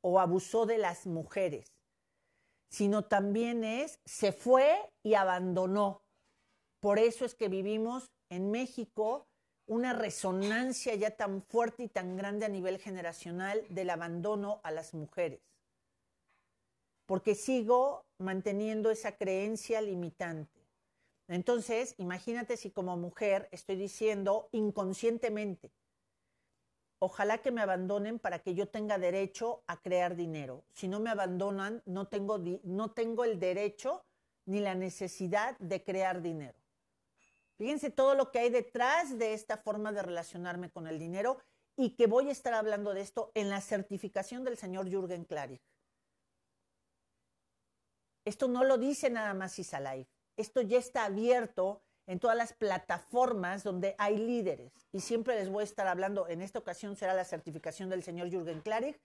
[0.00, 1.72] o abusó de las mujeres,
[2.68, 6.02] sino también es, se fue y abandonó.
[6.80, 9.28] Por eso es que vivimos en México
[9.66, 14.92] una resonancia ya tan fuerte y tan grande a nivel generacional del abandono a las
[14.94, 15.40] mujeres.
[17.06, 20.66] Porque sigo manteniendo esa creencia limitante.
[21.28, 25.70] Entonces, imagínate si como mujer estoy diciendo inconscientemente,
[26.98, 30.64] ojalá que me abandonen para que yo tenga derecho a crear dinero.
[30.72, 34.04] Si no me abandonan, no tengo, no tengo el derecho
[34.46, 36.58] ni la necesidad de crear dinero.
[37.56, 41.38] Fíjense todo lo que hay detrás de esta forma de relacionarme con el dinero
[41.76, 45.62] y que voy a estar hablando de esto en la certificación del señor Jürgen Klarik.
[48.24, 50.10] Esto no lo dice nada más Isalife.
[50.36, 54.72] Esto ya está abierto en todas las plataformas donde hay líderes.
[54.92, 58.30] Y siempre les voy a estar hablando, en esta ocasión será la certificación del señor
[58.30, 58.98] Jürgen Klarik,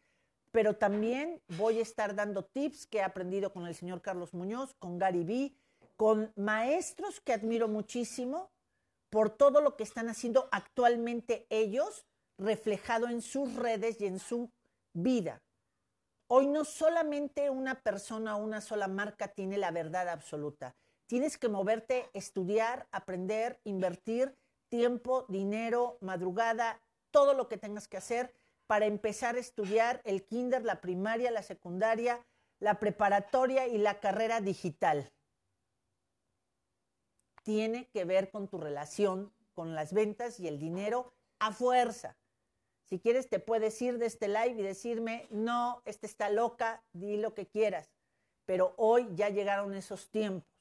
[0.52, 4.74] pero también voy a estar dando tips que he aprendido con el señor Carlos Muñoz,
[4.76, 5.56] con Gary Vee,
[5.98, 8.52] con maestros que admiro muchísimo
[9.10, 12.06] por todo lo que están haciendo actualmente ellos,
[12.38, 14.50] reflejado en sus redes y en su
[14.94, 15.42] vida.
[16.28, 20.74] Hoy no solamente una persona o una sola marca tiene la verdad absoluta.
[21.08, 24.36] Tienes que moverte, estudiar, aprender, invertir
[24.70, 26.82] tiempo, dinero, madrugada,
[27.12, 28.34] todo lo que tengas que hacer
[28.66, 32.26] para empezar a estudiar el kinder, la primaria, la secundaria,
[32.60, 35.12] la preparatoria y la carrera digital.
[37.44, 42.18] Tiene que ver con tu relación con las ventas y el dinero a fuerza.
[42.86, 47.18] Si quieres, te puedes ir de este live y decirme, no, este está loca, di
[47.18, 47.92] lo que quieras.
[48.46, 50.53] Pero hoy ya llegaron esos tiempos.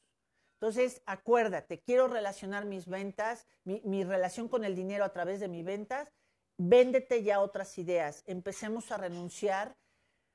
[0.62, 5.64] Entonces, acuérdate, quiero relacionar mis ventas, mi, relación con el dinero a través de mis
[5.64, 6.08] ventas,
[6.56, 8.22] véndete ya otras ideas.
[8.26, 9.76] Empecemos a renunciar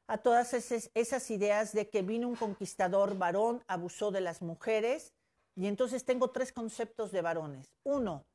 [0.06, 5.14] a todas esas, esas, ideas de que vino un conquistador varón, abusó de las mujeres.
[5.56, 7.72] Y entonces tengo tres conceptos de varones.
[7.86, 8.26] Uno,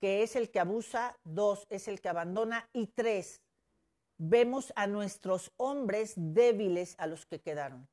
[0.00, 1.16] que es el que abusa.
[1.22, 2.68] Dos, es el que abandona.
[2.72, 3.40] Y tres,
[4.18, 7.88] vemos a nuestros hombres débiles a los que quedaron.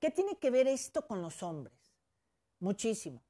[0.00, 1.79] ¿Qué tiene que ver esto con los hombres?
[2.60, 3.22] Muchísimo.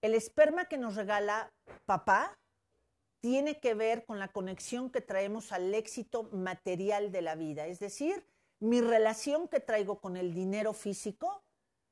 [0.00, 1.52] El esperma que nos regala
[1.86, 2.38] papá
[3.20, 7.66] tiene que ver con la conexión que traemos al éxito material de la vida.
[7.66, 8.24] Es decir,
[8.60, 11.44] mi relación que traigo con el dinero físico,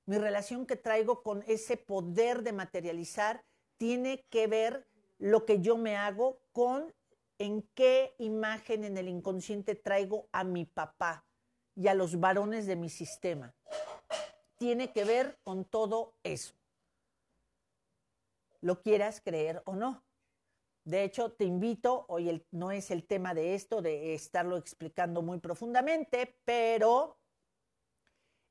[0.06, 3.44] mi relación que traigo con ese poder de materializar,
[3.76, 4.86] tiene que ver
[5.18, 6.94] lo que yo me hago con
[7.38, 11.24] en qué imagen en el inconsciente traigo a mi papá
[11.74, 13.54] y a los varones de mi sistema
[14.60, 16.54] tiene que ver con todo eso.
[18.60, 20.04] Lo quieras creer o no.
[20.84, 25.38] De hecho, te invito, hoy no es el tema de esto, de estarlo explicando muy
[25.38, 27.16] profundamente, pero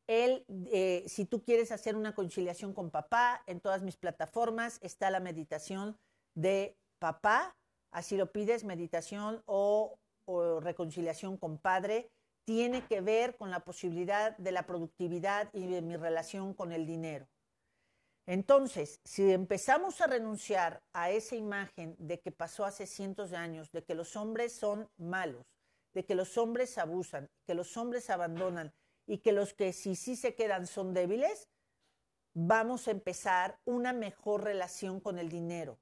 [0.07, 5.11] él, eh, si tú quieres hacer una conciliación con papá, en todas mis plataformas está
[5.11, 5.95] la meditación
[6.34, 7.56] de papá,
[7.91, 12.11] así lo pides, meditación o, o reconciliación con padre
[12.50, 16.88] tiene que ver con la posibilidad de la productividad y de mi relación con el
[16.88, 17.28] dinero.
[18.26, 23.72] Entonces, si empezamos a renunciar a esa imagen de que pasó hace cientos de años,
[23.72, 25.46] de que los hombres son malos,
[25.94, 28.74] de que los hombres abusan, que los hombres abandonan
[29.06, 31.50] y que los que sí sí se quedan son débiles,
[32.34, 35.78] vamos a empezar una mejor relación con el dinero.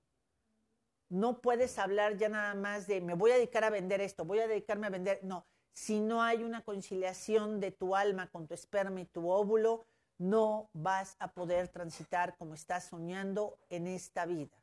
[1.07, 4.39] No puedes hablar ya nada más de me voy a dedicar a vender esto, voy
[4.39, 5.22] a dedicarme a vender.
[5.23, 9.85] No, si no hay una conciliación de tu alma con tu esperma y tu óvulo,
[10.18, 14.57] no vas a poder transitar como estás soñando en esta vida.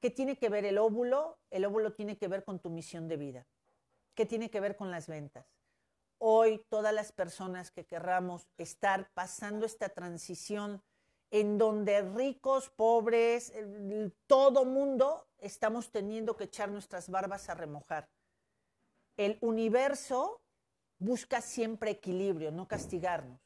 [0.00, 1.38] ¿Qué tiene que ver el óvulo?
[1.50, 3.46] El óvulo tiene que ver con tu misión de vida.
[4.14, 5.46] ¿Qué tiene que ver con las ventas?
[6.18, 10.82] Hoy todas las personas que querramos estar pasando esta transición
[11.30, 13.52] en donde ricos, pobres,
[14.26, 18.08] todo mundo estamos teniendo que echar nuestras barbas a remojar
[19.24, 20.40] el universo
[20.98, 23.40] busca siempre equilibrio, no castigarnos.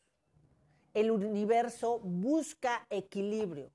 [0.94, 3.70] El universo busca equilibrio.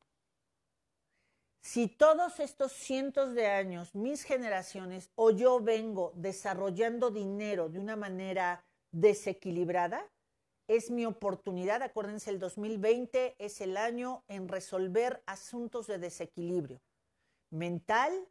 [1.61, 7.95] Si todos estos cientos de años, mis generaciones o yo vengo desarrollando dinero de una
[7.95, 10.03] manera desequilibrada,
[10.67, 16.81] es mi oportunidad, acuérdense, el 2020 es el año en resolver asuntos de desequilibrio
[17.51, 18.27] mental,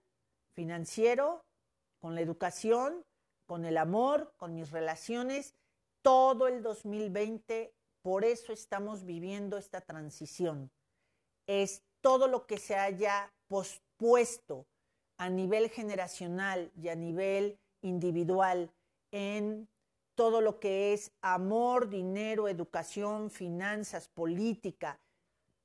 [0.54, 1.44] financiero,
[2.00, 3.04] con la educación,
[3.50, 5.56] con el amor, con mis relaciones,
[6.02, 10.70] todo el 2020, por eso estamos viviendo esta transición.
[11.48, 14.68] Es todo lo que se haya pospuesto
[15.18, 18.70] a nivel generacional y a nivel individual
[19.10, 19.68] en
[20.14, 25.00] todo lo que es amor, dinero, educación, finanzas, política,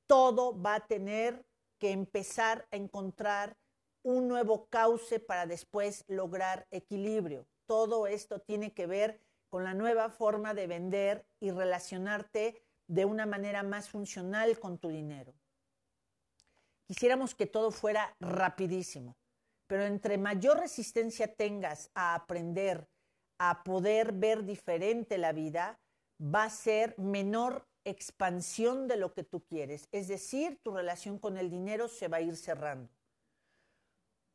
[0.08, 1.46] todo va a tener
[1.78, 3.56] que empezar a encontrar
[4.02, 10.10] un nuevo cauce para después lograr equilibrio todo esto tiene que ver con la nueva
[10.10, 15.34] forma de vender y relacionarte de una manera más funcional con tu dinero.
[16.86, 19.16] Quisiéramos que todo fuera rapidísimo,
[19.66, 22.88] pero entre mayor resistencia tengas a aprender,
[23.38, 25.80] a poder ver diferente la vida,
[26.22, 29.88] va a ser menor expansión de lo que tú quieres.
[29.92, 32.90] Es decir, tu relación con el dinero se va a ir cerrando.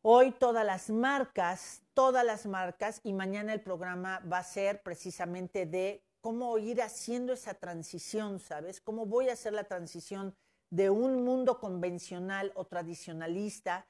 [0.04, 5.66] Hoy todas las marcas, todas las marcas, y mañana el programa va a ser precisamente
[5.66, 8.80] de cómo ir haciendo esa transición, ¿sabes?
[8.80, 10.36] ¿Cómo voy a hacer la transición
[10.70, 13.88] de un mundo convencional o tradicionalista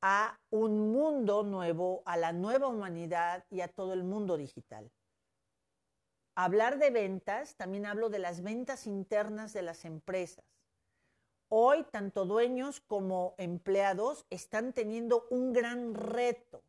[0.00, 4.90] a un mundo nuevo, a la nueva humanidad y a todo el mundo digital?
[6.36, 10.44] Hablar de ventas, también hablo de las ventas internas de las empresas.
[11.48, 16.62] Hoy tanto dueños como empleados están teniendo un gran reto,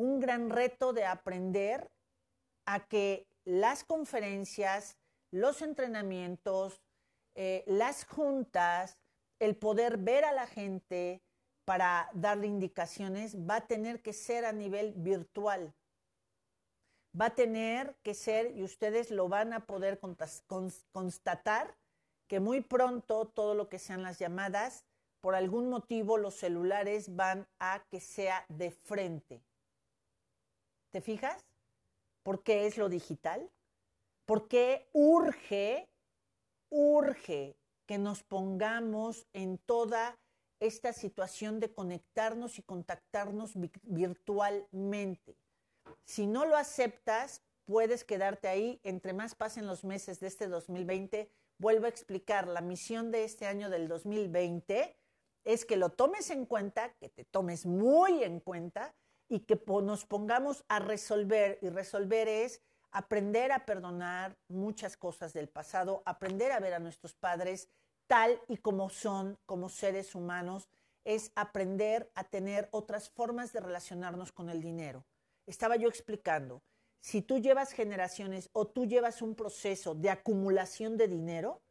[0.00, 1.90] un gran reto de aprender
[2.64, 4.96] a que las conferencias,
[5.30, 6.80] los entrenamientos,
[7.34, 8.98] eh, las juntas,
[9.38, 11.22] el poder ver a la gente
[11.66, 15.74] para darle indicaciones va a tener que ser a nivel virtual.
[17.18, 20.00] Va a tener que ser, y ustedes lo van a poder
[20.92, 21.76] constatar,
[22.26, 24.84] que muy pronto todo lo que sean las llamadas,
[25.20, 29.42] por algún motivo los celulares van a que sea de frente.
[30.90, 31.44] ¿Te fijas?
[32.22, 33.50] ¿Por qué es lo digital?
[34.26, 35.88] Porque urge,
[36.68, 37.56] urge
[37.86, 40.18] que nos pongamos en toda
[40.58, 45.36] esta situación de conectarnos y contactarnos virtualmente.
[46.04, 48.80] Si no lo aceptas, puedes quedarte ahí.
[48.82, 53.46] Entre más pasen los meses de este 2020, vuelvo a explicar, la misión de este
[53.46, 54.96] año del 2020
[55.44, 58.94] es que lo tomes en cuenta, que te tomes muy en cuenta
[59.30, 61.58] y que nos pongamos a resolver.
[61.62, 67.14] Y resolver es aprender a perdonar muchas cosas del pasado, aprender a ver a nuestros
[67.14, 67.68] padres
[68.08, 70.68] tal y como son como seres humanos,
[71.04, 75.06] es aprender a tener otras formas de relacionarnos con el dinero.
[75.46, 76.62] Estaba yo explicando,
[76.98, 81.62] si tú llevas generaciones o tú llevas un proceso de acumulación de dinero,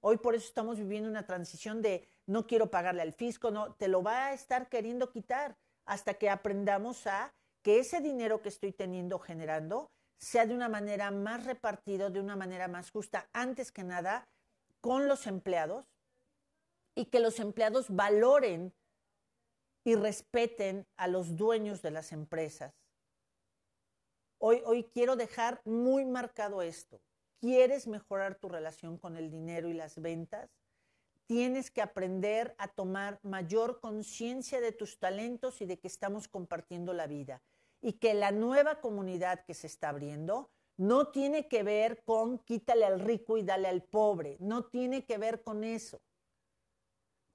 [0.00, 3.88] hoy por eso estamos viviendo una transición de no quiero pagarle al fisco, no, te
[3.88, 5.56] lo va a estar queriendo quitar
[5.86, 7.32] hasta que aprendamos a
[7.62, 12.36] que ese dinero que estoy teniendo generando sea de una manera más repartido, de una
[12.36, 14.28] manera más justa, antes que nada,
[14.80, 15.86] con los empleados
[16.94, 18.72] y que los empleados valoren
[19.84, 22.72] y respeten a los dueños de las empresas.
[24.38, 27.00] Hoy, hoy quiero dejar muy marcado esto.
[27.40, 30.50] ¿Quieres mejorar tu relación con el dinero y las ventas?
[31.26, 36.92] Tienes que aprender a tomar mayor conciencia de tus talentos y de que estamos compartiendo
[36.92, 37.42] la vida.
[37.80, 42.84] Y que la nueva comunidad que se está abriendo no tiene que ver con quítale
[42.84, 46.00] al rico y dale al pobre, no tiene que ver con eso.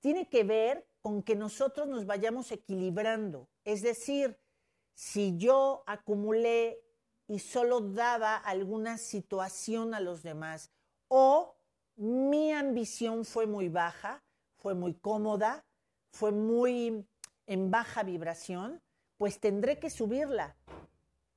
[0.01, 3.49] Tiene que ver con que nosotros nos vayamos equilibrando.
[3.63, 4.37] Es decir,
[4.93, 6.81] si yo acumulé
[7.27, 10.71] y solo daba alguna situación a los demás
[11.07, 11.58] o
[11.99, 14.23] mi ambición fue muy baja,
[14.55, 15.65] fue muy cómoda,
[16.13, 17.05] fue muy
[17.45, 18.81] en baja vibración,
[19.17, 20.55] pues tendré que subirla.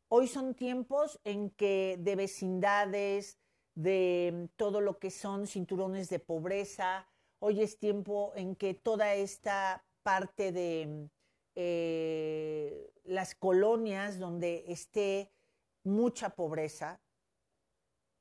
[0.07, 3.39] Hoy son tiempos en que de vecindades,
[3.75, 7.09] de todo lo que son cinturones de pobreza,
[7.41, 11.09] hoy es tiempo en que toda esta parte de
[11.57, 15.33] eh, las colonias donde esté
[15.83, 17.01] mucha pobreza,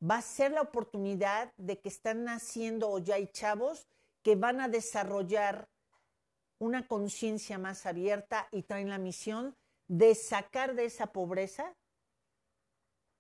[0.02, 3.88] va a ser la oportunidad de que están naciendo o ya hay chavos
[4.24, 5.70] que van a desarrollar
[6.60, 9.56] una conciencia más abierta y traen la misión
[9.88, 11.76] de sacar de esa pobreza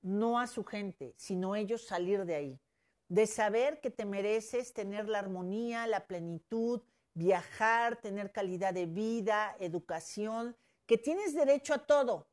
[0.01, 2.59] no a su gente, sino ellos salir de ahí.
[3.07, 6.81] De saber que te mereces tener la armonía, la plenitud,
[7.13, 10.55] viajar, tener calidad de vida, educación,
[10.85, 12.27] que tienes derecho a todo,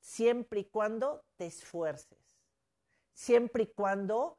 [0.00, 2.29] siempre y cuando te esfuerces,
[3.20, 4.38] siempre y cuando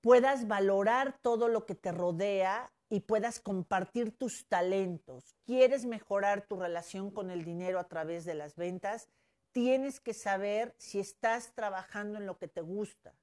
[0.00, 5.36] puedas valorar todo lo que te rodea y puedas compartir tus talentos.
[5.44, 9.08] ¿Quieres mejorar tu relación con el dinero a través de las ventas?
[9.52, 13.14] tienes que saber si estás trabajando en lo que te gusta.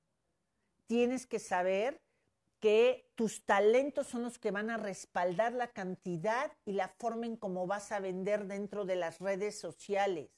[0.86, 2.02] Tienes que saber
[2.60, 7.38] que tus talentos son los que van a respaldar la cantidad y la forma en
[7.38, 10.30] cómo vas a vender dentro de las redes sociales.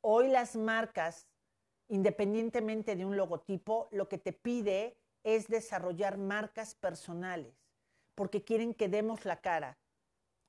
[0.00, 1.26] Hoy las marcas,
[1.88, 7.54] independientemente de un logotipo, lo que te pide es desarrollar marcas personales,
[8.14, 9.78] porque quieren que demos la cara,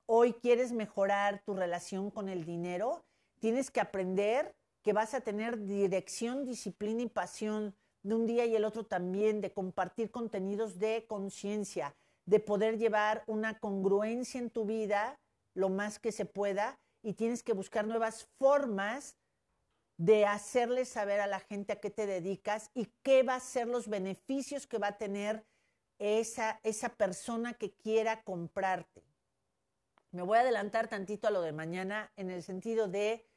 [0.06, 3.04] hoy quieres mejorar tu relación con el dinero,
[3.40, 8.56] tienes que aprender que vas a tener dirección, disciplina y pasión de un día y
[8.56, 11.94] el otro también, de compartir contenidos de conciencia,
[12.24, 15.18] de poder llevar una congruencia en tu vida
[15.54, 19.16] lo más que se pueda y tienes que buscar nuevas formas
[19.98, 23.66] de hacerle saber a la gente a qué te dedicas y qué va a ser
[23.66, 25.44] los beneficios que va a tener
[25.98, 29.02] esa, esa persona que quiera comprarte.
[30.12, 33.28] Me voy a adelantar tantito a lo de mañana en el sentido de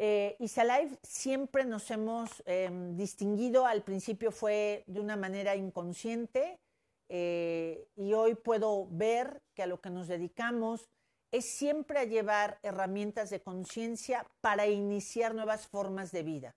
[0.00, 6.60] eh, Isalive siempre nos hemos em, distinguido, al principio fue de una manera inconsciente
[7.08, 10.88] eh, y hoy puedo ver que a lo que nos dedicamos
[11.30, 16.56] es siempre a llevar herramientas de conciencia para iniciar nuevas formas de vida.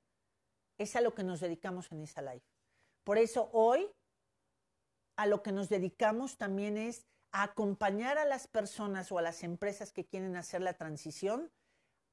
[0.78, 2.44] Es a lo que nos dedicamos en Isalive.
[3.04, 3.90] Por eso hoy
[5.18, 9.92] a lo que nos dedicamos también es acompañar a las personas o a las empresas
[9.92, 11.52] que quieren hacer la transición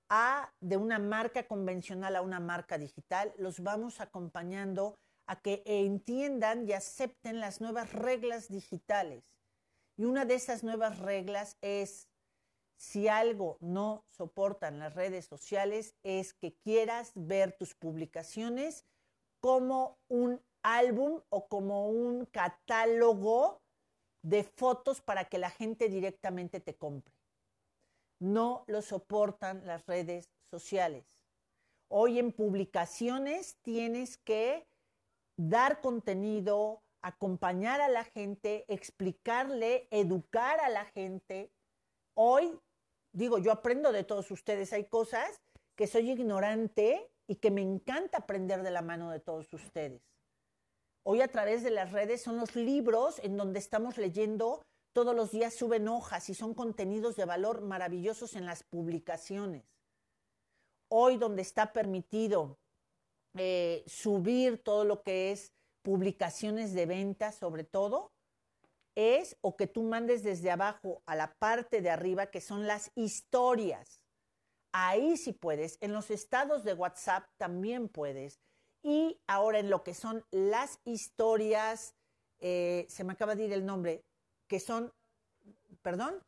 [0.09, 6.67] a de una marca convencional a una marca digital, los vamos acompañando a que entiendan
[6.67, 9.23] y acepten las nuevas reglas digitales.
[9.97, 12.08] Y una de esas nuevas reglas es,
[12.79, 18.85] si algo no soportan las redes sociales, es que quieras ver tus publicaciones
[19.41, 23.61] como un álbum o como un catálogo
[24.23, 27.15] de fotos para que la gente directamente te compre.
[28.21, 31.19] No lo soportan las redes sociales.
[31.89, 34.69] Hoy en publicaciones tienes que
[35.37, 41.51] dar contenido, acompañar a la gente, explicarle, educar a la gente.
[42.15, 42.61] Hoy,
[43.13, 45.41] digo, yo aprendo de todos ustedes, hay cosas
[45.75, 50.03] que soy ignorante y que me encanta aprender de la mano de todos ustedes.
[51.05, 55.31] Hoy a través de las redes son los libros en donde estamos leyendo, todos los
[55.31, 59.65] días suben hojas y son contenidos de valor maravillosos en las publicaciones.
[60.89, 62.59] Hoy donde está permitido
[63.35, 65.53] eh, subir todo lo que es
[65.83, 68.11] publicaciones de ventas sobre todo,
[68.99, 72.91] es o que tú mandes desde abajo a la parte de arriba, que son las
[72.97, 74.03] historias.
[74.73, 75.79] Ahí sí puedes.
[75.81, 78.41] En los estados de WhatsApp también puedes.
[78.83, 81.95] Y ahora en lo que son las historias,
[82.41, 84.03] eh, se me acaba de ir el nombre,
[84.49, 84.93] que son,
[85.81, 86.21] perdón,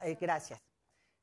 [0.00, 0.62] eh, gracias.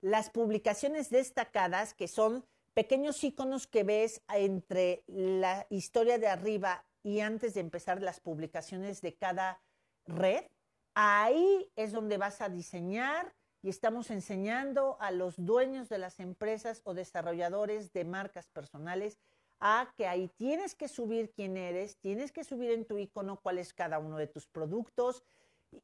[0.02, 2.46] Las publicaciones destacadas, que son
[2.76, 9.02] pequeños iconos que ves entre la historia de arriba y antes de empezar las publicaciones
[9.02, 9.64] de cada
[10.06, 10.44] red,
[10.94, 16.82] ahí es donde vas a diseñar y estamos enseñando a los dueños de las empresas
[16.84, 19.18] o desarrolladores de marcas personales
[19.60, 23.60] a que ahí tienes que subir quién eres, tienes que subir en tu icono cuál
[23.60, 25.24] es cada uno de tus productos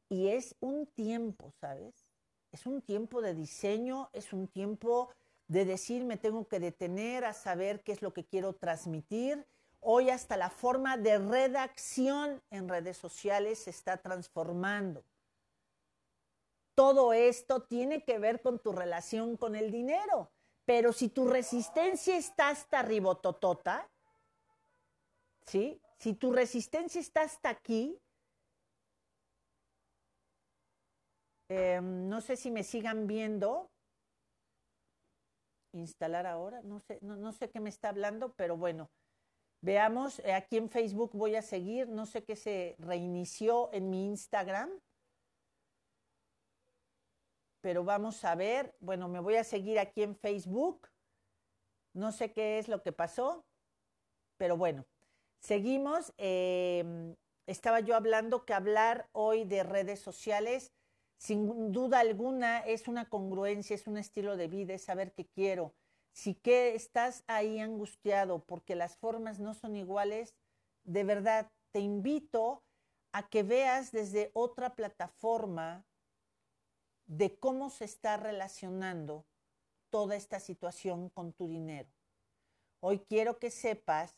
[0.08, 2.08] y es un tiempo, ¿sabes?
[2.50, 5.10] Es un tiempo de diseño, es un tiempo
[5.46, 9.46] de decir me tengo que detener a saber qué es lo que quiero transmitir
[9.80, 15.04] Hoy hasta la forma de redacción en redes sociales se está transformando.
[16.74, 20.30] Todo esto tiene que ver con tu relación con el dinero.
[20.64, 23.88] Pero si tu resistencia está hasta ribototota,
[25.46, 25.80] ¿sí?
[25.98, 27.98] Si tu resistencia está hasta aquí,
[31.48, 33.70] em, no sé si me sigan viendo.
[35.72, 38.90] Instalar ahora, no sé, no, no sé qué me está hablando, pero bueno,
[39.60, 44.06] Veamos, eh, aquí en Facebook voy a seguir, no sé qué se reinició en mi
[44.06, 44.70] Instagram,
[47.60, 50.88] pero vamos a ver, bueno, me voy a seguir aquí en Facebook,
[51.92, 53.44] no sé qué es lo que pasó,
[54.36, 54.86] pero bueno,
[55.40, 56.12] seguimos.
[56.18, 57.16] Em,
[57.46, 60.72] estaba yo hablando que hablar hoy de redes sociales,
[61.16, 65.74] sin duda alguna, es una congruencia, es un estilo de vida, es saber qué quiero
[66.12, 70.34] si que estás ahí angustiado porque las formas no son iguales,
[70.84, 72.64] de verdad te invito
[73.12, 75.84] a que veas desde otra plataforma
[77.06, 79.26] de cómo se está relacionando
[79.90, 81.88] toda esta situación con tu dinero.
[82.80, 84.14] Hoy quiero que sepas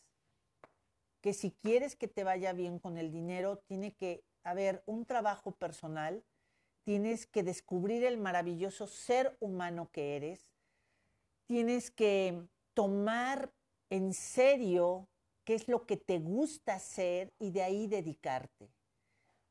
[1.20, 5.52] que si quieres que te vaya bien con el dinero, tiene que haber un trabajo
[5.52, 6.24] personal,
[6.84, 10.48] tienes que descubrir el maravilloso ser humano que eres,
[11.51, 13.52] tienes que tomar
[13.89, 15.09] en serio
[15.43, 18.70] qué es lo que te gusta hacer y de ahí dedicarte.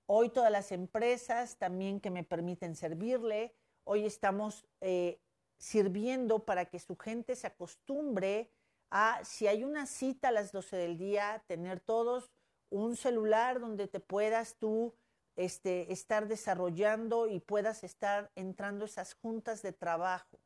[0.06, 3.54] Hoy todas las empresas también que me permiten servirle,
[3.84, 5.20] hoy estamos eh,
[5.58, 8.50] sirviendo para que su gente se acostumbre
[8.90, 12.32] a, si hay una cita a las 12 del día, tener todos
[12.70, 14.96] un celular donde te puedas tú
[15.36, 20.40] este, estar desarrollando y puedas estar entrando esas juntas de trabajo.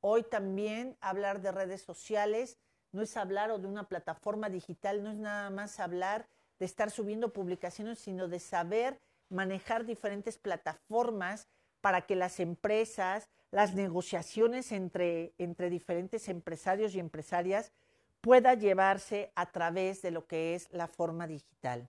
[0.00, 2.58] Hoy también hablar de redes sociales
[2.92, 6.26] no es hablar o de una plataforma digital, no es nada más hablar
[6.58, 11.46] de estar subiendo publicaciones, sino de saber manejar diferentes plataformas
[11.80, 17.72] para que las empresas, las negociaciones entre, entre diferentes empresarios y empresarias
[18.20, 21.88] pueda llevarse a través de lo que es la forma digital.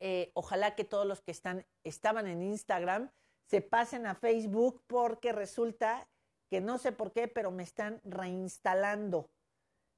[0.00, 3.10] Eh, ojalá que todos los que están, estaban en Instagram
[3.46, 6.08] se pasen a Facebook porque resulta
[6.50, 9.30] que no sé por qué, pero me están reinstalando.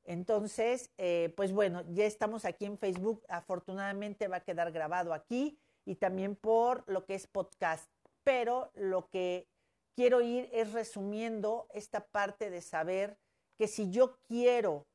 [0.04, 3.24] Entonces, eh, pues bueno, ya estamos aquí en Facebook.
[3.28, 7.88] Afortunadamente va a quedar grabado aquí y también por lo que es podcast.
[8.22, 9.48] Pero lo que
[9.94, 13.16] quiero ir es resumiendo esta parte de saber
[13.56, 14.86] que si yo quiero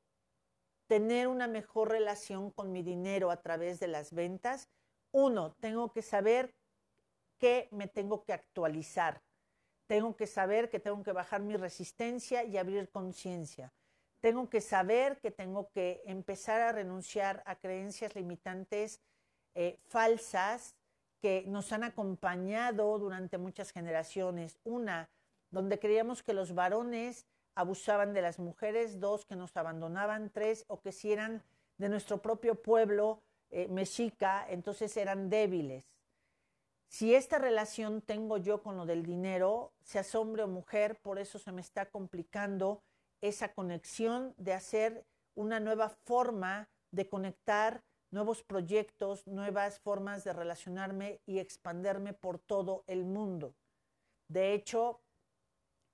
[0.88, 4.70] tener una mejor relación con mi dinero a través de las ventas,
[5.12, 6.54] uno, tengo que saber
[7.40, 9.22] que me tengo que actualizar.
[9.88, 13.74] Tengo que saber que tengo que bajar mi resistencia y abrir conciencia.
[14.20, 19.00] Tengo que saber que tengo que empezar a renunciar a creencias limitantes
[19.56, 20.76] eh, falsas
[21.22, 24.60] que nos han acompañado durante muchas generaciones.
[24.64, 25.10] Una,
[25.52, 30.82] donde creíamos que los varones abusaban de las mujeres, dos, que nos abandonaban, tres, o
[30.82, 31.42] que si eran
[31.78, 35.86] de nuestro propio pueblo eh, mexica, entonces eran débiles.
[36.88, 41.38] Si esta relación tengo yo con lo del dinero, sea hombre o mujer, por eso
[41.38, 42.82] se me está complicando
[43.22, 45.06] esa conexión de hacer
[45.36, 52.84] una nueva forma de conectar nuevos proyectos, nuevas formas de relacionarme y expanderme por todo
[52.88, 53.54] el mundo.
[54.30, 55.02] De hecho,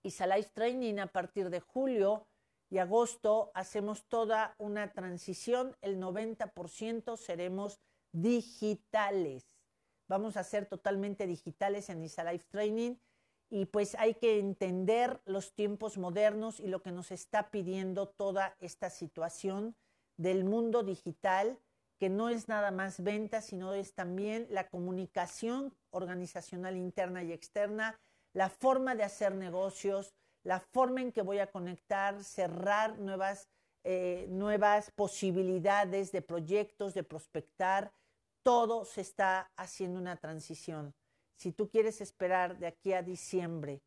[0.04, 2.28] Isalife Training a partir de julio
[2.70, 7.80] y agosto hacemos toda una transición, el 90% seremos
[8.12, 9.53] digitales.
[10.08, 12.96] Vamos a ser totalmente digitales en Isalife Training
[13.50, 18.56] y pues hay que entender los tiempos modernos y lo que nos está pidiendo toda
[18.60, 19.76] esta situación
[20.18, 21.60] del mundo digital,
[22.00, 28.00] que no es nada más venta, sino es también la comunicación organizacional interna y externa,
[28.34, 30.14] la forma de hacer negocios,
[30.44, 33.48] la forma en que voy a conectar, cerrar nuevas,
[33.84, 37.92] eh, nuevas posibilidades de proyectos, de prospectar,
[38.44, 40.94] todo se está haciendo una transición.
[41.36, 43.82] Si tú quieres esperar de aquí a diciembre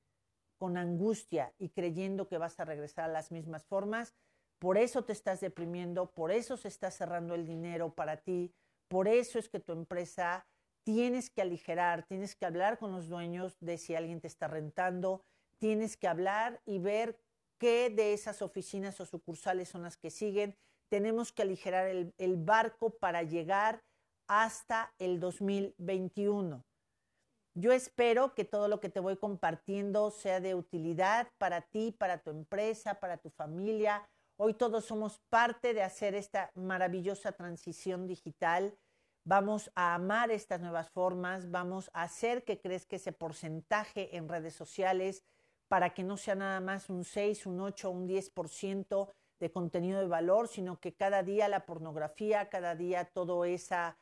[0.59, 4.15] con angustia y creyendo que vas a regresar a las mismas formas,
[4.59, 8.53] por eso te estás deprimiendo, por eso se está cerrando el dinero para ti,
[8.89, 10.47] por eso es que tu empresa
[10.83, 15.23] tienes que aligerar, tienes que hablar con los dueños de si alguien te está rentando,
[15.59, 17.19] tienes que hablar y ver
[17.59, 20.57] qué de esas oficinas o sucursales son las que siguen.
[20.89, 23.83] Tenemos que aligerar el, el barco para llegar
[24.29, 26.65] hasta el 2021.
[27.55, 32.19] Yo espero que todo lo que te voy compartiendo sea de utilidad para ti, para
[32.19, 34.07] tu empresa, para tu familia.
[34.37, 38.77] Hoy todos somos parte de hacer esta maravillosa transición digital.
[39.25, 44.55] Vamos a amar estas nuevas formas, vamos a hacer que crezca ese porcentaje en redes
[44.55, 45.25] sociales
[45.69, 50.07] para que no sea nada más un 6, un 8, un 10% de contenido de
[50.07, 53.97] valor, sino que cada día la pornografía, cada día toda esa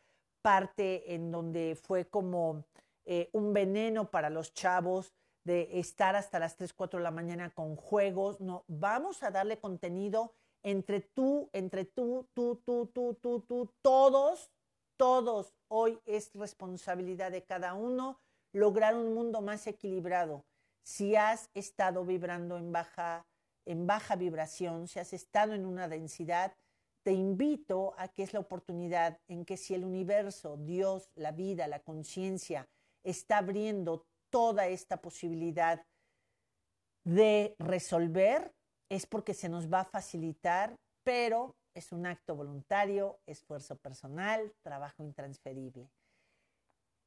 [0.44, 2.66] parte en donde fue como
[3.06, 7.48] eh, un veneno para los chavos de estar hasta las 3, 4 de la mañana
[7.48, 8.42] con juegos.
[8.42, 14.50] No, vamos a darle contenido entre tú, entre tú, tú, tú, tú, tú, tú, todos,
[14.98, 15.54] todos.
[15.68, 18.20] Hoy es responsabilidad de cada uno
[18.52, 20.44] lograr un mundo más equilibrado.
[20.82, 23.26] Si has estado vibrando en baja,
[23.64, 26.54] en baja vibración, si has estado en una densidad,
[27.04, 31.68] te invito a que es la oportunidad en que si el universo, Dios, la vida,
[31.68, 32.66] la conciencia,
[33.04, 35.84] está abriendo toda esta posibilidad
[37.04, 38.54] de resolver,
[38.88, 45.02] es porque se nos va a facilitar, pero es un acto voluntario, esfuerzo personal, trabajo
[45.02, 45.90] intransferible.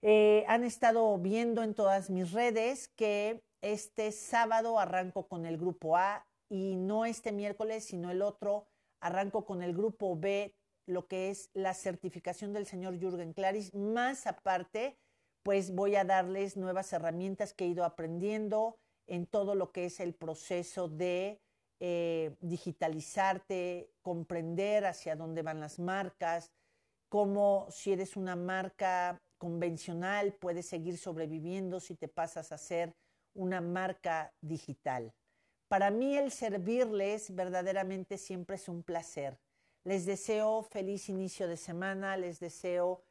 [0.03, 5.97] Eh, han estado viendo en todas mis redes que este sábado arranco con el grupo
[5.97, 8.67] A y no este miércoles, sino el otro,
[8.99, 10.55] arranco con el grupo B,
[10.85, 14.97] lo que es la certificación del señor Jürgen Claris, más aparte
[15.43, 20.01] pues voy a darles nuevas herramientas que he ido aprendiendo en todo lo que es
[20.01, 21.39] el proceso de
[21.79, 26.51] eh, digitalizarte, comprender hacia dónde van las marcas,
[27.07, 32.93] cómo si eres una marca convencional puedes seguir sobreviviendo si te pasas a ser
[33.33, 35.13] una marca digital.
[35.67, 39.37] Para mí el servirles verdaderamente siempre es un placer.
[39.83, 43.03] Les deseo feliz inicio de semana, les deseo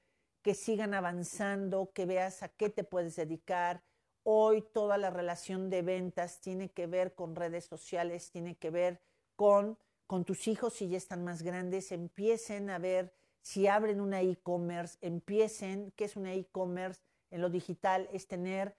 [0.43, 3.83] que sigan avanzando, que veas a qué te puedes dedicar.
[4.23, 9.03] Hoy toda la relación de ventas tiene que ver con redes sociales, tiene que ver
[9.37, 13.13] con, con tus hijos si ya están más grandes, empiecen a ver
[13.43, 17.01] si abren una e-commerce, empiecen, ¿qué es una e-commerce?
[17.31, 18.77] En lo digital es tener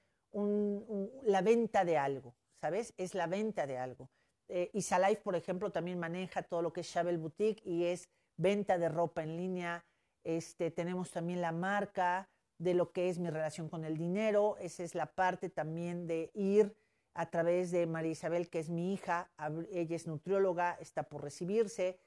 [1.23, 2.93] la venta de algo, ¿sabes?
[2.97, 4.09] Es la venta de algo.
[4.49, 8.77] Eh, Isalife, por ejemplo, también maneja todo lo que es Chabel Boutique y es venta
[8.77, 9.85] de ropa en línea,
[10.23, 14.57] este, tenemos también la marca de lo que es mi relación con el dinero.
[14.59, 16.75] Esa es la parte también de ir
[17.13, 19.31] a través de María Isabel, que es mi hija.
[19.71, 21.97] Ella es nutrióloga, está por recibirse,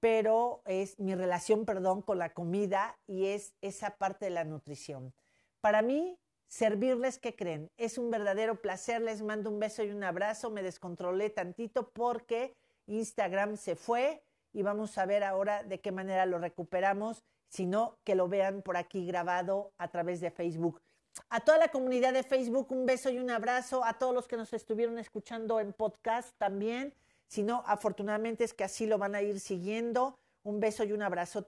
[0.00, 5.14] pero es mi relación, perdón, con la comida y es esa parte de la nutrición.
[5.60, 6.18] Para mí,
[6.50, 7.70] servirles, ¿qué creen?
[7.78, 9.00] Es un verdadero placer.
[9.00, 10.50] Les mando un beso y un abrazo.
[10.50, 12.54] Me descontrolé tantito porque
[12.86, 14.22] Instagram se fue
[14.52, 18.76] y vamos a ver ahora de qué manera lo recuperamos sino que lo vean por
[18.76, 20.80] aquí grabado a través de Facebook.
[21.28, 23.84] A toda la comunidad de Facebook, un beso y un abrazo.
[23.84, 26.94] A todos los que nos estuvieron escuchando en podcast también.
[27.26, 30.16] Si no, afortunadamente es que así lo van a ir siguiendo.
[30.44, 31.38] Un beso y un abrazo